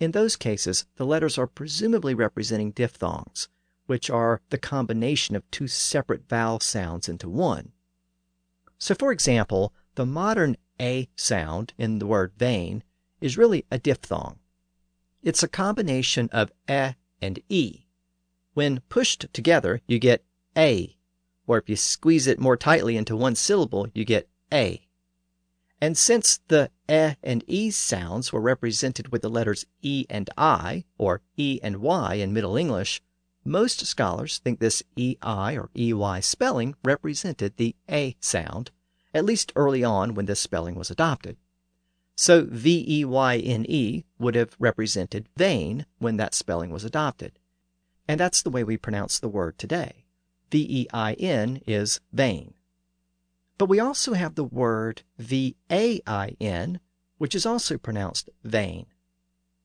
In 0.00 0.12
those 0.12 0.36
cases, 0.36 0.86
the 0.96 1.04
letters 1.04 1.36
are 1.36 1.46
presumably 1.46 2.14
representing 2.14 2.70
diphthongs, 2.70 3.48
which 3.84 4.08
are 4.08 4.40
the 4.48 4.58
combination 4.58 5.36
of 5.36 5.50
two 5.50 5.68
separate 5.68 6.26
vowel 6.26 6.58
sounds 6.60 7.06
into 7.06 7.28
one. 7.28 7.72
So, 8.78 8.94
for 8.94 9.12
example, 9.12 9.72
the 9.94 10.06
modern 10.06 10.56
A 10.80 11.08
sound 11.16 11.72
in 11.78 11.98
the 11.98 12.06
word 12.06 12.32
vein 12.36 12.82
is 13.20 13.38
really 13.38 13.64
a 13.70 13.78
diphthong. 13.78 14.38
It's 15.22 15.42
a 15.42 15.48
combination 15.48 16.28
of 16.32 16.52
E 16.68 16.92
and 17.20 17.40
E. 17.48 17.86
When 18.54 18.80
pushed 18.88 19.26
together, 19.32 19.80
you 19.86 19.98
get 19.98 20.24
A, 20.56 20.96
or 21.46 21.58
if 21.58 21.68
you 21.68 21.76
squeeze 21.76 22.26
it 22.26 22.38
more 22.38 22.56
tightly 22.56 22.96
into 22.96 23.16
one 23.16 23.34
syllable, 23.34 23.88
you 23.94 24.04
get 24.04 24.28
A. 24.52 24.86
And 25.80 25.96
since 25.96 26.40
the 26.48 26.70
E 26.88 27.16
and 27.22 27.44
E 27.46 27.70
sounds 27.70 28.32
were 28.32 28.40
represented 28.40 29.08
with 29.08 29.22
the 29.22 29.30
letters 29.30 29.66
E 29.82 30.06
and 30.08 30.30
I, 30.36 30.84
or 30.98 31.22
E 31.36 31.60
and 31.62 31.78
Y 31.78 32.14
in 32.14 32.32
Middle 32.32 32.56
English, 32.56 33.02
most 33.46 33.84
scholars 33.86 34.38
think 34.38 34.58
this 34.58 34.82
EI 34.98 35.56
or 35.56 35.70
EY 35.74 36.20
spelling 36.20 36.74
represented 36.84 37.56
the 37.56 37.74
A 37.90 38.16
sound, 38.20 38.70
at 39.14 39.24
least 39.24 39.52
early 39.56 39.82
on 39.84 40.14
when 40.14 40.26
this 40.26 40.40
spelling 40.40 40.74
was 40.74 40.90
adopted. 40.90 41.36
So 42.16 42.46
V 42.50 42.84
E 42.88 43.04
Y 43.04 43.36
N 43.38 43.66
E 43.68 44.04
would 44.18 44.34
have 44.34 44.56
represented 44.58 45.28
vein 45.36 45.86
when 45.98 46.16
that 46.16 46.34
spelling 46.34 46.70
was 46.70 46.84
adopted. 46.84 47.38
And 48.08 48.18
that's 48.18 48.42
the 48.42 48.50
way 48.50 48.64
we 48.64 48.76
pronounce 48.76 49.18
the 49.18 49.28
word 49.28 49.58
today. 49.58 50.04
V 50.50 50.66
E 50.68 50.86
I 50.92 51.12
N 51.14 51.60
is 51.66 52.00
vein. 52.12 52.54
But 53.58 53.68
we 53.68 53.80
also 53.80 54.14
have 54.14 54.34
the 54.34 54.44
word 54.44 55.02
V 55.18 55.56
A 55.70 56.00
I 56.06 56.36
N, 56.40 56.80
which 57.18 57.34
is 57.34 57.46
also 57.46 57.78
pronounced 57.78 58.30
vain. 58.44 58.86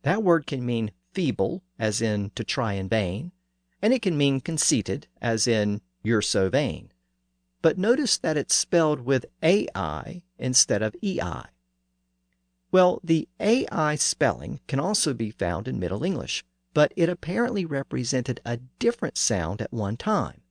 That 0.04 0.24
word 0.24 0.48
can 0.48 0.66
mean 0.66 0.92
feeble, 1.14 1.64
as 1.78 2.02
in 2.02 2.32
to 2.36 2.44
try 2.44 2.74
in 2.74 2.90
vain, 2.90 3.32
and 3.82 3.94
it 3.94 4.02
can 4.02 4.18
mean 4.18 4.40
conceited, 4.40 5.08
as 5.22 5.48
in 5.48 5.82
you're 6.04 6.22
so 6.22 6.50
vain. 6.50 6.92
But 7.62 7.78
notice 7.78 8.18
that 8.18 8.38
it's 8.38 8.56
spelled 8.56 9.02
with 9.02 9.26
AI 9.44 10.24
instead 10.38 10.82
of 10.82 10.96
EI. 11.04 11.44
Well, 12.72 13.02
the 13.04 13.28
AI 13.40 13.96
spelling 13.96 14.62
can 14.68 14.80
also 14.80 15.14
be 15.14 15.32
found 15.32 15.68
in 15.68 15.80
Middle 15.80 16.04
English, 16.04 16.46
but 16.74 16.94
it 16.96 17.10
apparently 17.10 17.66
represented 17.66 18.40
a 18.46 18.58
different 18.80 19.18
sound 19.18 19.62
at 19.62 19.74
one 19.74 19.98
time. 19.98 20.42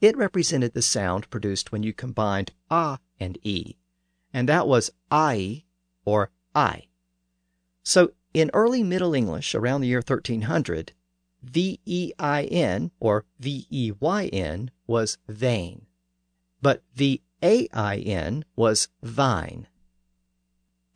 It 0.00 0.16
represented 0.16 0.72
the 0.72 0.82
sound 0.82 1.28
produced 1.30 1.72
when 1.72 1.82
you 1.82 1.92
combined 1.92 2.52
a 2.70 2.98
and 3.20 3.38
e, 3.42 3.76
and 4.32 4.48
that 4.48 4.66
was 4.66 4.90
I 5.10 5.64
or 6.04 6.30
I. 6.54 6.88
So 7.82 8.12
in 8.34 8.50
early 8.52 8.82
Middle 8.82 9.14
English 9.14 9.54
around 9.54 9.80
the 9.80 9.88
year 9.88 10.02
1300, 10.06 10.92
V-E-I-N 11.42 12.90
or 12.98 13.24
V-E-Y-N 13.38 14.70
was 14.86 15.18
vain, 15.28 15.86
but 16.62 16.82
V-A-I-N 16.94 18.44
was 18.56 18.88
vine. 19.02 19.68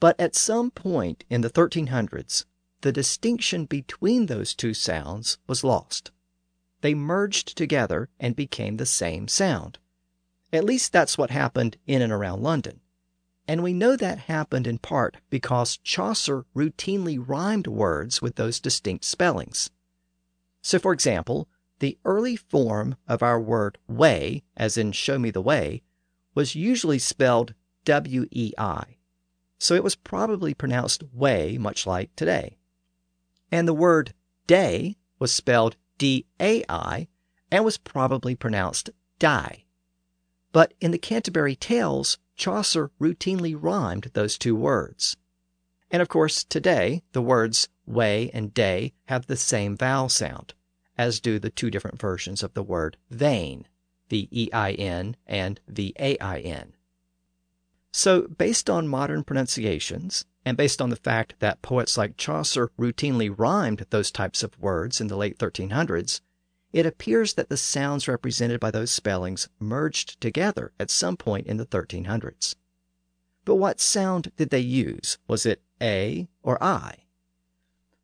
But 0.00 0.18
at 0.18 0.34
some 0.34 0.70
point 0.70 1.24
in 1.28 1.42
the 1.42 1.50
1300s, 1.50 2.46
the 2.80 2.92
distinction 2.92 3.66
between 3.66 4.26
those 4.26 4.54
two 4.54 4.72
sounds 4.72 5.38
was 5.46 5.62
lost. 5.62 6.10
They 6.80 6.94
merged 6.94 7.56
together 7.56 8.08
and 8.18 8.34
became 8.34 8.78
the 8.78 8.86
same 8.86 9.28
sound. 9.28 9.78
At 10.52 10.64
least 10.64 10.92
that's 10.92 11.18
what 11.18 11.30
happened 11.30 11.76
in 11.86 12.00
and 12.00 12.12
around 12.12 12.42
London. 12.42 12.80
And 13.46 13.62
we 13.62 13.74
know 13.74 13.96
that 13.96 14.18
happened 14.20 14.66
in 14.66 14.78
part 14.78 15.18
because 15.28 15.76
Chaucer 15.76 16.44
routinely 16.56 17.22
rhymed 17.22 17.66
words 17.66 18.22
with 18.22 18.36
those 18.36 18.60
distinct 18.60 19.04
spellings. 19.04 19.70
So, 20.62 20.78
for 20.78 20.92
example, 20.92 21.48
the 21.78 21.98
early 22.04 22.36
form 22.36 22.96
of 23.08 23.22
our 23.22 23.40
word 23.40 23.78
way, 23.88 24.42
as 24.56 24.76
in 24.76 24.92
show 24.92 25.18
me 25.18 25.30
the 25.30 25.40
way, 25.40 25.82
was 26.34 26.54
usually 26.54 26.98
spelled 26.98 27.54
W 27.84 28.26
E 28.30 28.52
I. 28.58 28.98
So 29.58 29.74
it 29.74 29.84
was 29.84 29.96
probably 29.96 30.54
pronounced 30.54 31.02
way, 31.12 31.58
much 31.58 31.86
like 31.86 32.14
today. 32.16 32.58
And 33.50 33.66
the 33.66 33.74
word 33.74 34.14
day 34.46 34.96
was 35.18 35.32
spelled 35.32 35.76
D 35.98 36.26
A 36.38 36.62
I 36.68 37.08
and 37.50 37.64
was 37.64 37.78
probably 37.78 38.34
pronounced 38.34 38.90
die. 39.18 39.64
But 40.52 40.74
in 40.80 40.90
the 40.90 40.98
Canterbury 40.98 41.56
Tales, 41.56 42.18
Chaucer 42.36 42.90
routinely 43.00 43.56
rhymed 43.58 44.10
those 44.14 44.38
two 44.38 44.56
words. 44.56 45.16
And 45.90 46.00
of 46.00 46.08
course, 46.08 46.44
today, 46.44 47.02
the 47.12 47.22
words 47.22 47.68
way 47.90 48.30
and 48.32 48.54
day 48.54 48.92
have 49.06 49.26
the 49.26 49.36
same 49.36 49.76
vowel 49.76 50.08
sound, 50.08 50.54
as 50.96 51.20
do 51.20 51.38
the 51.38 51.50
two 51.50 51.70
different 51.70 52.00
versions 52.00 52.42
of 52.42 52.54
the 52.54 52.62
word 52.62 52.96
vein, 53.10 53.66
the 54.08 54.28
E-I-N 54.30 55.16
and 55.26 55.60
the 55.66 55.94
A-I-N. 55.98 56.74
So, 57.92 58.28
based 58.28 58.70
on 58.70 58.86
modern 58.86 59.24
pronunciations, 59.24 60.24
and 60.44 60.56
based 60.56 60.80
on 60.80 60.90
the 60.90 60.96
fact 60.96 61.34
that 61.40 61.62
poets 61.62 61.98
like 61.98 62.16
Chaucer 62.16 62.70
routinely 62.78 63.34
rhymed 63.36 63.86
those 63.90 64.10
types 64.10 64.42
of 64.42 64.58
words 64.58 65.00
in 65.00 65.08
the 65.08 65.16
late 65.16 65.38
1300s, 65.38 66.20
it 66.72 66.86
appears 66.86 67.34
that 67.34 67.48
the 67.48 67.56
sounds 67.56 68.06
represented 68.06 68.60
by 68.60 68.70
those 68.70 68.92
spellings 68.92 69.48
merged 69.58 70.20
together 70.20 70.72
at 70.78 70.90
some 70.90 71.16
point 71.16 71.46
in 71.46 71.56
the 71.56 71.66
1300s. 71.66 72.54
But 73.44 73.56
what 73.56 73.80
sound 73.80 74.30
did 74.36 74.50
they 74.50 74.60
use? 74.60 75.18
Was 75.26 75.44
it 75.44 75.62
A 75.82 76.28
or 76.42 76.62
I? 76.62 76.98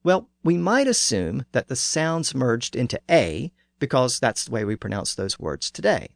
Well, 0.07 0.29
we 0.45 0.57
might 0.57 0.87
assume 0.87 1.47
that 1.51 1.67
the 1.67 1.75
sounds 1.75 2.33
merged 2.33 2.77
into 2.77 3.01
A 3.11 3.51
because 3.81 4.21
that's 4.21 4.45
the 4.45 4.53
way 4.53 4.65
we 4.65 4.77
pronounce 4.77 5.17
those 5.17 5.41
words 5.41 5.69
today. 5.69 6.11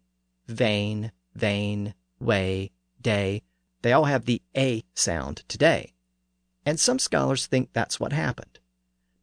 Vain, 0.47 1.11
vain, 1.35 1.95
way, 2.21 2.71
day, 3.03 3.43
they 3.83 3.93
all 3.93 4.05
have 4.05 4.27
the 4.27 4.43
A 4.57 4.85
sound 4.95 5.43
today. 5.49 5.93
And 6.65 6.79
some 6.79 7.01
scholars 7.01 7.49
think 7.49 7.71
that's 7.73 7.99
what 7.99 8.13
happened. 8.13 8.61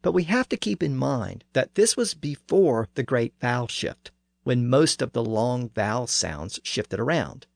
But 0.02 0.12
we 0.12 0.24
have 0.24 0.50
to 0.50 0.58
keep 0.58 0.82
in 0.82 0.98
mind 0.98 1.44
that 1.54 1.74
this 1.74 1.96
was 1.96 2.12
before 2.12 2.88
the 2.92 3.02
great 3.02 3.32
vowel 3.40 3.68
shift, 3.68 4.10
when 4.42 4.68
most 4.68 5.00
of 5.00 5.14
the 5.14 5.24
long 5.24 5.70
vowel 5.70 6.06
sounds 6.06 6.60
shifted 6.62 7.00
around. 7.00 7.46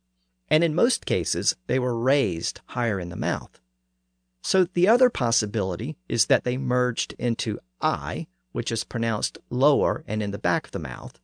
And 0.49 0.65
in 0.65 0.75
most 0.75 1.05
cases, 1.05 1.57
they 1.67 1.79
were 1.79 1.95
raised 1.95 2.63
higher 2.69 2.99
in 2.99 3.11
the 3.11 3.17
mouth. 3.17 3.61
So 4.43 4.65
the 4.65 4.89
other 4.89 5.09
possibility 5.09 5.97
is 6.09 6.27
that 6.27 6.45
they 6.45 6.57
merged 6.57 7.15
into 7.19 7.59
I, 7.81 8.27
which 8.51 8.71
is 8.73 8.85
pronounced 8.85 9.39
lower 9.49 10.05
and 10.07 10.23
in 10.23 10.33
the 10.33 10.39
back 10.39 10.67
of 10.67 10.73
the 10.73 10.79
mouth, 10.79 11.19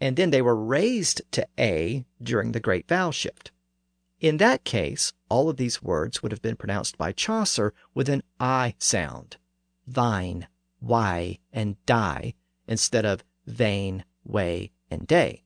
and 0.00 0.16
then 0.16 0.30
they 0.30 0.42
were 0.42 0.56
raised 0.56 1.22
to 1.32 1.46
A 1.58 2.04
during 2.22 2.52
the 2.52 2.60
great 2.60 2.86
vowel 2.86 3.12
shift. 3.12 3.50
In 4.20 4.36
that 4.36 4.64
case, 4.64 5.12
all 5.30 5.48
of 5.48 5.56
these 5.56 5.82
words 5.82 6.22
would 6.22 6.32
have 6.32 6.42
been 6.42 6.56
pronounced 6.56 6.98
by 6.98 7.12
Chaucer 7.12 7.72
with 7.94 8.08
an 8.08 8.22
I 8.38 8.74
sound 8.78 9.38
thine, 9.86 10.46
why, 10.78 11.38
and 11.52 11.84
die 11.86 12.34
instead 12.68 13.04
of 13.04 13.24
vain, 13.46 14.04
way, 14.24 14.70
and 14.90 15.06
day. 15.06 15.42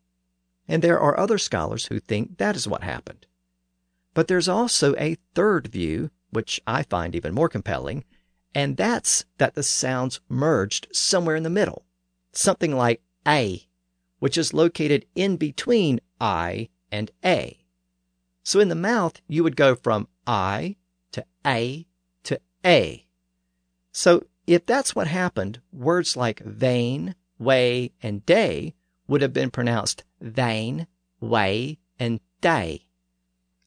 And 0.69 0.83
there 0.83 1.01
are 1.01 1.19
other 1.19 1.39
scholars 1.39 1.87
who 1.87 2.01
think 2.01 2.39
that 2.39 2.57
is 2.57 2.69
what 2.69 2.83
happened. 2.83 3.27
But 4.13 4.29
there's 4.29 4.49
also 4.49 4.95
a 4.97 5.17
third 5.35 5.69
view, 5.69 6.11
which 6.35 6.61
I 6.67 6.83
find 6.83 7.15
even 7.15 7.35
more 7.35 7.49
compelling, 7.49 8.05
and 8.55 8.77
that's 8.77 9.25
that 9.39 9.55
the 9.55 9.63
sounds 9.63 10.21
merged 10.29 10.89
somewhere 10.93 11.37
in 11.37 11.43
the 11.43 11.51
middle, 11.51 11.85
something 12.33 12.77
like 12.77 13.01
A, 13.27 13.67
which 14.19 14.39
is 14.39 14.55
located 14.55 15.07
in 15.15 15.37
between 15.37 16.01
I 16.21 16.69
and 16.93 17.11
A. 17.25 17.59
So 18.43 18.61
in 18.61 18.69
the 18.69 18.75
mouth, 18.75 19.21
you 19.27 19.43
would 19.43 19.57
go 19.57 19.75
from 19.75 20.07
I 20.27 20.77
to 21.13 21.25
A 21.47 21.87
to 22.25 22.41
A. 22.65 23.07
So 23.93 24.25
if 24.47 24.67
that's 24.67 24.95
what 24.95 25.07
happened, 25.07 25.61
words 25.73 26.17
like 26.17 26.41
vain, 26.41 27.15
way, 27.39 27.93
and 28.03 28.25
day 28.27 28.75
would 29.09 29.23
have 29.23 29.33
been 29.33 29.51
pronounced 29.51 30.05
vain, 30.21 30.87
way, 31.21 31.79
and 31.99 32.21
day. 32.41 32.87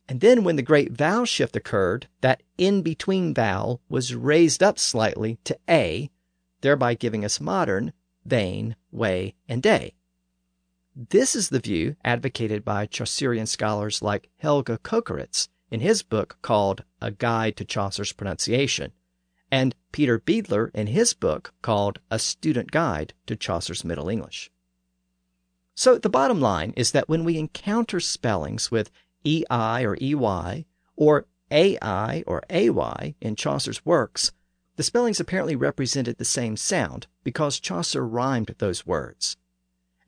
And 0.10 0.22
then 0.22 0.44
when 0.44 0.56
the 0.56 0.62
great 0.62 0.94
vowel 0.94 1.26
shift 1.26 1.56
occurred, 1.56 2.08
that 2.22 2.42
in 2.58 2.82
between 2.82 3.34
vowel 3.34 3.82
was 3.90 4.16
raised 4.16 4.64
up 4.64 4.80
slightly 4.80 5.38
to 5.44 5.58
A, 5.70 6.10
thereby 6.62 6.94
giving 6.94 7.26
us 7.26 7.42
modern 7.42 7.92
vain, 8.26 8.76
way, 8.92 9.36
and 9.48 9.62
day. 9.62 9.96
This 10.96 11.36
is 11.36 11.50
the 11.50 11.60
view 11.60 11.96
advocated 12.04 12.66
by 12.66 12.88
Chaucerian 12.88 13.46
scholars 13.46 14.02
like 14.02 14.30
Helge 14.38 14.82
Kökeritz 14.82 15.48
in 15.70 15.82
his 15.82 16.02
book 16.04 16.38
called 16.42 16.84
A 17.02 17.12
Guide 17.12 17.56
to 17.58 17.66
Chaucer's 17.66 18.14
Pronunciation, 18.14 18.94
and 19.52 19.76
Peter 19.92 20.20
Beidler 20.20 20.72
in 20.74 20.88
his 20.88 21.14
book 21.14 21.54
called 21.62 22.00
A 22.10 22.18
Student 22.18 22.72
Guide 22.72 23.14
to 23.28 23.36
Chaucer's 23.36 23.86
Middle 23.86 24.10
English. 24.10 24.50
So 25.76 25.98
the 25.98 26.10
bottom 26.10 26.42
line 26.42 26.74
is 26.76 26.92
that 26.92 27.08
when 27.08 27.24
we 27.24 27.38
encounter 27.38 28.00
spellings 28.00 28.72
with 28.72 28.90
EI 29.28 29.86
or 29.86 29.98
EY 30.00 30.66
or 30.96 31.26
AI 31.52 32.24
or 32.26 32.44
AY 32.50 33.16
in 33.20 33.36
Chaucer's 33.36 33.86
works, 33.86 34.32
the 34.78 34.84
spellings 34.84 35.20
apparently 35.20 35.56
represented 35.56 36.18
the 36.18 36.26
same 36.26 36.56
sound 36.56 37.08
because 37.24 37.60
Chaucer 37.60 38.08
rhymed 38.08 38.56
those 38.60 38.86
words. 38.86 39.36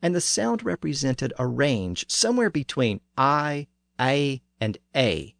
And 0.00 0.14
the 0.14 0.20
sound 0.20 0.62
represented 0.62 1.32
a 1.38 1.46
range 1.46 2.06
somewhere 2.08 2.50
between 2.50 3.00
I, 3.18 3.66
A, 4.00 4.40
and 4.60 4.78
A. 4.96 5.34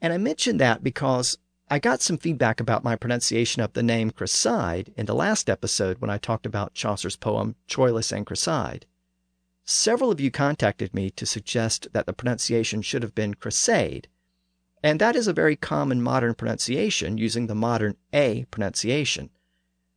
And 0.00 0.12
I 0.12 0.18
mention 0.18 0.56
that 0.56 0.82
because 0.82 1.36
I 1.68 1.78
got 1.78 2.02
some 2.02 2.18
feedback 2.18 2.60
about 2.60 2.84
my 2.84 2.96
pronunciation 2.96 3.62
of 3.62 3.72
the 3.72 3.82
name 3.82 4.10
Creside 4.10 4.92
in 4.96 5.06
the 5.06 5.14
last 5.14 5.48
episode 5.48 5.98
when 5.98 6.10
I 6.10 6.18
talked 6.18 6.46
about 6.46 6.74
Chaucer's 6.74 7.16
poem 7.16 7.56
Troilus 7.68 8.12
and 8.12 8.26
Criseyde. 8.26 8.84
Several 9.64 10.10
of 10.10 10.20
you 10.20 10.30
contacted 10.30 10.92
me 10.92 11.10
to 11.10 11.24
suggest 11.24 11.88
that 11.92 12.06
the 12.06 12.12
pronunciation 12.12 12.82
should 12.82 13.02
have 13.02 13.14
been 13.14 13.34
Cresade, 13.34 14.08
and 14.82 15.00
that 15.00 15.14
is 15.14 15.28
a 15.28 15.32
very 15.32 15.54
common 15.54 16.02
modern 16.02 16.34
pronunciation 16.34 17.16
using 17.16 17.46
the 17.46 17.54
modern 17.54 17.96
A 18.12 18.44
pronunciation. 18.50 19.30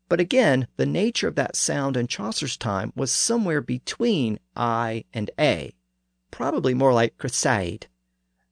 But 0.08 0.20
again, 0.20 0.68
the 0.78 0.86
nature 0.86 1.28
of 1.28 1.36
that 1.36 1.56
sound 1.56 1.98
in 1.98 2.06
Chaucer's 2.06 2.58
time 2.58 2.94
was 2.96 3.12
somewhere 3.12 3.62
between 3.62 4.40
I 4.56 5.06
and 5.14 5.32
A, 5.40 5.74
probably 6.30 6.76
more 6.76 6.94
like 6.94 7.18
Cresade. 7.18 7.88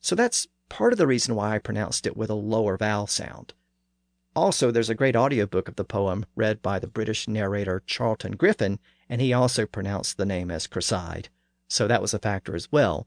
So 0.02 0.16
that's 0.16 0.48
part 0.70 0.94
of 0.94 0.98
the 0.98 1.06
reason 1.06 1.36
why 1.36 1.54
I 1.54 1.60
pronounced 1.60 2.08
it 2.08 2.18
with 2.18 2.32
a 2.32 2.36
lower 2.36 2.76
vowel 2.76 3.06
sound. 3.06 3.54
Also, 4.36 4.72
there's 4.72 4.90
a 4.90 4.96
great 4.96 5.16
audiobook 5.16 5.68
of 5.68 5.76
the 5.76 5.86
poem 5.86 6.26
read 6.36 6.64
by 6.64 6.80
the 6.80 6.88
British 6.88 7.28
narrator 7.28 7.84
Charlton 7.86 8.32
Griffin, 8.32 8.80
and 9.14 9.22
he 9.22 9.32
also 9.32 9.68
pronounced 9.68 10.18
the 10.18 10.26
name 10.26 10.50
as 10.50 10.66
Creside, 10.66 11.30
so 11.68 11.88
that 11.88 12.02
was 12.02 12.16
a 12.16 12.20
factor 12.20 12.56
as 12.56 12.72
well. 12.72 13.06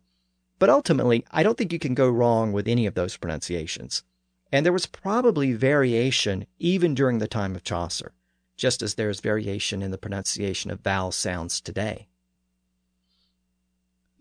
But 0.61 0.70
ultimately, 0.70 1.24
I 1.32 1.42
don't 1.42 1.59
think 1.59 1.72
you 1.72 1.80
can 1.80 1.94
go 1.94 2.09
wrong 2.09 2.52
with 2.52 2.68
any 2.68 2.86
of 2.86 2.94
those 2.94 3.16
pronunciations. 3.16 4.04
And 4.52 4.64
there 4.64 4.72
was 4.72 4.86
probably 4.86 5.52
variation 5.54 6.46
even 6.61 6.94
during 6.94 7.18
the 7.18 7.26
time 7.26 7.57
of 7.57 7.64
Chaucer, 7.64 8.12
just 8.57 8.82
as 8.82 8.94
there's 8.94 9.18
variation 9.18 9.82
in 9.82 9.90
the 9.90 9.98
pronunciation 9.98 10.70
of 10.70 10.78
vowel 10.78 11.11
sounds 11.11 11.61
today. 11.61 12.07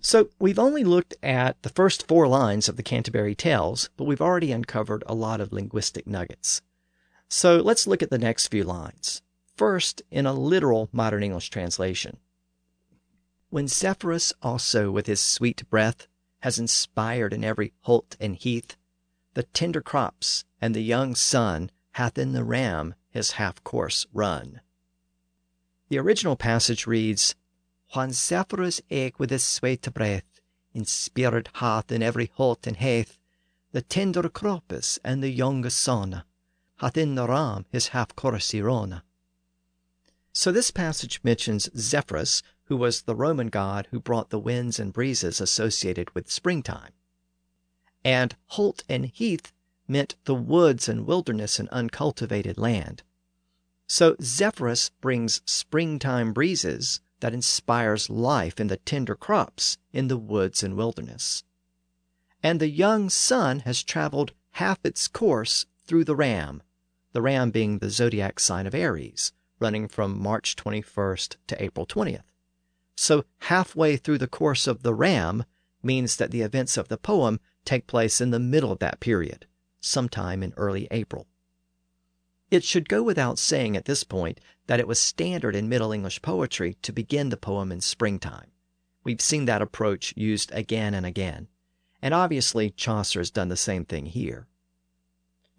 So 0.02 0.30
we've 0.40 0.58
only 0.58 0.84
looked 0.84 1.14
at 1.22 1.62
the 1.62 1.70
first 1.70 2.08
four 2.08 2.28
lines 2.28 2.68
of 2.68 2.78
the 2.78 2.84
Canterbury 2.84 3.36
Tales, 3.36 3.92
but 3.96 4.06
we've 4.06 4.22
already 4.22 4.52
uncovered 4.52 5.04
a 5.06 5.14
lot 5.14 5.40
of 5.40 5.54
linguistic 5.54 6.08
nuggets. 6.08 6.64
So 7.30 7.58
let's 7.58 7.86
look 7.86 8.02
at 8.02 8.10
the 8.10 8.18
next 8.18 8.48
few 8.48 8.64
lines. 8.64 9.22
First, 9.56 10.02
in 10.12 10.26
a 10.26 10.34
literal 10.34 10.90
modern 10.92 11.24
English 11.24 11.50
translation. 11.50 12.18
When 13.50 13.70
Zephyrus 13.70 14.34
also 14.42 14.92
with 14.92 15.08
his 15.08 15.22
sweet 15.22 15.70
breath 15.70 16.08
has 16.40 16.60
inspired 16.60 17.32
in 17.34 17.46
every 17.46 17.72
holt 17.82 18.18
and 18.20 18.36
heath, 18.36 18.76
the 19.34 19.44
tender 19.44 19.82
crops 19.82 20.44
and 20.60 20.76
the 20.76 20.84
young 20.84 21.16
sun 21.16 21.72
hath 21.92 22.18
in 22.18 22.34
the 22.34 22.44
ram 22.44 22.96
his 23.10 23.32
half 23.32 23.64
course 23.64 24.06
run. 24.12 24.60
The 25.88 26.00
original 26.00 26.36
passage 26.36 26.86
reads, 26.86 27.36
When 27.94 28.12
Zephyrus 28.12 28.82
eke 28.90 29.20
with 29.20 29.30
his 29.30 29.46
sweet 29.46 29.94
breath 29.94 30.42
inspired 30.74 31.50
hath 31.54 31.94
in 31.94 32.04
every 32.04 32.30
holt 32.34 32.68
and 32.68 32.76
heath, 32.76 33.18
the 33.72 33.82
tender 33.82 34.28
crops 34.28 35.00
and 35.04 35.24
the 35.24 35.32
young 35.32 35.70
sun 35.70 36.24
hath 36.80 36.98
in 36.98 37.16
the 37.16 37.28
ram 37.28 37.66
his 37.72 37.90
half 37.90 38.14
course 38.18 38.54
run. 38.54 39.02
So 40.38 40.52
this 40.52 40.70
passage 40.70 41.22
mentions 41.24 41.70
Zephyrus, 41.78 42.44
who 42.66 42.76
was 42.76 43.04
the 43.04 43.16
Roman 43.16 43.48
god 43.48 43.88
who 43.92 44.02
brought 44.02 44.32
the 44.32 44.40
winds 44.40 44.80
and 44.80 44.92
breezes 44.92 45.40
associated 45.40 46.14
with 46.14 46.30
springtime. 46.30 46.92
And 48.04 48.36
holt 48.48 48.84
and 48.90 49.06
heath 49.06 49.54
meant 49.88 50.18
the 50.26 50.36
woods 50.36 50.90
and 50.90 51.08
wilderness 51.08 51.58
and 51.58 51.70
uncultivated 51.70 52.58
land. 52.58 53.02
So 53.88 54.18
Zephyrus 54.22 54.90
brings 55.00 55.42
springtime 55.46 56.34
breezes 56.34 57.00
that 57.22 57.34
inspires 57.34 58.10
life 58.10 58.60
in 58.60 58.68
the 58.68 58.78
tender 58.78 59.16
crops 59.16 59.78
in 59.94 60.10
the 60.10 60.18
woods 60.18 60.64
and 60.64 60.76
wilderness. 60.76 61.46
And 62.44 62.60
the 62.60 62.70
young 62.70 63.10
sun 63.10 63.62
has 63.62 63.82
traveled 63.82 64.34
half 64.52 64.80
its 64.84 65.08
course 65.08 65.66
through 65.86 66.04
the 66.04 66.16
ram, 66.16 66.62
the 67.14 67.22
ram 67.22 67.52
being 67.52 67.80
the 67.80 67.90
zodiac 67.90 68.42
sign 68.42 68.68
of 68.68 68.76
Aries, 68.76 69.32
running 69.66 69.88
from 69.88 70.22
March 70.22 70.56
21st 70.56 71.38
to 71.48 71.64
April 71.64 71.88
20th. 71.88 72.22
So 72.96 73.26
halfway 73.40 73.98
through 73.98 74.20
the 74.20 74.28
course 74.28 74.68
of 74.68 74.84
the 74.84 74.94
ram 74.94 75.44
means 75.82 76.18
that 76.18 76.30
the 76.30 76.44
events 76.44 76.78
of 76.78 76.88
the 76.88 77.00
poem 77.00 77.40
take 77.66 77.88
place 77.88 78.22
in 78.22 78.30
the 78.30 78.40
middle 78.40 78.72
of 78.72 78.78
that 78.78 79.00
period, 79.00 79.48
sometime 79.82 80.44
in 80.44 80.54
early 80.56 80.88
April. 80.92 81.26
It 82.52 82.64
should 82.64 82.88
go 82.88 83.02
without 83.02 83.40
saying 83.40 83.76
at 83.76 83.86
this 83.86 84.04
point 84.04 84.40
that 84.68 84.80
it 84.80 84.88
was 84.88 85.00
standard 85.00 85.56
in 85.56 85.68
Middle 85.68 85.92
English 85.92 86.22
poetry 86.22 86.78
to 86.84 86.94
begin 86.94 87.30
the 87.30 87.36
poem 87.36 87.72
in 87.72 87.82
springtime. 87.82 88.52
We've 89.04 89.20
seen 89.20 89.46
that 89.46 89.64
approach 89.64 90.14
used 90.16 90.52
again 90.54 90.94
and 90.94 91.08
again, 91.08 91.48
and 92.04 92.14
obviously 92.14 92.70
Chaucer 92.70 93.20
has 93.20 93.32
done 93.32 93.50
the 93.50 93.58
same 93.58 93.84
thing 93.84 94.06
here. 94.06 94.46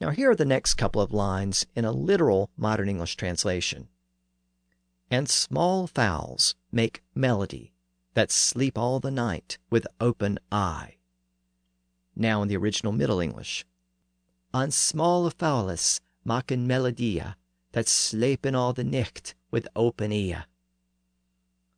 Now, 0.01 0.11
here 0.11 0.31
are 0.31 0.37
the 0.37 0.45
next 0.45 0.75
couple 0.75 1.03
of 1.03 1.13
lines 1.13 1.67
in 1.75 1.85
a 1.85 1.91
literal 1.91 2.51
modern 2.57 2.89
English 2.89 3.17
translation. 3.17 3.89
And 5.11 5.29
small 5.29 5.87
fowls 5.87 6.55
make 6.73 7.03
melody 7.15 7.73
that 8.15 8.31
sleep 8.31 8.77
all 8.77 8.99
the 8.99 9.11
night 9.11 9.59
with 9.71 9.87
open 10.01 10.39
eye. 10.51 10.97
Now 12.17 12.43
in 12.43 12.49
the 12.49 12.57
original 12.57 12.93
Middle 12.93 13.21
English. 13.21 13.65
On 14.53 14.71
small 14.71 15.29
fowles 15.31 16.01
maken 16.27 16.67
melodia 16.67 17.37
that 17.73 17.87
slepen 17.87 18.55
all 18.55 18.73
the 18.73 18.85
nicht 18.85 19.35
with 19.51 19.69
open 19.77 20.13
ear. 20.13 20.47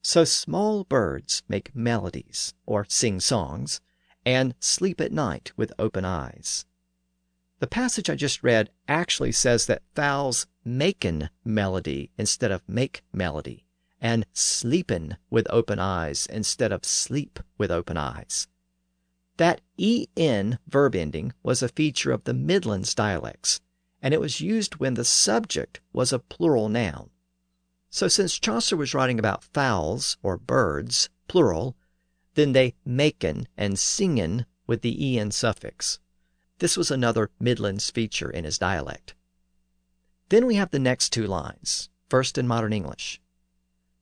So 0.00 0.24
small 0.24 0.84
birds 0.84 1.42
make 1.48 1.74
melodies, 1.74 2.54
or 2.64 2.86
sing 2.88 3.18
songs, 3.18 3.80
and 4.24 4.54
sleep 4.60 5.00
at 5.00 5.12
night 5.12 5.52
with 5.56 5.72
open 5.78 6.04
eyes. 6.04 6.64
The 7.60 7.66
passage 7.66 8.08
I 8.08 8.14
just 8.14 8.44
read 8.44 8.70
actually 8.86 9.32
says 9.32 9.66
that 9.66 9.82
fowls 9.94 10.46
maken 10.64 11.28
melody 11.44 12.12
instead 12.16 12.52
of 12.52 12.68
make 12.68 13.02
melody, 13.12 13.66
and 14.00 14.26
sleepin 14.32 15.16
with 15.28 15.46
open 15.50 15.80
eyes 15.80 16.26
instead 16.26 16.70
of 16.70 16.84
sleep 16.84 17.40
with 17.56 17.72
open 17.72 17.96
eyes. 17.96 18.46
That 19.38 19.60
en 19.78 20.58
verb 20.68 20.94
ending 20.94 21.32
was 21.42 21.60
a 21.60 21.68
feature 21.68 22.12
of 22.12 22.24
the 22.24 22.34
Midlands 22.34 22.94
dialects, 22.94 23.60
and 24.00 24.14
it 24.14 24.20
was 24.20 24.40
used 24.40 24.76
when 24.76 24.94
the 24.94 25.04
subject 25.04 25.80
was 25.92 26.12
a 26.12 26.20
plural 26.20 26.68
noun. 26.68 27.10
So 27.90 28.06
since 28.06 28.38
Chaucer 28.38 28.76
was 28.76 28.94
writing 28.94 29.18
about 29.18 29.42
fowls 29.42 30.16
or 30.22 30.38
birds, 30.38 31.08
plural, 31.26 31.76
then 32.34 32.52
they 32.52 32.74
maken 32.86 33.46
and 33.56 33.74
singin 33.74 34.46
with 34.66 34.82
the 34.82 35.18
en 35.18 35.32
suffix. 35.32 35.98
This 36.58 36.76
was 36.76 36.90
another 36.90 37.30
Midlands 37.38 37.90
feature 37.90 38.30
in 38.30 38.44
his 38.44 38.58
dialect. 38.58 39.14
Then 40.28 40.46
we 40.46 40.56
have 40.56 40.70
the 40.70 40.78
next 40.78 41.10
two 41.10 41.26
lines, 41.26 41.88
first 42.08 42.36
in 42.36 42.48
modern 42.48 42.72
English. 42.72 43.20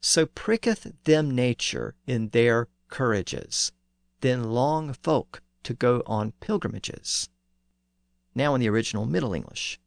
So 0.00 0.26
pricketh 0.26 0.92
them 1.04 1.34
nature 1.34 1.94
in 2.06 2.30
their 2.30 2.68
courages, 2.88 3.72
then 4.20 4.44
long 4.44 4.92
folk 4.92 5.42
to 5.64 5.74
go 5.74 6.02
on 6.06 6.32
pilgrimages. 6.40 7.28
Now 8.34 8.54
in 8.54 8.60
the 8.60 8.68
original 8.68 9.06
Middle 9.06 9.34
English. 9.34 9.78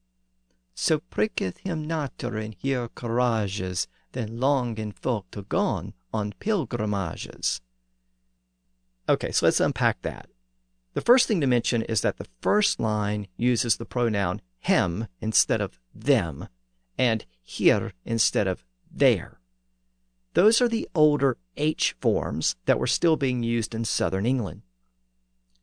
So 0.75 0.99
pricketh 0.99 1.57
him 1.59 1.87
nature 1.87 2.37
in 2.37 2.55
her 2.63 2.87
courages, 2.89 3.87
then 4.11 4.39
long 4.39 4.77
in 4.77 4.91
folk 4.91 5.29
to 5.31 5.41
go 5.43 5.93
on 6.13 6.33
pilgrimages. 6.39 7.61
Okay, 9.07 9.31
so 9.31 9.45
let's 9.45 9.59
unpack 9.59 10.01
that. 10.03 10.29
The 10.93 11.01
first 11.01 11.27
thing 11.27 11.41
to 11.41 11.47
mention 11.47 11.83
is 11.83 12.01
that 12.01 12.17
the 12.17 12.27
first 12.41 12.79
line 12.79 13.27
uses 13.37 13.77
the 13.77 13.85
pronoun 13.85 14.41
hem 14.59 15.07
instead 15.21 15.61
of 15.61 15.79
them, 15.93 16.47
and 16.97 17.25
here 17.41 17.93
instead 18.05 18.47
of 18.47 18.63
there. 18.91 19.39
Those 20.33 20.61
are 20.61 20.67
the 20.67 20.87
older 20.93 21.37
H 21.57 21.95
forms 21.99 22.55
that 22.65 22.79
were 22.79 22.87
still 22.87 23.17
being 23.17 23.43
used 23.43 23.73
in 23.73 23.85
southern 23.85 24.25
England. 24.25 24.61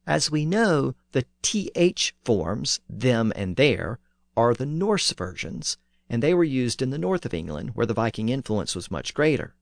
As 0.06 0.30
we 0.30 0.46
know, 0.46 0.94
the 1.12 1.26
TH 1.42 2.14
forms, 2.24 2.80
them 2.88 3.32
and 3.34 3.56
there, 3.56 3.98
are 4.36 4.54
the 4.54 4.66
Norse 4.66 5.12
versions, 5.12 5.78
and 6.08 6.22
they 6.22 6.34
were 6.34 6.44
used 6.44 6.82
in 6.82 6.90
the 6.90 6.98
north 6.98 7.26
of 7.26 7.34
England 7.34 7.70
where 7.74 7.86
the 7.86 7.94
Viking 7.94 8.28
influence 8.28 8.76
was 8.76 8.90
much 8.90 9.14
greater. 9.14 9.54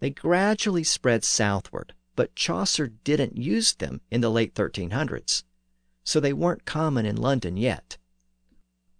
They 0.00 0.10
gradually 0.10 0.82
spread 0.82 1.22
southward, 1.22 1.94
but 2.20 2.36
Chaucer 2.36 2.86
didn't 2.86 3.38
use 3.38 3.72
them 3.72 4.02
in 4.10 4.20
the 4.20 4.28
late 4.28 4.54
1300s, 4.54 5.42
so 6.04 6.20
they 6.20 6.34
weren't 6.34 6.66
common 6.66 7.06
in 7.06 7.16
London 7.16 7.56
yet. 7.56 7.96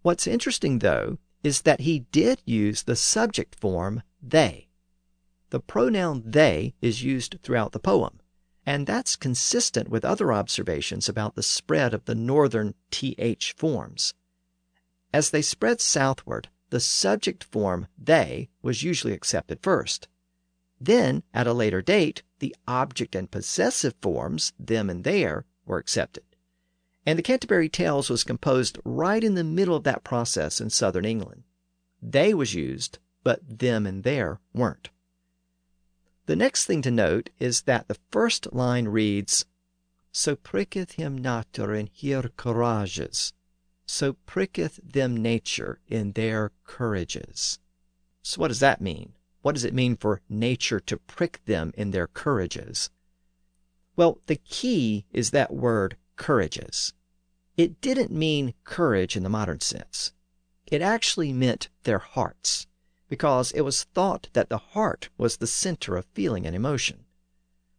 What's 0.00 0.26
interesting, 0.26 0.78
though, 0.78 1.18
is 1.42 1.60
that 1.60 1.80
he 1.80 2.06
did 2.12 2.40
use 2.46 2.84
the 2.84 2.96
subject 2.96 3.60
form 3.60 4.02
they. 4.22 4.68
The 5.50 5.60
pronoun 5.60 6.22
they 6.24 6.72
is 6.80 7.02
used 7.02 7.36
throughout 7.42 7.72
the 7.72 7.78
poem, 7.78 8.20
and 8.64 8.86
that's 8.86 9.16
consistent 9.16 9.90
with 9.90 10.02
other 10.02 10.32
observations 10.32 11.06
about 11.06 11.34
the 11.34 11.42
spread 11.42 11.92
of 11.92 12.06
the 12.06 12.14
northern 12.14 12.72
th 12.90 13.52
forms. 13.54 14.14
As 15.12 15.28
they 15.28 15.42
spread 15.42 15.82
southward, 15.82 16.48
the 16.70 16.80
subject 16.80 17.44
form 17.44 17.86
they 17.98 18.48
was 18.62 18.82
usually 18.82 19.12
accepted 19.12 19.58
first. 19.60 20.08
Then, 20.80 21.22
at 21.34 21.46
a 21.46 21.52
later 21.52 21.82
date, 21.82 22.22
the 22.38 22.56
object 22.66 23.14
and 23.14 23.30
possessive 23.30 23.94
forms, 24.00 24.52
them 24.58 24.88
and 24.88 25.04
their, 25.04 25.44
were 25.66 25.78
accepted. 25.78 26.24
And 27.04 27.18
the 27.18 27.22
Canterbury 27.22 27.68
Tales 27.68 28.08
was 28.08 28.24
composed 28.24 28.78
right 28.84 29.22
in 29.22 29.34
the 29.34 29.44
middle 29.44 29.76
of 29.76 29.84
that 29.84 30.04
process 30.04 30.60
in 30.60 30.70
southern 30.70 31.04
England. 31.04 31.44
They 32.02 32.32
was 32.32 32.54
used, 32.54 32.98
but 33.22 33.58
them 33.58 33.86
and 33.86 34.04
their 34.04 34.40
weren't. 34.54 34.88
The 36.26 36.36
next 36.36 36.64
thing 36.64 36.80
to 36.82 36.90
note 36.90 37.30
is 37.38 37.62
that 37.62 37.88
the 37.88 37.98
first 38.10 38.52
line 38.52 38.88
reads, 38.88 39.44
So 40.12 40.36
pricketh 40.36 40.92
him 40.92 41.18
nature 41.18 41.74
in 41.74 41.90
her 42.00 42.28
courages. 42.36 43.32
So 43.86 44.14
pricketh 44.24 44.80
them 44.82 45.16
nature 45.16 45.80
in 45.88 46.12
their 46.12 46.52
courages. 46.64 47.58
So 48.22 48.40
what 48.40 48.48
does 48.48 48.60
that 48.60 48.80
mean? 48.80 49.14
What 49.42 49.54
does 49.54 49.64
it 49.64 49.74
mean 49.74 49.96
for 49.96 50.20
nature 50.28 50.80
to 50.80 50.96
prick 50.96 51.40
them 51.46 51.72
in 51.76 51.90
their 51.90 52.06
courages? 52.06 52.90
Well, 53.96 54.20
the 54.26 54.36
key 54.36 55.06
is 55.12 55.30
that 55.30 55.52
word 55.52 55.96
courages. 56.16 56.92
It 57.56 57.80
didn't 57.80 58.10
mean 58.10 58.54
courage 58.64 59.16
in 59.16 59.22
the 59.22 59.28
modern 59.28 59.60
sense. 59.60 60.12
It 60.66 60.82
actually 60.82 61.32
meant 61.32 61.68
their 61.82 61.98
hearts, 61.98 62.66
because 63.08 63.50
it 63.52 63.62
was 63.62 63.84
thought 63.84 64.28
that 64.34 64.50
the 64.50 64.58
heart 64.58 65.08
was 65.18 65.38
the 65.38 65.46
center 65.46 65.96
of 65.96 66.06
feeling 66.14 66.46
and 66.46 66.54
emotion. 66.54 67.06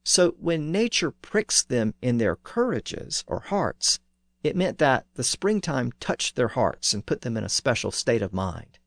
So 0.03 0.32
when 0.39 0.72
nature 0.72 1.12
pricks 1.12 1.64
them 1.64 1.93
in 2.01 2.18
their 2.18 2.36
courages 2.36 3.24
or 3.28 3.39
hearts, 3.39 3.99
It 4.43 4.55
meant 4.55 4.80
that 4.80 5.05
the 5.16 5.24
springtime 5.24 5.91
touched 5.99 6.36
their 6.36 6.49
hearts 6.49 6.93
and 6.93 7.05
put 7.05 7.22
them 7.22 7.38
in 7.38 7.43
a 7.43 7.49
special 7.49 7.91
state 7.91 8.22
of 8.22 8.34
mind. 8.34 8.80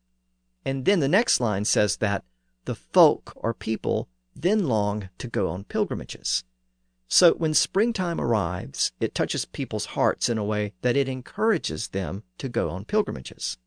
And 0.65 0.85
then 0.85 0.99
the 0.99 1.07
next 1.07 1.39
line 1.39 1.65
says 1.65 1.97
that 1.97 2.23
the 2.65 2.75
folk 2.75 3.31
or 3.35 3.53
people 3.53 4.09
then 4.35 4.67
long 4.67 5.09
to 5.17 5.27
go 5.27 5.49
on 5.49 5.63
pilgrimages. 5.63 6.43
So 7.07 7.33
when 7.33 7.53
springtime 7.53 8.19
arrives, 8.19 8.91
it 8.99 9.15
touches 9.15 9.45
people's 9.45 9.85
hearts 9.85 10.27
in 10.27 10.37
a 10.37 10.43
way 10.43 10.73
that 10.81 10.97
it 10.97 11.07
encourages 11.07 11.89
them 11.89 12.23
to 12.39 12.49
go 12.49 12.69
on 12.69 12.85
pilgrimages. 12.85 13.57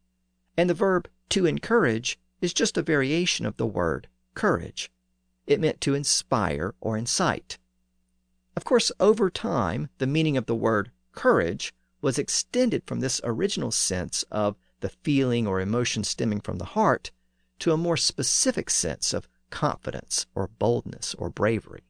And 0.56 0.68
the 0.68 0.74
verb 0.74 1.08
to 1.30 1.46
encourage 1.46 2.18
is 2.40 2.52
just 2.52 2.76
a 2.76 2.82
variation 2.82 3.46
of 3.46 3.56
the 3.56 3.66
word 3.66 4.08
courage. 4.34 4.90
It 5.46 5.60
meant 5.60 5.80
to 5.82 5.94
inspire 5.94 6.74
or 6.80 6.98
incite. 6.98 7.58
Of 8.56 8.64
course, 8.64 8.90
over 8.98 9.30
time, 9.30 9.88
the 9.98 10.06
meaning 10.06 10.36
of 10.36 10.46
the 10.46 10.54
word 10.54 10.90
courage 11.12 11.72
was 12.00 12.18
extended 12.18 12.82
from 12.86 13.00
this 13.00 13.20
original 13.24 13.70
sense 13.70 14.24
of 14.30 14.56
the 14.80 14.88
feeling 14.88 15.46
or 15.46 15.60
emotion 15.60 16.04
stemming 16.04 16.40
from 16.40 16.58
the 16.58 16.64
heart 16.64 17.10
to 17.60 17.72
a 17.72 17.76
more 17.76 17.96
specific 17.96 18.70
sense 18.70 19.12
of 19.12 19.28
confidence 19.50 20.26
or 20.34 20.48
boldness 20.48 21.14
or 21.14 21.30
bravery. 21.30 21.82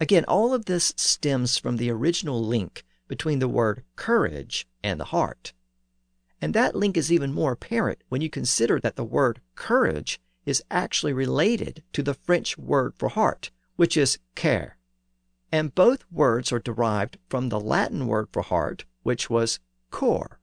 Again, 0.00 0.24
all 0.26 0.52
of 0.52 0.66
this 0.66 0.92
stems 0.96 1.56
from 1.56 1.76
the 1.76 1.90
original 1.90 2.42
link 2.44 2.84
between 3.08 3.38
the 3.38 3.48
word 3.48 3.82
courage 3.96 4.66
and 4.82 5.00
the 5.00 5.06
heart. 5.06 5.52
And 6.40 6.52
that 6.54 6.76
link 6.76 6.96
is 6.96 7.10
even 7.10 7.32
more 7.32 7.52
apparent 7.52 8.02
when 8.08 8.20
you 8.20 8.28
consider 8.28 8.78
that 8.80 8.96
the 8.96 9.04
word 9.04 9.40
courage 9.54 10.20
is 10.44 10.62
actually 10.70 11.12
related 11.12 11.82
to 11.92 12.02
the 12.02 12.14
French 12.14 12.58
word 12.58 12.94
for 12.96 13.08
heart, 13.08 13.50
which 13.76 13.96
is 13.96 14.18
cœur. 14.34 14.72
And 15.50 15.74
both 15.74 16.04
words 16.10 16.52
are 16.52 16.58
derived 16.58 17.18
from 17.28 17.48
the 17.48 17.60
Latin 17.60 18.06
word 18.06 18.28
for 18.32 18.42
heart, 18.42 18.84
which 19.02 19.30
was 19.30 19.60
cor. 19.90 20.40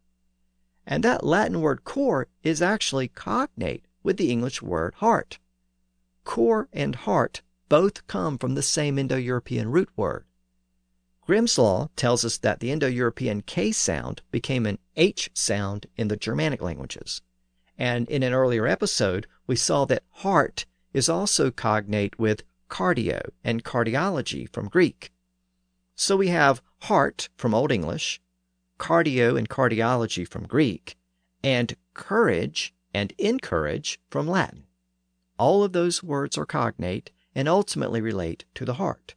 And 0.85 1.03
that 1.03 1.25
Latin 1.25 1.61
word 1.61 1.83
cor 1.83 2.27
is 2.43 2.61
actually 2.61 3.07
cognate 3.07 3.85
with 4.03 4.17
the 4.17 4.31
English 4.31 4.61
word 4.61 4.95
heart. 4.95 5.39
Cor 6.23 6.67
and 6.73 6.95
heart 6.95 7.41
both 7.69 8.05
come 8.07 8.37
from 8.37 8.55
the 8.55 8.61
same 8.61 8.99
Indo 8.99 9.15
European 9.15 9.71
root 9.71 9.89
word. 9.95 10.25
Grimm's 11.25 11.57
Law 11.57 11.89
tells 11.95 12.25
us 12.25 12.37
that 12.39 12.59
the 12.59 12.69
Indo 12.69 12.87
European 12.87 13.41
K 13.41 13.71
sound 13.71 14.21
became 14.29 14.65
an 14.65 14.77
H 14.97 15.29
sound 15.33 15.85
in 15.95 16.09
the 16.09 16.17
Germanic 16.17 16.61
languages. 16.61 17.21
And 17.77 18.09
in 18.09 18.23
an 18.23 18.33
earlier 18.33 18.67
episode, 18.67 19.25
we 19.47 19.55
saw 19.55 19.85
that 19.85 20.03
heart 20.09 20.65
is 20.91 21.07
also 21.07 21.49
cognate 21.49 22.19
with 22.19 22.43
cardio 22.69 23.29
and 23.43 23.63
cardiology 23.63 24.51
from 24.51 24.67
Greek. 24.67 25.13
So 25.95 26.17
we 26.17 26.27
have 26.27 26.61
heart 26.81 27.29
from 27.37 27.53
Old 27.53 27.71
English, 27.71 28.19
cardio 28.79 29.37
and 29.37 29.49
cardiology 29.49 30.27
from 30.27 30.47
Greek, 30.47 30.97
and 31.43 31.75
courage 31.93 32.73
and 32.93 33.13
encourage 33.17 33.99
from 34.09 34.27
Latin. 34.27 34.65
All 35.37 35.63
of 35.63 35.73
those 35.73 36.03
words 36.03 36.37
are 36.37 36.45
cognate 36.45 37.11
and 37.35 37.47
ultimately 37.47 38.01
relate 38.01 38.45
to 38.55 38.65
the 38.65 38.75
heart. 38.75 39.15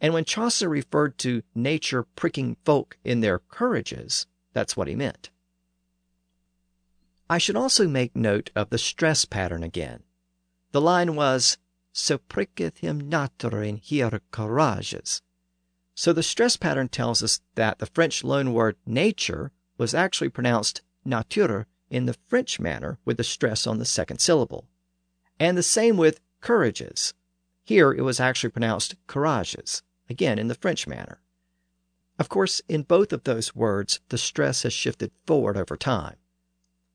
And 0.00 0.14
when 0.14 0.24
Chaucer 0.24 0.68
referred 0.68 1.18
to 1.18 1.42
nature 1.54 2.04
pricking 2.04 2.56
folk 2.64 2.96
in 3.04 3.20
their 3.20 3.38
courages, 3.38 4.26
that's 4.52 4.76
what 4.76 4.88
he 4.88 4.94
meant. 4.94 5.30
I 7.28 7.38
should 7.38 7.56
also 7.56 7.86
make 7.86 8.16
note 8.16 8.50
of 8.56 8.70
the 8.70 8.78
stress 8.78 9.24
pattern 9.24 9.62
again. 9.62 10.02
The 10.72 10.80
line 10.80 11.14
was, 11.14 11.58
So 11.92 12.18
pricketh 12.18 12.78
him 12.78 13.08
nature 13.08 13.62
in 13.62 13.76
her 14.10 14.22
courages. 14.30 15.22
So 15.94 16.12
the 16.12 16.22
stress 16.22 16.56
pattern 16.56 16.88
tells 16.88 17.22
us 17.22 17.40
that 17.56 17.78
the 17.78 17.86
French 17.86 18.22
loanword 18.22 18.76
nature 18.86 19.52
was 19.76 19.94
actually 19.94 20.30
pronounced 20.30 20.82
nature 21.04 21.66
in 21.90 22.06
the 22.06 22.16
French 22.28 22.60
manner 22.60 22.98
with 23.04 23.16
the 23.16 23.24
stress 23.24 23.66
on 23.66 23.78
the 23.78 23.84
second 23.84 24.20
syllable. 24.20 24.66
And 25.38 25.58
the 25.58 25.62
same 25.62 25.96
with 25.96 26.20
courages. 26.40 27.14
Here 27.64 27.92
it 27.92 28.02
was 28.02 28.20
actually 28.20 28.50
pronounced 28.50 28.94
courages, 29.06 29.82
again 30.08 30.38
in 30.38 30.48
the 30.48 30.54
French 30.54 30.86
manner. 30.86 31.20
Of 32.18 32.28
course, 32.28 32.60
in 32.68 32.82
both 32.82 33.12
of 33.12 33.24
those 33.24 33.54
words, 33.54 34.00
the 34.10 34.18
stress 34.18 34.62
has 34.64 34.72
shifted 34.72 35.10
forward 35.26 35.56
over 35.56 35.76
time. 35.76 36.16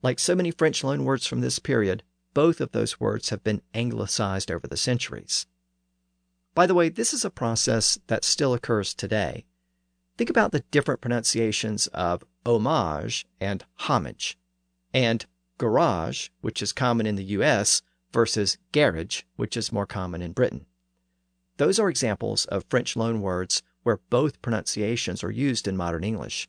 Like 0.04 0.20
so 0.20 0.36
many 0.36 0.52
French 0.52 0.84
loanwords 0.84 1.28
from 1.28 1.42
this 1.42 1.58
period, 1.58 2.04
both 2.36 2.62
of 2.62 2.72
those 2.74 3.00
words 3.00 3.30
have 3.30 3.44
been 3.44 3.64
anglicized 3.74 4.52
over 4.52 4.68
the 4.68 4.78
centuries. 4.78 5.48
By 6.56 6.66
the 6.66 6.74
way, 6.74 6.88
this 6.88 7.14
is 7.14 7.26
a 7.26 7.30
process 7.30 8.00
that 8.08 8.24
still 8.24 8.54
occurs 8.54 8.94
today. 8.94 9.46
Think 10.18 10.30
about 10.30 10.54
the 10.54 10.62
different 10.72 11.02
pronunciations 11.02 11.88
of 11.88 12.24
homage 12.46 13.26
and 13.42 13.66
homage, 13.76 14.38
and 14.94 15.26
garage, 15.58 16.30
which 16.40 16.62
is 16.62 16.72
common 16.72 17.06
in 17.06 17.18
the 17.18 17.26
US, 17.26 17.82
versus 18.14 18.58
garage, 18.72 19.24
which 19.36 19.58
is 19.58 19.74
more 19.74 19.86
common 19.86 20.22
in 20.22 20.32
Britain. 20.32 20.66
Those 21.58 21.78
are 21.78 21.90
examples 21.90 22.46
of 22.46 22.64
French 22.70 22.96
loanwords 22.96 23.62
where 23.84 24.00
both 24.10 24.42
pronunciations 24.42 25.26
are 25.26 25.32
used 25.32 25.68
in 25.68 25.76
modern 25.76 26.06
English. 26.06 26.48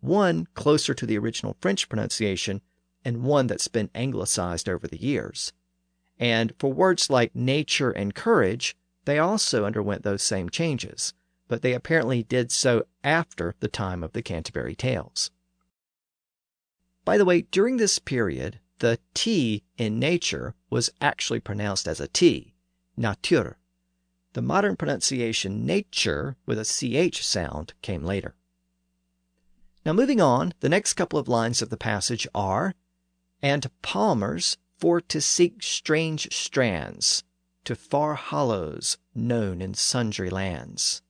One 0.00 0.48
closer 0.54 0.94
to 0.94 1.06
the 1.06 1.18
original 1.18 1.56
French 1.60 1.90
pronunciation 1.90 2.62
and 3.04 3.22
one 3.22 3.48
that's 3.48 3.68
been 3.68 3.90
anglicized 3.94 4.68
over 4.68 4.88
the 4.88 5.00
years. 5.00 5.52
And 6.18 6.54
for 6.58 6.72
words 6.72 7.10
like 7.10 7.36
nature 7.36 7.90
and 7.90 8.14
courage, 8.14 8.76
they 9.04 9.18
also 9.18 9.64
underwent 9.64 10.02
those 10.02 10.22
same 10.22 10.48
changes, 10.48 11.14
but 11.48 11.62
they 11.62 11.74
apparently 11.74 12.22
did 12.22 12.50
so 12.52 12.84
after 13.02 13.54
the 13.60 13.68
time 13.68 14.02
of 14.02 14.12
the 14.12 14.22
Canterbury 14.22 14.74
Tales. 14.74 15.30
By 17.04 17.18
the 17.18 17.24
way, 17.24 17.42
during 17.42 17.76
this 17.76 17.98
period, 17.98 18.60
the 18.78 18.98
T 19.14 19.64
in 19.76 19.98
nature 19.98 20.54
was 20.70 20.90
actually 21.00 21.40
pronounced 21.40 21.88
as 21.88 22.00
a 22.00 22.08
T, 22.08 22.54
natur. 22.96 23.58
The 24.34 24.42
modern 24.42 24.76
pronunciation 24.76 25.66
nature 25.66 26.36
with 26.46 26.58
a 26.58 26.64
CH 26.64 27.24
sound 27.24 27.74
came 27.82 28.04
later. 28.04 28.34
Now, 29.84 29.92
moving 29.92 30.20
on, 30.20 30.54
the 30.60 30.68
next 30.68 30.94
couple 30.94 31.18
of 31.18 31.28
lines 31.28 31.60
of 31.60 31.70
the 31.70 31.76
passage 31.76 32.26
are 32.34 32.74
and 33.42 33.68
palmers 33.82 34.56
for 34.78 35.00
to 35.00 35.20
seek 35.20 35.62
strange 35.62 36.32
strands 36.32 37.24
to 37.64 37.74
far 37.74 38.14
hollows 38.14 38.98
known 39.14 39.60
in 39.62 39.74
sundry 39.74 40.30
lands. 40.30 41.02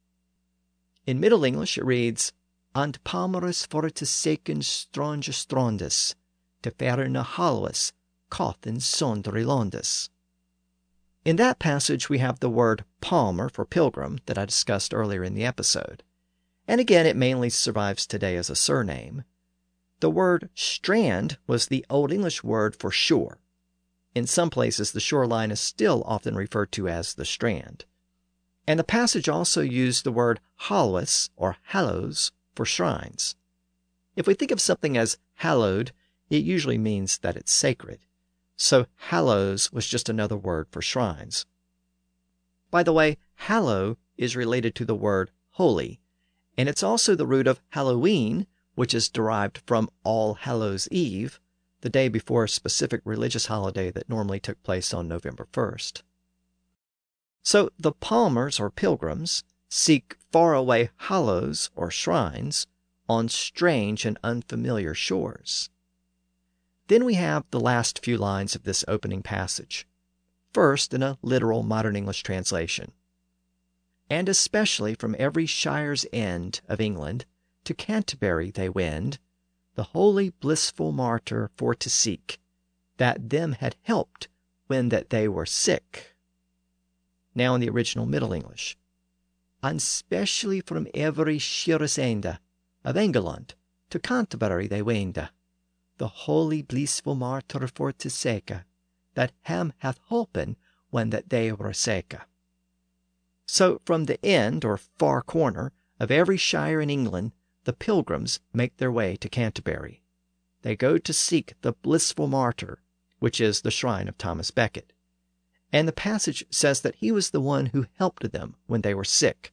In 1.07 1.21
Middle 1.21 1.45
English 1.45 1.79
it 1.79 1.85
reads, 1.85 2.33
And 2.75 3.03
palmers 3.05 3.67
for 3.67 3.89
to 3.89 4.05
seeken 4.05 4.63
strange 4.63 5.29
strandes 5.29 6.15
to 6.63 6.71
ferne 6.71 7.15
hollows 7.17 7.93
caught 8.31 8.67
in 8.67 8.81
sundry 8.81 9.45
landes. 9.45 10.11
In 11.25 11.37
that 11.37 11.59
passage, 11.59 12.09
we 12.09 12.19
have 12.19 12.41
the 12.41 12.51
word 12.51 12.85
palmer 13.01 13.49
for 13.49 13.65
pilgrim 13.65 14.19
that 14.27 14.39
I 14.39 14.47
discussed 14.47 14.93
earlier 14.93 15.23
in 15.23 15.35
the 15.35 15.45
episode. 15.45 16.03
And 16.67 16.81
again, 16.81 17.07
it 17.07 17.17
mainly 17.17 17.51
survives 17.51 18.07
today 18.07 18.37
as 18.37 18.51
a 18.51 18.57
surname. 18.57 19.25
The 20.01 20.11
word 20.11 20.51
strand 20.55 21.39
was 21.47 21.67
the 21.67 21.87
Old 21.89 22.13
English 22.13 22.43
word 22.43 22.75
for 22.75 22.91
shore. 22.91 23.39
In 24.15 24.27
some 24.27 24.51
places, 24.51 24.93
the 24.93 25.01
shoreline 25.01 25.51
is 25.51 25.61
still 25.61 26.03
often 26.05 26.35
referred 26.35 26.73
to 26.73 26.89
as 26.89 27.15
the 27.15 27.25
strand. 27.25 27.85
And 28.67 28.79
the 28.79 28.85
passage 28.85 29.29
also 29.29 29.61
used 29.63 30.05
the 30.05 30.13
word 30.13 30.41
hallows 30.57 31.31
or 31.37 31.57
hallows 31.63 32.31
for 32.55 32.65
shrines. 32.65 33.37
If 34.15 34.27
we 34.27 34.35
think 34.35 34.51
of 34.51 34.61
something 34.61 34.97
as 34.97 35.19
hallowed, 35.37 35.93
it 36.29 36.45
usually 36.45 36.79
means 36.79 37.19
that 37.19 37.37
it's 37.37 37.53
sacred. 37.53 38.01
So 38.57 38.87
hallows 38.97 39.73
was 39.73 39.87
just 39.87 40.09
another 40.09 40.37
word 40.37 40.69
for 40.71 40.83
shrines. 40.83 41.47
By 42.71 42.83
the 42.83 42.93
way, 42.93 43.19
hallow 43.35 43.99
is 44.17 44.37
related 44.37 44.75
to 44.77 44.85
the 44.85 44.95
word 44.95 45.31
holy, 45.53 46.01
and 46.57 46.69
it's 46.69 46.83
also 46.83 47.15
the 47.15 47.27
root 47.27 47.47
of 47.47 47.61
Halloween, 47.71 48.47
which 48.75 48.95
is 48.95 49.09
derived 49.09 49.59
from 49.67 49.91
All 50.05 50.35
Hallows 50.35 50.89
Eve, 50.91 51.41
the 51.83 51.91
day 51.91 52.09
before 52.09 52.45
a 52.45 52.49
specific 52.49 53.03
religious 53.05 53.47
holiday 53.47 53.91
that 53.91 54.09
normally 54.09 54.41
took 54.41 54.63
place 54.63 54.95
on 54.95 55.07
November 55.07 55.47
1st. 55.53 56.03
So 57.43 57.71
the 57.79 57.93
palmers 57.93 58.59
or 58.59 58.71
pilgrims 58.71 59.45
seek 59.69 60.17
faraway 60.31 60.91
hollows 60.97 61.71
or 61.75 61.91
shrines 61.91 62.67
on 63.09 63.29
strange 63.29 64.07
and 64.07 64.19
unfamiliar 64.23 64.95
shores. 64.95 65.71
Then 66.87 67.05
we 67.05 67.15
have 67.15 67.45
the 67.51 67.61
last 67.61 68.05
few 68.05 68.17
lines 68.17 68.55
of 68.55 68.63
this 68.63 68.85
opening 68.87 69.23
passage. 69.23 69.87
First, 70.53 70.95
in 70.95 71.03
a 71.03 71.19
literal 71.23 71.63
modern 71.63 71.97
English 71.97 72.23
translation. 72.23 72.93
And 74.09 74.29
especially 74.29 74.95
from 74.95 75.17
every 75.19 75.47
shire's 75.47 76.07
end 76.13 76.61
of 76.69 76.81
England 76.81 77.25
to 77.65 77.75
Canterbury 77.75 78.51
they 78.51 78.69
wend, 78.69 79.19
the 79.75 79.85
holy 79.85 80.31
blissful 80.31 80.93
martyr 80.93 81.51
for 81.57 81.75
to 81.75 81.89
seek, 81.89 82.39
that 82.99 83.31
them 83.31 83.53
had 83.53 83.77
helped 83.83 84.29
when 84.67 84.91
that 84.91 85.11
they 85.11 85.27
were 85.27 85.47
sick. 85.47 86.15
Now 87.35 87.55
in 87.55 87.61
the 87.61 87.71
original 87.71 88.07
Middle 88.07 88.33
English. 88.33 88.77
And 89.63 89.81
specially 89.81 90.61
from 90.61 90.89
every 90.93 91.39
shire's 91.39 91.99
ende 91.99 92.39
of 92.85 92.97
England, 92.97 93.55
to 93.91 93.99
Canterbury 93.99 94.67
they 94.67 94.83
wende, 94.83 95.31
the 95.99 96.09
holy 96.09 96.63
blissful 96.63 97.15
martyr 97.15 97.69
for 97.69 97.93
to 97.93 98.11
sake, 98.11 98.53
that 99.15 99.33
hem 99.43 99.73
hath 99.79 100.01
holpen 100.11 100.57
when 100.91 101.11
that 101.11 101.31
they 101.31 101.53
were 101.53 101.73
sake. 101.73 102.17
So 103.47 103.81
from 103.85 104.07
the 104.07 104.25
end 104.25 104.65
or 104.65 104.77
far 104.77 105.23
corner 105.23 105.73
of 106.01 106.11
every 106.11 106.37
shire 106.37 106.81
in 106.81 106.91
England 106.91 107.33
the 107.65 107.73
pilgrims 107.73 108.41
make 108.53 108.77
their 108.77 108.93
way 108.93 109.17
to 109.17 109.29
Canterbury. 109.29 110.03
They 110.63 110.77
go 110.77 110.99
to 110.99 111.13
seek 111.13 111.55
the 111.63 111.73
blissful 111.73 112.27
martyr, 112.27 112.81
which 113.19 113.41
is 113.41 113.61
the 113.61 113.71
shrine 113.71 114.09
of 114.09 114.19
Thomas 114.19 114.51
Becket. 114.51 114.93
And 115.73 115.89
the 115.89 115.93
passage 115.93 116.45
says 116.51 116.81
that 116.83 116.97
he 116.97 117.11
was 117.11 117.31
the 117.31 117.41
one 117.41 117.67
who 117.67 117.87
helped 117.99 118.33
them 118.33 118.57
when 118.67 118.83
they 118.83 118.95
were 118.95 119.05
sick. 119.05 119.53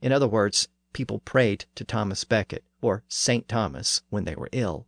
In 0.00 0.12
other 0.12 0.28
words, 0.28 0.68
people 0.92 1.18
prayed 1.20 1.66
to 1.74 1.84
Thomas 1.84 2.24
Becket, 2.24 2.64
or 2.80 3.04
St. 3.08 3.46
Thomas, 3.48 4.02
when 4.10 4.24
they 4.24 4.34
were 4.34 4.48
ill. 4.52 4.86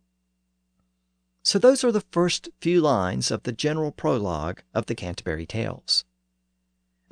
So 1.43 1.59
those 1.59 1.83
are 1.83 1.91
the 1.91 2.01
first 2.01 2.49
few 2.59 2.81
lines 2.81 3.29
of 3.29 3.43
the 3.43 3.51
general 3.51 3.91
prologue 3.91 4.61
of 4.73 4.85
the 4.85 4.95
Canterbury 4.95 5.45
Tales. 5.45 6.05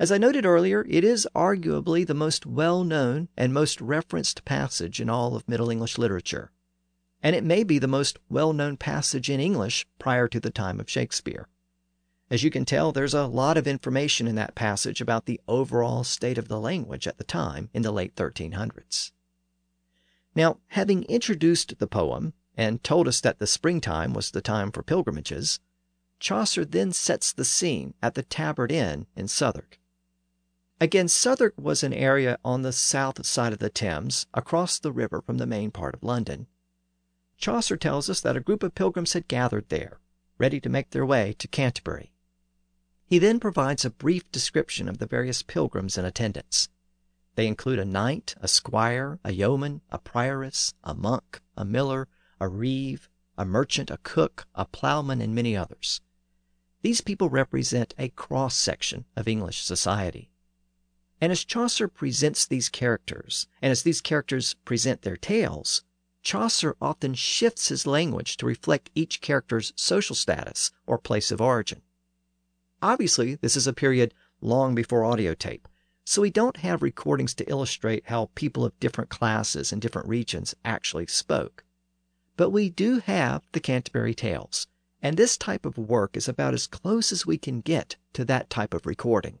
As 0.02 0.10
I 0.10 0.18
noted 0.18 0.44
earlier, 0.44 0.84
it 0.88 1.04
is 1.04 1.28
arguably 1.32 2.04
the 2.04 2.12
most 2.12 2.44
well 2.44 2.82
known 2.82 3.28
and 3.36 3.54
most 3.54 3.80
referenced 3.80 4.44
passage 4.44 5.00
in 5.00 5.08
all 5.08 5.36
of 5.36 5.48
Middle 5.48 5.70
English 5.70 5.96
literature, 5.96 6.50
and 7.22 7.36
it 7.36 7.44
may 7.44 7.62
be 7.62 7.78
the 7.78 7.86
most 7.86 8.18
well 8.28 8.52
known 8.52 8.76
passage 8.76 9.30
in 9.30 9.38
English 9.38 9.86
prior 10.00 10.26
to 10.26 10.40
the 10.40 10.50
time 10.50 10.80
of 10.80 10.90
Shakespeare. 10.90 11.46
As 12.28 12.42
you 12.42 12.50
can 12.50 12.64
tell, 12.64 12.90
there's 12.90 13.14
a 13.14 13.28
lot 13.28 13.56
of 13.56 13.68
information 13.68 14.26
in 14.26 14.34
that 14.34 14.56
passage 14.56 15.00
about 15.00 15.26
the 15.26 15.40
overall 15.46 16.02
state 16.02 16.36
of 16.36 16.48
the 16.48 16.58
language 16.58 17.06
at 17.06 17.18
the 17.18 17.22
time 17.22 17.70
in 17.72 17.82
the 17.82 17.92
late 17.92 18.16
1300s. 18.16 19.12
Now, 20.34 20.58
having 20.70 21.04
introduced 21.04 21.78
the 21.78 21.86
poem 21.86 22.32
and 22.56 22.82
told 22.82 23.06
us 23.06 23.20
that 23.20 23.38
the 23.38 23.46
springtime 23.46 24.14
was 24.14 24.32
the 24.32 24.42
time 24.42 24.72
for 24.72 24.82
pilgrimages, 24.82 25.60
Chaucer 26.18 26.64
then 26.64 26.90
sets 26.90 27.32
the 27.32 27.44
scene 27.44 27.94
at 28.02 28.14
the 28.14 28.24
Tabard 28.24 28.72
Inn 28.72 29.06
in 29.14 29.28
Southwark. 29.28 29.78
Again, 30.80 31.08
Southwark 31.08 31.54
was 31.56 31.82
an 31.82 31.92
area 31.92 32.38
on 32.44 32.62
the 32.62 32.72
south 32.72 33.24
side 33.24 33.52
of 33.52 33.60
the 33.60 33.70
Thames, 33.70 34.26
across 34.34 34.78
the 34.78 34.92
river 34.92 35.20
from 35.20 35.38
the 35.38 35.46
main 35.46 35.70
part 35.70 35.94
of 35.94 36.02
London. 36.02 36.46
Chaucer 37.36 37.76
tells 37.76 38.08
us 38.10 38.20
that 38.20 38.36
a 38.36 38.40
group 38.40 38.62
of 38.62 38.74
pilgrims 38.74 39.12
had 39.12 39.28
gathered 39.28 39.68
there, 39.68 40.00
ready 40.38 40.60
to 40.60 40.68
make 40.68 40.90
their 40.90 41.06
way 41.06 41.34
to 41.38 41.48
Canterbury. 41.48 42.12
He 43.04 43.18
then 43.18 43.38
provides 43.40 43.84
a 43.84 43.90
brief 43.90 44.30
description 44.32 44.88
of 44.88 44.98
the 44.98 45.06
various 45.06 45.42
pilgrims 45.42 45.98
in 45.98 46.04
attendance. 46.04 46.68
They 47.34 47.46
include 47.46 47.78
a 47.78 47.84
knight, 47.84 48.34
a 48.40 48.48
squire, 48.48 49.18
a 49.24 49.32
yeoman, 49.32 49.82
a 49.90 49.98
prioress, 49.98 50.74
a 50.82 50.94
monk, 50.94 51.40
a 51.56 51.64
miller, 51.64 52.08
a 52.40 52.48
reeve, 52.48 53.08
a 53.38 53.44
merchant, 53.44 53.90
a 53.90 53.98
cook, 53.98 54.46
a 54.54 54.64
plowman, 54.64 55.20
and 55.20 55.34
many 55.34 55.56
others. 55.56 56.00
These 56.82 57.00
people 57.00 57.30
represent 57.30 57.94
a 57.98 58.08
cross 58.08 58.54
section 58.54 59.04
of 59.16 59.28
English 59.28 59.62
society. 59.62 60.31
And 61.22 61.30
as 61.30 61.44
Chaucer 61.44 61.86
presents 61.86 62.44
these 62.44 62.68
characters, 62.68 63.46
and 63.62 63.70
as 63.70 63.84
these 63.84 64.00
characters 64.00 64.54
present 64.64 65.02
their 65.02 65.16
tales, 65.16 65.84
Chaucer 66.20 66.76
often 66.80 67.14
shifts 67.14 67.68
his 67.68 67.86
language 67.86 68.36
to 68.38 68.46
reflect 68.46 68.90
each 68.92 69.20
character's 69.20 69.72
social 69.76 70.16
status 70.16 70.72
or 70.84 70.98
place 70.98 71.30
of 71.30 71.40
origin. 71.40 71.82
Obviously, 72.82 73.36
this 73.36 73.56
is 73.56 73.68
a 73.68 73.72
period 73.72 74.12
long 74.40 74.74
before 74.74 75.04
audio 75.04 75.32
tape, 75.32 75.68
so 76.04 76.22
we 76.22 76.30
don't 76.32 76.56
have 76.56 76.82
recordings 76.82 77.34
to 77.34 77.48
illustrate 77.48 78.08
how 78.08 78.30
people 78.34 78.64
of 78.64 78.80
different 78.80 79.08
classes 79.08 79.70
and 79.70 79.80
different 79.80 80.08
regions 80.08 80.56
actually 80.64 81.06
spoke. 81.06 81.62
But 82.36 82.50
we 82.50 82.68
do 82.68 82.98
have 82.98 83.42
the 83.52 83.60
Canterbury 83.60 84.14
Tales, 84.14 84.66
and 85.00 85.16
this 85.16 85.36
type 85.36 85.64
of 85.64 85.78
work 85.78 86.16
is 86.16 86.26
about 86.26 86.52
as 86.52 86.66
close 86.66 87.12
as 87.12 87.24
we 87.24 87.38
can 87.38 87.60
get 87.60 87.94
to 88.14 88.24
that 88.24 88.50
type 88.50 88.74
of 88.74 88.86
recording. 88.86 89.38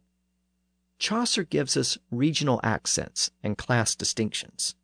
Chaucer 1.02 1.42
gives 1.42 1.76
us 1.76 1.98
regional 2.12 2.60
accents 2.62 3.32
and 3.42 3.58
class 3.58 3.96
distinctions. 3.96 4.76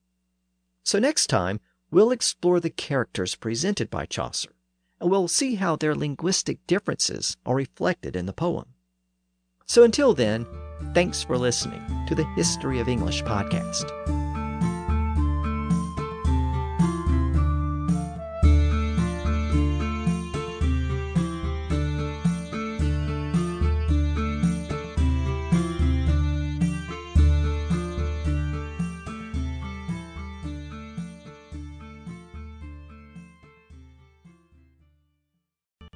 So 0.83 0.99
next 0.99 1.29
time, 1.29 1.61
we'll 1.93 2.11
explore 2.11 2.59
the 2.59 2.71
characters 2.71 3.37
presented 3.37 3.89
by 3.89 4.05
Chaucer, 4.05 4.51
and 5.01 5.13
we'll 5.13 5.29
see 5.29 5.55
how 5.55 5.77
their 5.77 5.95
linguistic 5.95 6.59
differences 6.67 7.37
are 7.47 7.55
reflected 7.55 8.17
in 8.17 8.27
the 8.27 8.33
poem. 8.33 8.67
So 9.67 9.85
until 9.85 10.13
then, 10.13 10.45
thanks 10.93 11.23
for 11.23 11.39
listening 11.39 11.85
to 12.09 12.17
the 12.17 12.27
History 12.35 12.81
of 12.81 12.89
English 12.89 13.23
podcast. 13.23 14.18